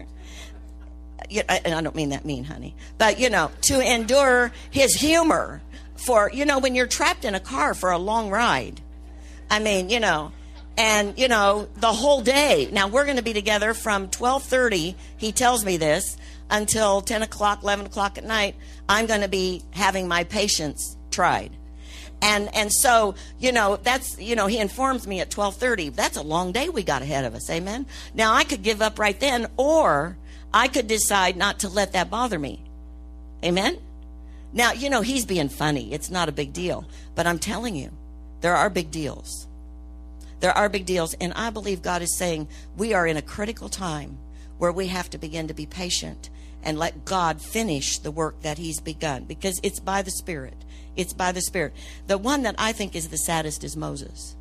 And 1.30 1.74
I 1.74 1.82
don't 1.82 1.96
mean 1.96 2.10
that 2.10 2.26
mean, 2.26 2.44
honey, 2.44 2.76
but 2.98 3.20
you 3.20 3.30
know, 3.30 3.50
to 3.64 3.80
endure 3.80 4.52
his 4.70 4.94
humor 4.94 5.62
for, 5.96 6.30
you 6.34 6.46
know, 6.46 6.60
when 6.60 6.76
you're 6.76 6.88
trapped 6.88 7.26
in 7.26 7.36
a 7.36 7.40
car 7.40 7.74
for 7.74 7.92
a 7.92 7.98
long 7.98 8.30
ride. 8.30 8.82
I 9.50 9.60
mean, 9.60 9.90
you 9.90 10.00
know, 10.00 10.32
and 10.78 11.18
you 11.18 11.28
know, 11.28 11.68
the 11.76 11.94
whole 11.94 12.22
day. 12.22 12.70
Now 12.72 12.88
we're 12.88 13.06
going 13.06 13.18
to 13.18 13.24
be 13.24 13.34
together 13.34 13.74
from 13.74 14.08
12:30. 14.08 14.96
He 15.18 15.32
tells 15.32 15.64
me 15.64 15.78
this 15.78 16.18
until 16.50 17.02
10 17.02 17.22
o'clock, 17.22 17.64
11 17.64 17.86
o'clock 17.88 18.18
at 18.18 18.24
night. 18.24 18.56
I'm 18.90 19.06
going 19.06 19.22
to 19.22 19.28
be 19.28 19.62
having 19.72 20.08
my 20.08 20.24
patience 20.24 20.98
tried. 21.12 21.52
And 22.22 22.54
and 22.56 22.72
so 22.72 23.16
you 23.38 23.52
know 23.52 23.76
that's 23.76 24.18
you 24.18 24.36
know 24.36 24.48
he 24.48 24.58
informs 24.58 25.06
me 25.06 25.20
at 25.20 25.30
12:30. 25.30 25.94
That's 25.94 26.18
a 26.18 26.22
long 26.22 26.52
day 26.52 26.70
we 26.70 26.84
got 26.84 27.02
ahead 27.02 27.26
of 27.26 27.36
us. 27.36 27.50
Amen. 27.50 27.86
Now 28.14 28.34
I 28.34 28.44
could 28.44 28.64
give 28.64 28.82
up 28.82 28.98
right 28.98 29.20
then, 29.20 29.48
or 29.58 30.18
I 30.54 30.70
could 30.70 30.88
decide 30.88 31.36
not 31.36 31.60
to 31.60 31.70
let 31.70 31.94
that 31.94 32.10
bother 32.10 32.40
me. 32.40 32.64
Amen. 33.44 33.78
Now, 34.54 34.72
you 34.72 34.90
know, 34.90 35.02
he's 35.02 35.26
being 35.26 35.50
funny. 35.50 35.92
It's 35.94 36.12
not 36.12 36.30
a 36.30 36.34
big 36.34 36.54
deal. 36.54 36.86
But 37.16 37.28
I'm 37.28 37.40
telling 37.40 37.76
you, 37.76 37.92
there 38.42 38.56
are 38.56 38.70
big 38.70 38.92
deals. 38.92 39.48
There 40.40 40.56
are 40.56 40.70
big 40.70 40.86
deals. 40.86 41.16
And 41.16 41.34
I 41.34 41.50
believe 41.50 41.82
God 41.82 42.02
is 42.02 42.18
saying 42.18 42.48
we 42.78 42.94
are 42.94 43.08
in 43.08 43.18
a 43.18 43.22
critical 43.22 43.70
time 43.70 44.18
where 44.58 44.72
we 44.72 44.88
have 44.88 45.10
to 45.10 45.18
begin 45.18 45.48
to 45.48 45.54
be 45.54 45.66
patient 45.66 46.30
and 46.64 46.78
let 46.78 47.06
God 47.06 47.42
finish 47.42 47.98
the 47.98 48.12
work 48.12 48.42
that 48.42 48.58
he's 48.58 48.80
begun 48.80 49.26
because 49.26 49.60
it's 49.64 49.80
by 49.80 50.02
the 50.02 50.12
Spirit. 50.12 50.56
It's 50.96 51.14
by 51.14 51.32
the 51.32 51.42
Spirit. 51.42 51.74
The 52.08 52.18
one 52.18 52.44
that 52.44 52.56
I 52.58 52.72
think 52.72 52.96
is 52.96 53.10
the 53.10 53.18
saddest 53.18 53.64
is 53.64 53.76
Moses. 53.76 54.36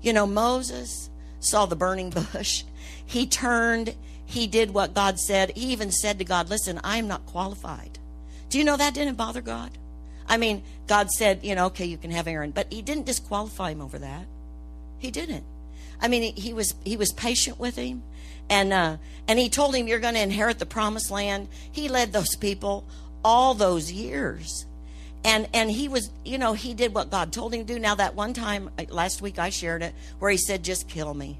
You 0.00 0.12
know, 0.12 0.26
Moses 0.26 1.10
saw 1.40 1.66
the 1.66 1.76
burning 1.76 2.10
bush. 2.32 2.64
He 3.04 3.26
turned, 3.26 3.94
he 4.24 4.46
did 4.46 4.72
what 4.72 4.94
God 4.94 5.18
said. 5.18 5.52
He 5.56 5.72
even 5.72 5.90
said 5.90 6.18
to 6.18 6.24
God, 6.24 6.48
Listen, 6.48 6.80
I'm 6.84 7.08
not 7.08 7.26
qualified. 7.26 7.98
Do 8.50 8.58
you 8.58 8.64
know 8.64 8.76
that 8.76 8.94
didn't 8.94 9.16
bother 9.16 9.40
God? 9.40 9.70
I 10.28 10.36
mean, 10.36 10.62
God 10.86 11.10
said, 11.10 11.40
you 11.42 11.54
know, 11.54 11.66
okay, 11.66 11.86
you 11.86 11.96
can 11.96 12.10
have 12.10 12.28
Aaron, 12.28 12.50
but 12.50 12.72
he 12.72 12.82
didn't 12.82 13.06
disqualify 13.06 13.70
him 13.70 13.80
over 13.80 13.98
that. 13.98 14.26
He 14.98 15.10
didn't. 15.10 15.44
I 16.00 16.08
mean, 16.08 16.34
he, 16.34 16.52
was 16.52 16.74
he 16.84 16.96
was 16.96 17.12
patient 17.12 17.58
with 17.58 17.76
him, 17.76 18.02
and 18.48 18.72
uh, 18.72 18.96
and 19.28 19.38
he 19.38 19.48
told 19.48 19.74
him, 19.74 19.86
"You're 19.86 19.98
going 19.98 20.14
to 20.14 20.22
inherit 20.22 20.58
the 20.58 20.66
promised 20.66 21.10
land." 21.10 21.48
He 21.70 21.88
led 21.88 22.12
those 22.12 22.36
people 22.36 22.86
all 23.24 23.54
those 23.54 23.92
years, 23.92 24.66
and 25.24 25.48
and 25.52 25.70
he 25.70 25.88
was, 25.88 26.10
you 26.24 26.38
know, 26.38 26.54
he 26.54 26.74
did 26.74 26.94
what 26.94 27.10
God 27.10 27.32
told 27.32 27.54
him 27.54 27.66
to 27.66 27.74
do. 27.74 27.78
Now 27.78 27.94
that 27.96 28.14
one 28.14 28.32
time 28.32 28.70
uh, 28.78 28.84
last 28.88 29.20
week, 29.20 29.38
I 29.38 29.50
shared 29.50 29.82
it 29.82 29.94
where 30.18 30.30
he 30.30 30.38
said, 30.38 30.62
"Just 30.64 30.88
kill 30.88 31.12
me." 31.12 31.38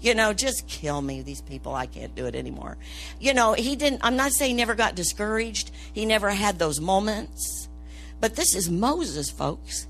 You 0.00 0.14
know, 0.14 0.32
just 0.32 0.66
kill 0.66 1.00
me, 1.00 1.22
these 1.22 1.40
people. 1.40 1.74
I 1.74 1.86
can't 1.86 2.14
do 2.14 2.26
it 2.26 2.34
anymore. 2.34 2.76
You 3.18 3.34
know, 3.34 3.54
he 3.54 3.76
didn't, 3.76 4.02
I'm 4.04 4.16
not 4.16 4.32
saying 4.32 4.50
he 4.50 4.56
never 4.56 4.74
got 4.74 4.94
discouraged. 4.94 5.70
He 5.92 6.06
never 6.06 6.30
had 6.30 6.58
those 6.58 6.80
moments. 6.80 7.68
But 8.20 8.36
this 8.36 8.54
is 8.54 8.70
Moses, 8.70 9.30
folks. 9.30 9.86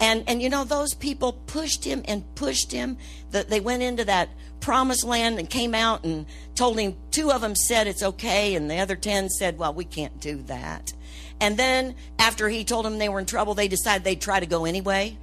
And, 0.00 0.24
and 0.28 0.40
you 0.40 0.48
know, 0.48 0.64
those 0.64 0.94
people 0.94 1.32
pushed 1.32 1.84
him 1.84 2.02
and 2.06 2.34
pushed 2.34 2.70
him. 2.70 2.98
That 3.32 3.50
they 3.50 3.60
went 3.60 3.82
into 3.82 4.04
that 4.04 4.28
promised 4.60 5.04
land 5.04 5.38
and 5.38 5.50
came 5.50 5.74
out 5.74 6.04
and 6.04 6.26
told 6.54 6.78
him, 6.78 6.96
two 7.10 7.30
of 7.30 7.40
them 7.40 7.54
said 7.54 7.86
it's 7.86 8.02
okay, 8.02 8.54
and 8.54 8.70
the 8.70 8.78
other 8.78 8.96
10 8.96 9.28
said, 9.28 9.58
well, 9.58 9.74
we 9.74 9.84
can't 9.84 10.20
do 10.20 10.42
that. 10.44 10.92
And 11.40 11.56
then 11.56 11.94
after 12.18 12.48
he 12.48 12.64
told 12.64 12.84
them 12.84 12.98
they 12.98 13.08
were 13.08 13.20
in 13.20 13.26
trouble, 13.26 13.54
they 13.54 13.68
decided 13.68 14.04
they'd 14.04 14.20
try 14.20 14.40
to 14.40 14.46
go 14.46 14.64
anyway. 14.64 15.16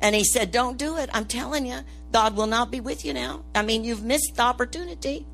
And 0.00 0.16
he 0.16 0.24
said, 0.24 0.50
Don't 0.50 0.78
do 0.78 0.96
it. 0.96 1.10
I'm 1.12 1.26
telling 1.26 1.64
you, 1.64 1.80
God 2.12 2.36
will 2.36 2.46
not 2.46 2.70
be 2.70 2.80
with 2.80 3.04
you 3.04 3.14
now. 3.14 3.44
I 3.54 3.62
mean, 3.62 3.84
you've 3.84 4.04
missed 4.04 4.32
the 4.36 4.42
opportunity. 4.42 5.26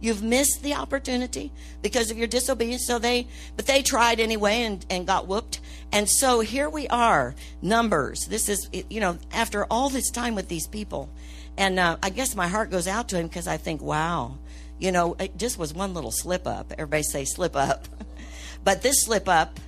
You've 0.00 0.22
missed 0.22 0.62
the 0.62 0.74
opportunity 0.74 1.52
because 1.82 2.10
of 2.10 2.18
your 2.18 2.26
disobedience. 2.26 2.86
So 2.86 2.98
they, 2.98 3.28
but 3.56 3.66
they 3.66 3.82
tried 3.82 4.20
anyway 4.20 4.62
and, 4.62 4.84
and 4.90 5.06
got 5.06 5.26
whooped. 5.26 5.60
And 5.92 6.08
so 6.08 6.40
here 6.40 6.68
we 6.68 6.86
are, 6.88 7.34
numbers. 7.62 8.26
This 8.26 8.48
is, 8.48 8.68
you 8.90 9.00
know, 9.00 9.18
after 9.32 9.64
all 9.66 9.88
this 9.88 10.10
time 10.10 10.34
with 10.34 10.48
these 10.48 10.66
people. 10.66 11.08
And 11.56 11.78
uh, 11.78 11.96
I 12.02 12.10
guess 12.10 12.34
my 12.34 12.48
heart 12.48 12.70
goes 12.70 12.86
out 12.86 13.08
to 13.10 13.16
him 13.16 13.26
because 13.26 13.46
I 13.46 13.56
think, 13.56 13.80
wow, 13.80 14.36
you 14.78 14.92
know, 14.92 15.16
it 15.18 15.38
just 15.38 15.58
was 15.58 15.72
one 15.72 15.94
little 15.94 16.10
slip 16.10 16.46
up. 16.46 16.72
Everybody 16.72 17.02
say 17.02 17.24
slip 17.24 17.56
up. 17.56 17.88
but 18.64 18.82
this 18.82 19.04
slip 19.04 19.28
up 19.28 19.58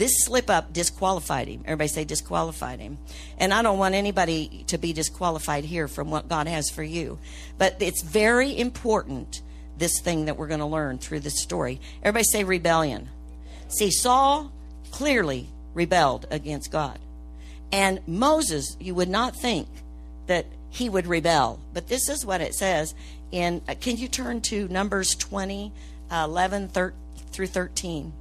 this 0.00 0.24
slip 0.24 0.48
up 0.48 0.72
disqualified 0.72 1.46
him. 1.46 1.60
Everybody 1.66 1.88
say 1.88 2.04
disqualified 2.04 2.80
him. 2.80 2.96
And 3.36 3.52
I 3.52 3.60
don't 3.60 3.76
want 3.76 3.94
anybody 3.94 4.64
to 4.68 4.78
be 4.78 4.94
disqualified 4.94 5.64
here 5.64 5.88
from 5.88 6.10
what 6.10 6.26
God 6.26 6.48
has 6.48 6.70
for 6.70 6.82
you. 6.82 7.18
But 7.58 7.76
it's 7.80 8.02
very 8.02 8.58
important, 8.58 9.42
this 9.76 10.00
thing 10.00 10.24
that 10.24 10.38
we're 10.38 10.46
going 10.46 10.60
to 10.60 10.66
learn 10.66 10.96
through 10.96 11.20
this 11.20 11.42
story. 11.42 11.82
Everybody 12.02 12.24
say 12.24 12.44
rebellion. 12.44 13.10
See, 13.68 13.90
Saul 13.90 14.50
clearly 14.90 15.48
rebelled 15.74 16.26
against 16.30 16.72
God. 16.72 16.98
And 17.70 18.00
Moses, 18.08 18.78
you 18.80 18.94
would 18.94 19.10
not 19.10 19.36
think 19.36 19.68
that 20.28 20.46
he 20.70 20.88
would 20.88 21.06
rebel. 21.06 21.60
But 21.74 21.88
this 21.88 22.08
is 22.08 22.24
what 22.24 22.40
it 22.40 22.54
says 22.54 22.94
in, 23.30 23.60
uh, 23.68 23.74
can 23.78 23.98
you 23.98 24.08
turn 24.08 24.40
to 24.42 24.66
Numbers 24.68 25.14
20, 25.14 25.74
uh, 26.10 26.24
11 26.26 26.68
thir- 26.68 26.94
through 27.32 27.48
13? 27.48 28.14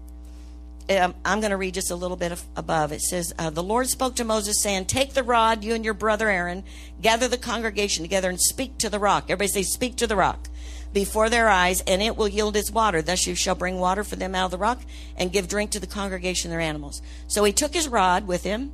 Um, 0.89 1.13
I'm 1.23 1.39
going 1.39 1.51
to 1.51 1.57
read 1.57 1.75
just 1.75 1.91
a 1.91 1.95
little 1.95 2.17
bit 2.17 2.31
of, 2.31 2.43
above. 2.55 2.91
It 2.91 3.01
says, 3.01 3.33
uh, 3.37 3.49
The 3.49 3.63
Lord 3.63 3.87
spoke 3.87 4.15
to 4.15 4.23
Moses, 4.23 4.61
saying, 4.61 4.85
Take 4.85 5.13
the 5.13 5.23
rod, 5.23 5.63
you 5.63 5.73
and 5.73 5.85
your 5.85 5.93
brother 5.93 6.29
Aaron, 6.29 6.63
gather 7.01 7.27
the 7.27 7.37
congregation 7.37 8.03
together 8.03 8.29
and 8.29 8.39
speak 8.39 8.77
to 8.79 8.89
the 8.89 8.99
rock. 8.99 9.25
Everybody 9.25 9.49
say, 9.49 9.63
Speak 9.63 9.95
to 9.97 10.07
the 10.07 10.15
rock 10.15 10.49
before 10.91 11.29
their 11.29 11.49
eyes, 11.49 11.81
and 11.81 12.01
it 12.01 12.17
will 12.17 12.27
yield 12.27 12.55
its 12.55 12.71
water. 12.71 13.01
Thus 13.01 13.27
you 13.27 13.35
shall 13.35 13.55
bring 13.55 13.77
water 13.77 14.03
for 14.03 14.15
them 14.15 14.33
out 14.33 14.45
of 14.45 14.51
the 14.51 14.57
rock 14.57 14.81
and 15.15 15.31
give 15.31 15.47
drink 15.47 15.71
to 15.71 15.79
the 15.79 15.87
congregation 15.87 16.49
their 16.49 16.59
animals. 16.59 17.01
So 17.27 17.43
he 17.43 17.53
took 17.53 17.73
his 17.73 17.87
rod 17.87 18.27
with 18.27 18.43
him, 18.43 18.71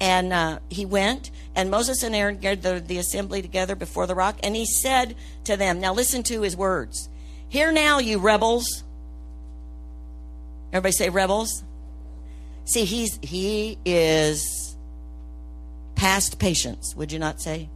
and 0.00 0.32
uh, 0.32 0.58
he 0.68 0.84
went, 0.84 1.30
and 1.54 1.70
Moses 1.70 2.02
and 2.02 2.14
Aaron 2.14 2.38
gathered 2.38 2.88
the 2.88 2.98
assembly 2.98 3.40
together 3.40 3.76
before 3.76 4.06
the 4.06 4.16
rock, 4.16 4.38
and 4.42 4.56
he 4.56 4.66
said 4.66 5.14
to 5.44 5.56
them, 5.56 5.80
Now 5.80 5.92
listen 5.92 6.22
to 6.24 6.42
his 6.42 6.56
words. 6.56 7.08
Hear 7.48 7.70
now, 7.70 7.98
you 7.98 8.18
rebels. 8.18 8.82
Everybody 10.72 10.92
say 10.92 11.10
rebels. 11.10 11.64
See, 12.64 12.84
he's 12.84 13.18
he 13.22 13.78
is 13.84 14.76
past 15.94 16.38
patience, 16.38 16.94
would 16.96 17.12
you 17.12 17.18
not 17.18 17.40
say? 17.40 17.68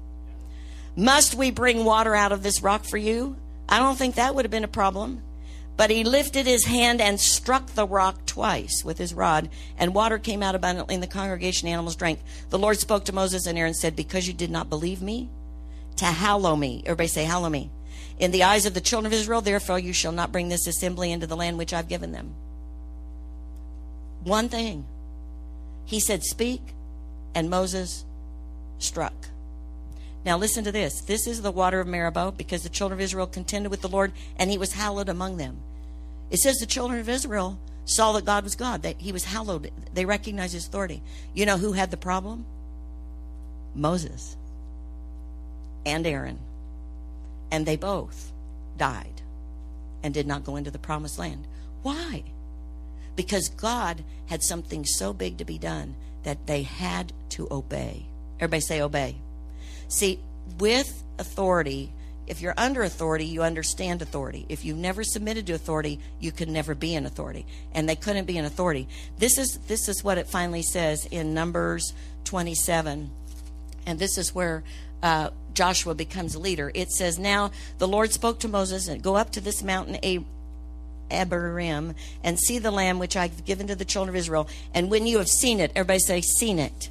Must 0.97 1.34
we 1.34 1.51
bring 1.51 1.84
water 1.84 2.14
out 2.14 2.32
of 2.32 2.42
this 2.42 2.62
rock 2.62 2.84
for 2.84 2.97
you? 2.97 3.36
I 3.68 3.78
don't 3.78 3.97
think 3.99 4.14
that 4.14 4.34
would 4.34 4.44
have 4.44 4.51
been 4.51 4.64
a 4.64 4.68
problem. 4.68 5.22
But 5.76 5.90
he 5.90 6.05
lifted 6.05 6.47
his 6.47 6.64
hand 6.64 7.03
and 7.03 7.20
struck 7.20 7.66
the 7.66 7.86
rock 7.86 8.24
twice 8.24 8.82
with 8.82 8.97
his 8.97 9.12
rod, 9.12 9.51
and 9.76 9.94
water 9.94 10.18
came 10.18 10.42
out 10.42 10.55
abundantly, 10.55 10.94
and 10.94 11.03
the 11.03 11.09
congregation 11.09 11.68
animals 11.68 11.97
drank. 11.97 12.20
The 12.49 12.59
Lord 12.59 12.78
spoke 12.78 13.05
to 13.05 13.12
Moses 13.12 13.47
and 13.47 13.59
Aaron 13.59 13.68
and 13.68 13.76
said, 13.76 13.94
Because 13.94 14.26
you 14.26 14.32
did 14.32 14.51
not 14.51 14.70
believe 14.70 15.03
me, 15.03 15.28
to 15.97 16.07
hallow 16.07 16.57
me. 16.57 16.82
Everybody 16.86 17.09
say, 17.09 17.24
Hallow 17.24 17.51
me. 17.51 17.70
In 18.18 18.30
the 18.30 18.44
eyes 18.44 18.64
of 18.64 18.72
the 18.72 18.80
children 18.80 19.12
of 19.12 19.18
Israel, 19.18 19.42
therefore 19.42 19.78
you 19.78 19.92
shall 19.92 20.12
not 20.12 20.32
bring 20.32 20.49
this 20.49 20.66
assembly 20.66 21.12
into 21.12 21.26
the 21.26 21.36
land 21.36 21.59
which 21.59 21.74
I've 21.74 21.88
given 21.88 22.12
them. 22.12 22.34
One 24.27 24.49
thing. 24.49 24.85
He 25.85 26.01
said, 26.01 26.24
Speak, 26.24 26.61
and 27.33 27.49
Moses 27.49 28.05
struck. 28.81 29.14
Now 30.24 30.37
listen 30.37 30.64
to 30.64 30.72
this. 30.72 31.03
This 31.03 31.29
is 31.29 31.43
the 31.43 31.53
water 31.53 31.79
of 31.79 31.87
Meribah 31.87 32.33
because 32.37 32.64
the 32.64 32.68
children 32.68 32.99
of 32.99 33.05
Israel 33.05 33.29
contended 33.29 33.70
with 33.70 33.83
the 33.83 33.89
Lord 33.89 34.11
and 34.37 34.51
he 34.51 34.59
was 34.59 34.72
hallowed 34.72 35.09
among 35.09 35.37
them. 35.37 35.59
It 36.33 36.39
says 36.39 36.57
the 36.57 36.66
children 36.66 36.99
of 36.99 37.09
Israel 37.09 37.57
saw 37.85 38.11
that 38.14 38.24
God 38.24 38.43
was 38.43 38.57
God, 38.57 38.83
that 38.83 38.97
he 39.01 39.12
was 39.12 39.27
hallowed. 39.27 39.70
They 39.95 40.05
recognized 40.05 40.55
his 40.55 40.66
authority. 40.66 41.03
You 41.33 41.47
know 41.47 41.59
who 41.59 41.74
had 41.74 41.93
the 41.93 41.97
problem? 41.97 42.45
Moses 43.77 44.37
and 45.85 46.05
Aaron. 46.05 46.41
And 47.53 47.64
they 47.64 47.77
both 47.77 48.33
died 48.77 49.22
and 50.03 50.12
did 50.12 50.27
not 50.27 50.43
go 50.43 50.57
into 50.57 50.72
the 50.72 50.81
promised 50.81 51.16
land. 51.16 51.47
Why? 51.83 52.24
Because 53.16 53.48
God 53.48 54.04
had 54.26 54.42
something 54.42 54.84
so 54.84 55.12
big 55.12 55.38
to 55.38 55.44
be 55.44 55.58
done 55.58 55.94
that 56.22 56.46
they 56.46 56.62
had 56.62 57.12
to 57.30 57.48
obey. 57.50 58.06
Everybody 58.38 58.60
say 58.60 58.80
obey. 58.80 59.16
See, 59.88 60.20
with 60.58 61.02
authority, 61.18 61.92
if 62.26 62.40
you're 62.40 62.54
under 62.56 62.82
authority, 62.82 63.24
you 63.24 63.42
understand 63.42 64.02
authority. 64.02 64.44
If 64.48 64.64
you've 64.64 64.76
never 64.76 65.04
submitted 65.04 65.46
to 65.46 65.54
authority, 65.54 66.00
you 66.18 66.32
can 66.32 66.52
never 66.52 66.74
be 66.74 66.94
an 66.94 67.06
authority. 67.06 67.46
And 67.72 67.88
they 67.88 67.96
couldn't 67.96 68.24
be 68.26 68.38
an 68.38 68.44
authority. 68.44 68.88
This 69.18 69.38
is 69.38 69.58
this 69.68 69.88
is 69.88 70.02
what 70.02 70.18
it 70.18 70.26
finally 70.26 70.62
says 70.62 71.06
in 71.06 71.34
Numbers 71.34 71.92
27. 72.24 73.10
And 73.86 73.98
this 73.98 74.18
is 74.18 74.34
where 74.34 74.64
uh, 75.02 75.30
Joshua 75.54 75.94
becomes 75.94 76.34
a 76.34 76.40
leader. 76.40 76.72
It 76.74 76.90
says, 76.90 77.18
Now 77.18 77.52
the 77.78 77.88
Lord 77.88 78.12
spoke 78.12 78.40
to 78.40 78.48
Moses, 78.48 78.88
and 78.88 79.02
go 79.02 79.16
up 79.16 79.30
to 79.32 79.40
this 79.40 79.62
mountain 79.62 79.96
Abarim, 81.11 81.94
and 82.22 82.38
see 82.38 82.59
the 82.59 82.70
lamb 82.70 82.98
which 82.98 83.16
I've 83.16 83.44
given 83.44 83.66
to 83.68 83.74
the 83.74 83.84
children 83.84 84.14
of 84.14 84.18
Israel. 84.18 84.48
And 84.74 84.90
when 84.90 85.07
you 85.07 85.18
have 85.18 85.28
seen 85.28 85.61
it, 85.61 85.72
everybody 85.74 86.00
say, 86.00 86.20
seen 86.20 86.59
it 86.59 86.90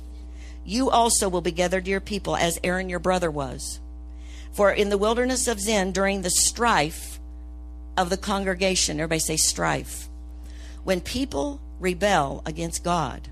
you 0.66 0.90
also 0.90 1.30
will 1.30 1.42
be 1.42 1.52
gathered 1.52 1.86
to 1.86 1.92
your 1.92 2.02
people 2.02 2.36
as 2.36 2.60
Aaron 2.64 2.90
your 2.90 3.00
brother 3.00 3.30
was. 3.30 3.80
For 4.52 4.72
in 4.72 4.90
the 4.90 4.98
wilderness 4.98 5.48
of 5.48 5.60
Zin, 5.60 5.92
during 5.92 6.22
the 6.22 6.30
strife 6.30 7.20
of 7.96 8.10
the 8.10 8.18
congregation, 8.18 9.00
everybody 9.00 9.20
say 9.20 9.38
strife, 9.38 10.10
when 10.84 11.02
people 11.02 11.62
rebel 11.80 12.42
against 12.46 12.84
God, 12.84 13.30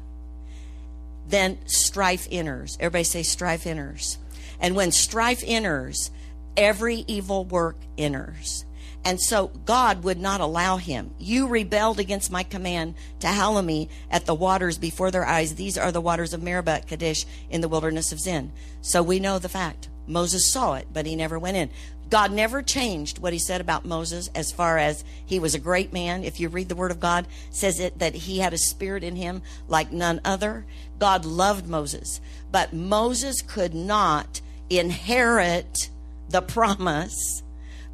then 1.27 1.57
strife 1.65 2.27
enters. 2.29 2.77
Everybody 2.79 3.03
say 3.03 3.23
strife 3.23 3.65
enters. 3.65 4.17
And 4.59 4.75
when 4.75 4.91
strife 4.91 5.43
enters, 5.45 6.11
every 6.55 7.03
evil 7.07 7.45
work 7.45 7.77
enters. 7.97 8.65
And 9.05 9.19
so 9.19 9.47
God 9.65 10.03
would 10.03 10.19
not 10.19 10.39
allow 10.39 10.77
him. 10.77 11.13
You 11.19 11.47
rebelled 11.47 11.99
against 11.99 12.31
my 12.31 12.43
command 12.43 12.95
to 13.19 13.27
hallow 13.27 13.61
me 13.61 13.89
at 14.09 14.25
the 14.25 14.35
waters 14.35 14.77
before 14.77 15.11
their 15.11 15.25
eyes. 15.25 15.55
These 15.55 15.77
are 15.77 15.91
the 15.91 16.01
waters 16.01 16.33
of 16.33 16.41
Meribah 16.41 16.81
Kadesh 16.87 17.25
in 17.49 17.61
the 17.61 17.67
wilderness 17.67 18.11
of 18.11 18.19
Zin. 18.19 18.51
So 18.81 19.03
we 19.03 19.19
know 19.19 19.39
the 19.39 19.49
fact. 19.49 19.89
Moses 20.07 20.51
saw 20.51 20.73
it, 20.75 20.87
but 20.91 21.05
he 21.05 21.15
never 21.15 21.37
went 21.37 21.57
in. 21.57 21.69
God 22.09 22.31
never 22.31 22.61
changed 22.61 23.19
what 23.19 23.33
he 23.33 23.39
said 23.39 23.59
about 23.59 23.85
Moses 23.85 24.29
as 24.35 24.51
far 24.51 24.77
as 24.77 25.03
he 25.25 25.39
was 25.39 25.55
a 25.55 25.59
great 25.59 25.91
man. 25.91 26.23
If 26.23 26.39
you 26.39 26.47
read 26.47 26.69
the 26.69 26.75
word 26.75 26.91
of 26.91 26.99
God, 26.99 27.25
says 27.49 27.79
it 27.79 27.99
that 27.99 28.13
he 28.13 28.39
had 28.39 28.53
a 28.53 28.57
spirit 28.57 29.03
in 29.03 29.15
him 29.15 29.41
like 29.67 29.91
none 29.91 30.21
other. 30.23 30.65
God 30.99 31.25
loved 31.25 31.67
Moses, 31.67 32.21
but 32.51 32.71
Moses 32.71 33.41
could 33.41 33.73
not 33.73 34.41
inherit 34.69 35.89
the 36.29 36.41
promise 36.41 37.42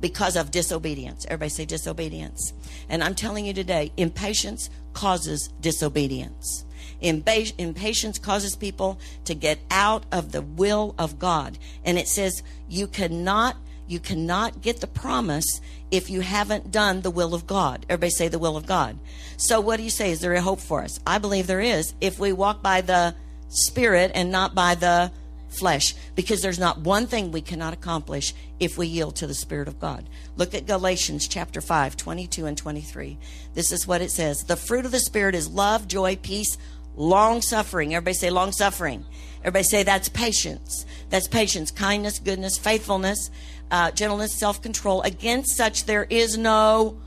because 0.01 0.35
of 0.35 0.51
disobedience. 0.51 1.25
Everybody 1.25 1.49
say 1.49 1.65
disobedience. 1.65 2.53
And 2.87 3.03
I'm 3.03 3.15
telling 3.15 3.45
you 3.45 3.53
today, 3.53 3.91
impatience 3.97 4.69
causes 4.93 5.49
disobedience. 5.61 6.65
Impatience 7.01 8.19
causes 8.19 8.55
people 8.55 8.99
to 9.25 9.33
get 9.33 9.59
out 9.71 10.05
of 10.11 10.31
the 10.31 10.41
will 10.41 10.95
of 10.97 11.19
God. 11.19 11.57
And 11.85 11.97
it 11.97 12.07
says 12.07 12.43
you 12.67 12.87
cannot 12.87 13.55
you 13.87 13.99
cannot 13.99 14.61
get 14.61 14.81
the 14.81 14.87
promise 14.87 15.61
if 15.89 16.11
you 16.11 16.21
haven't 16.21 16.69
done 16.69 17.01
the 17.01 17.09
will 17.09 17.33
of 17.33 17.47
God. 17.47 17.87
Everybody 17.89 18.11
say 18.11 18.27
the 18.27 18.37
will 18.37 18.55
of 18.55 18.67
God. 18.67 18.99
So 19.37 19.59
what 19.59 19.77
do 19.77 19.83
you 19.83 19.89
say? 19.89 20.11
Is 20.11 20.19
there 20.19 20.33
a 20.33 20.41
hope 20.41 20.59
for 20.59 20.83
us? 20.83 20.99
I 21.07 21.17
believe 21.17 21.47
there 21.47 21.59
is 21.59 21.95
if 21.99 22.19
we 22.19 22.31
walk 22.31 22.61
by 22.61 22.81
the 22.81 23.15
spirit 23.47 24.11
and 24.13 24.31
not 24.31 24.53
by 24.53 24.75
the 24.75 25.11
flesh 25.49 25.95
because 26.15 26.41
there's 26.41 26.59
not 26.59 26.79
one 26.79 27.07
thing 27.07 27.31
we 27.31 27.41
cannot 27.41 27.73
accomplish 27.73 28.33
if 28.59 28.77
we 28.77 28.87
yield 28.87 29.15
to 29.17 29.27
the 29.27 29.33
Spirit 29.33 29.67
of 29.67 29.79
God. 29.79 30.07
Look 30.37 30.53
at 30.53 30.67
Galatians 30.67 31.27
chapter 31.27 31.61
5, 31.61 31.97
22 31.97 32.45
and 32.45 32.57
23. 32.57 33.17
This 33.53 33.71
is 33.71 33.87
what 33.87 34.01
it 34.01 34.11
says 34.11 34.43
The 34.43 34.55
fruit 34.55 34.85
of 34.85 34.91
the 34.91 34.99
Spirit 34.99 35.35
is 35.35 35.49
love, 35.49 35.87
joy, 35.87 36.15
peace, 36.15 36.57
long 36.95 37.41
suffering. 37.41 37.93
Everybody 37.93 38.15
say 38.15 38.29
long 38.29 38.51
suffering. 38.51 39.05
Everybody 39.41 39.63
say 39.63 39.83
that's 39.83 40.09
patience. 40.09 40.85
That's 41.09 41.27
patience, 41.27 41.71
kindness, 41.71 42.19
goodness, 42.19 42.57
faithfulness, 42.57 43.31
uh, 43.71 43.91
gentleness, 43.91 44.37
self 44.37 44.61
control. 44.61 45.01
Against 45.01 45.55
such 45.55 45.85
there 45.85 46.05
is 46.09 46.37
no 46.37 46.97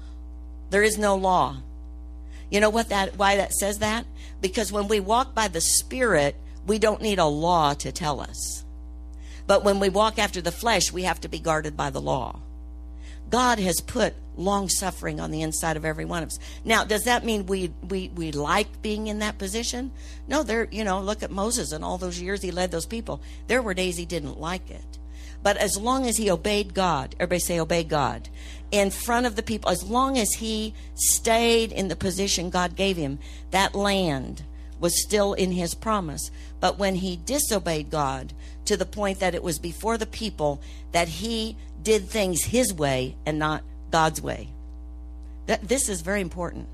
there 0.71 0.83
is 0.83 0.99
no 0.99 1.17
law. 1.17 1.59
You 2.51 2.61
know 2.61 2.71
what 2.71 2.89
that 2.89 3.17
why 3.17 3.37
that 3.37 3.53
says 3.53 3.79
that? 3.79 4.07
Because 4.41 4.73
when 4.73 4.89
we 4.89 4.99
walk 4.99 5.35
by 5.35 5.49
the 5.49 5.61
Spirit, 5.61 6.37
we 6.67 6.79
don't 6.79 7.03
need 7.03 7.19
a 7.19 7.27
law 7.27 7.75
to 7.75 7.93
tell 7.93 8.21
us. 8.21 8.65
But 9.47 9.65
when 9.65 9.81
we 9.81 9.89
walk 9.89 10.19
after 10.19 10.41
the 10.41 10.53
flesh, 10.53 10.93
we 10.93 11.03
have 11.03 11.21
to 11.23 11.29
be 11.29 11.39
guarded 11.39 11.77
by 11.77 11.91
the 11.91 12.01
law. 12.01 12.41
God 13.29 13.59
has 13.59 13.81
put 13.81 14.15
long 14.37 14.69
suffering 14.69 15.21
on 15.21 15.31
the 15.31 15.43
inside 15.43 15.77
of 15.77 15.85
every 15.85 16.05
one 16.05 16.23
of 16.23 16.29
us. 16.29 16.39
Now, 16.65 16.85
does 16.85 17.05
that 17.05 17.25
mean 17.25 17.47
we 17.47 17.73
we 17.89 18.09
we 18.15 18.31
like 18.31 18.83
being 18.83 19.07
in 19.07 19.21
that 19.21 19.39
position? 19.39 19.91
No, 20.29 20.43
there 20.43 20.69
you 20.71 20.85
know, 20.85 21.01
look 21.01 21.23
at 21.23 21.31
Moses 21.31 21.73
and 21.73 21.85
all 21.85 21.99
those 21.99 22.21
years 22.21 22.43
he 22.43 22.51
led 22.51 22.71
those 22.71 22.87
people. 22.87 23.21
There 23.47 23.63
were 23.63 23.75
days 23.75 23.97
he 23.97 24.05
didn't 24.05 24.39
like 24.39 24.71
it. 24.71 24.99
But 25.43 25.57
as 25.57 25.77
long 25.77 26.07
as 26.07 26.19
he 26.19 26.31
obeyed 26.31 26.73
God, 26.73 27.17
everybody 27.19 27.41
say 27.41 27.59
obey 27.59 27.85
God, 27.85 28.29
in 28.71 28.91
front 28.91 29.27
of 29.27 29.35
the 29.35 29.43
people, 29.43 29.71
as 29.71 29.83
long 29.83 30.17
as 30.17 30.35
he 30.35 30.73
stayed 30.95 31.73
in 31.73 31.89
the 31.89 31.97
position 31.97 32.49
God 32.49 32.77
gave 32.77 32.97
him, 32.97 33.19
that 33.51 33.75
land 33.75 34.45
was 34.83 35.03
still 35.03 35.33
in 35.33 35.53
his 35.53 35.75
promise. 35.75 36.31
But 36.61 36.79
when 36.79 36.97
he 36.97 37.17
disobeyed 37.17 37.89
God 37.89 38.35
to 38.67 38.77
the 38.77 38.85
point 38.85 39.21
that 39.21 39.35
it 39.35 39.43
was 39.43 39.59
before 39.59 39.97
the 39.97 40.07
people 40.07 40.61
that 40.91 41.09
he 41.09 41.57
did 41.83 42.09
things 42.09 42.45
his 42.45 42.75
way 42.75 43.17
and 43.25 43.39
not 43.39 43.63
God's 43.91 44.21
way. 44.21 44.49
That, 45.47 45.67
this 45.67 45.89
is 45.89 46.03
very 46.03 46.21
important. 46.21 46.69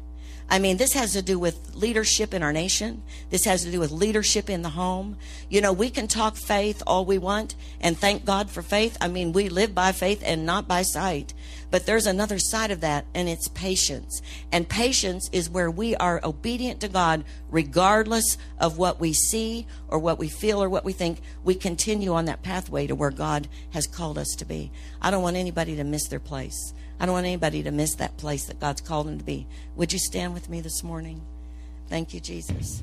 I 0.50 0.58
mean, 0.58 0.78
this 0.78 0.94
has 0.94 1.12
to 1.12 1.20
do 1.20 1.38
with 1.38 1.74
leadership 1.74 2.32
in 2.32 2.42
our 2.42 2.54
nation. 2.54 3.02
This 3.28 3.44
has 3.44 3.64
to 3.64 3.70
do 3.70 3.80
with 3.80 3.90
leadership 3.90 4.48
in 4.48 4.62
the 4.62 4.70
home. 4.70 5.18
You 5.50 5.60
know, 5.60 5.74
we 5.74 5.90
can 5.90 6.08
talk 6.08 6.36
faith 6.36 6.82
all 6.86 7.04
we 7.04 7.18
want 7.18 7.54
and 7.82 7.98
thank 7.98 8.24
God 8.24 8.48
for 8.50 8.62
faith. 8.62 8.96
I 9.00 9.08
mean, 9.08 9.32
we 9.32 9.50
live 9.50 9.74
by 9.74 9.92
faith 9.92 10.22
and 10.24 10.46
not 10.46 10.66
by 10.66 10.82
sight. 10.82 11.34
But 11.70 11.84
there's 11.84 12.06
another 12.06 12.38
side 12.38 12.70
of 12.70 12.80
that, 12.80 13.04
and 13.14 13.28
it's 13.28 13.48
patience. 13.48 14.22
And 14.50 14.68
patience 14.68 15.28
is 15.32 15.50
where 15.50 15.70
we 15.70 15.94
are 15.96 16.20
obedient 16.24 16.80
to 16.80 16.88
God 16.88 17.24
regardless 17.50 18.38
of 18.58 18.78
what 18.78 18.98
we 18.98 19.12
see 19.12 19.66
or 19.88 19.98
what 19.98 20.18
we 20.18 20.28
feel 20.28 20.62
or 20.62 20.68
what 20.68 20.84
we 20.84 20.92
think. 20.92 21.20
We 21.44 21.54
continue 21.54 22.14
on 22.14 22.24
that 22.24 22.42
pathway 22.42 22.86
to 22.86 22.94
where 22.94 23.10
God 23.10 23.48
has 23.70 23.86
called 23.86 24.16
us 24.18 24.34
to 24.38 24.44
be. 24.44 24.70
I 25.02 25.10
don't 25.10 25.22
want 25.22 25.36
anybody 25.36 25.76
to 25.76 25.84
miss 25.84 26.08
their 26.08 26.20
place. 26.20 26.72
I 27.00 27.06
don't 27.06 27.14
want 27.14 27.26
anybody 27.26 27.62
to 27.62 27.70
miss 27.70 27.94
that 27.96 28.16
place 28.16 28.46
that 28.46 28.60
God's 28.60 28.80
called 28.80 29.06
them 29.06 29.18
to 29.18 29.24
be. 29.24 29.46
Would 29.76 29.92
you 29.92 29.98
stand 29.98 30.34
with 30.34 30.48
me 30.48 30.60
this 30.60 30.82
morning? 30.82 31.20
Thank 31.88 32.12
you, 32.12 32.20
Jesus. 32.20 32.82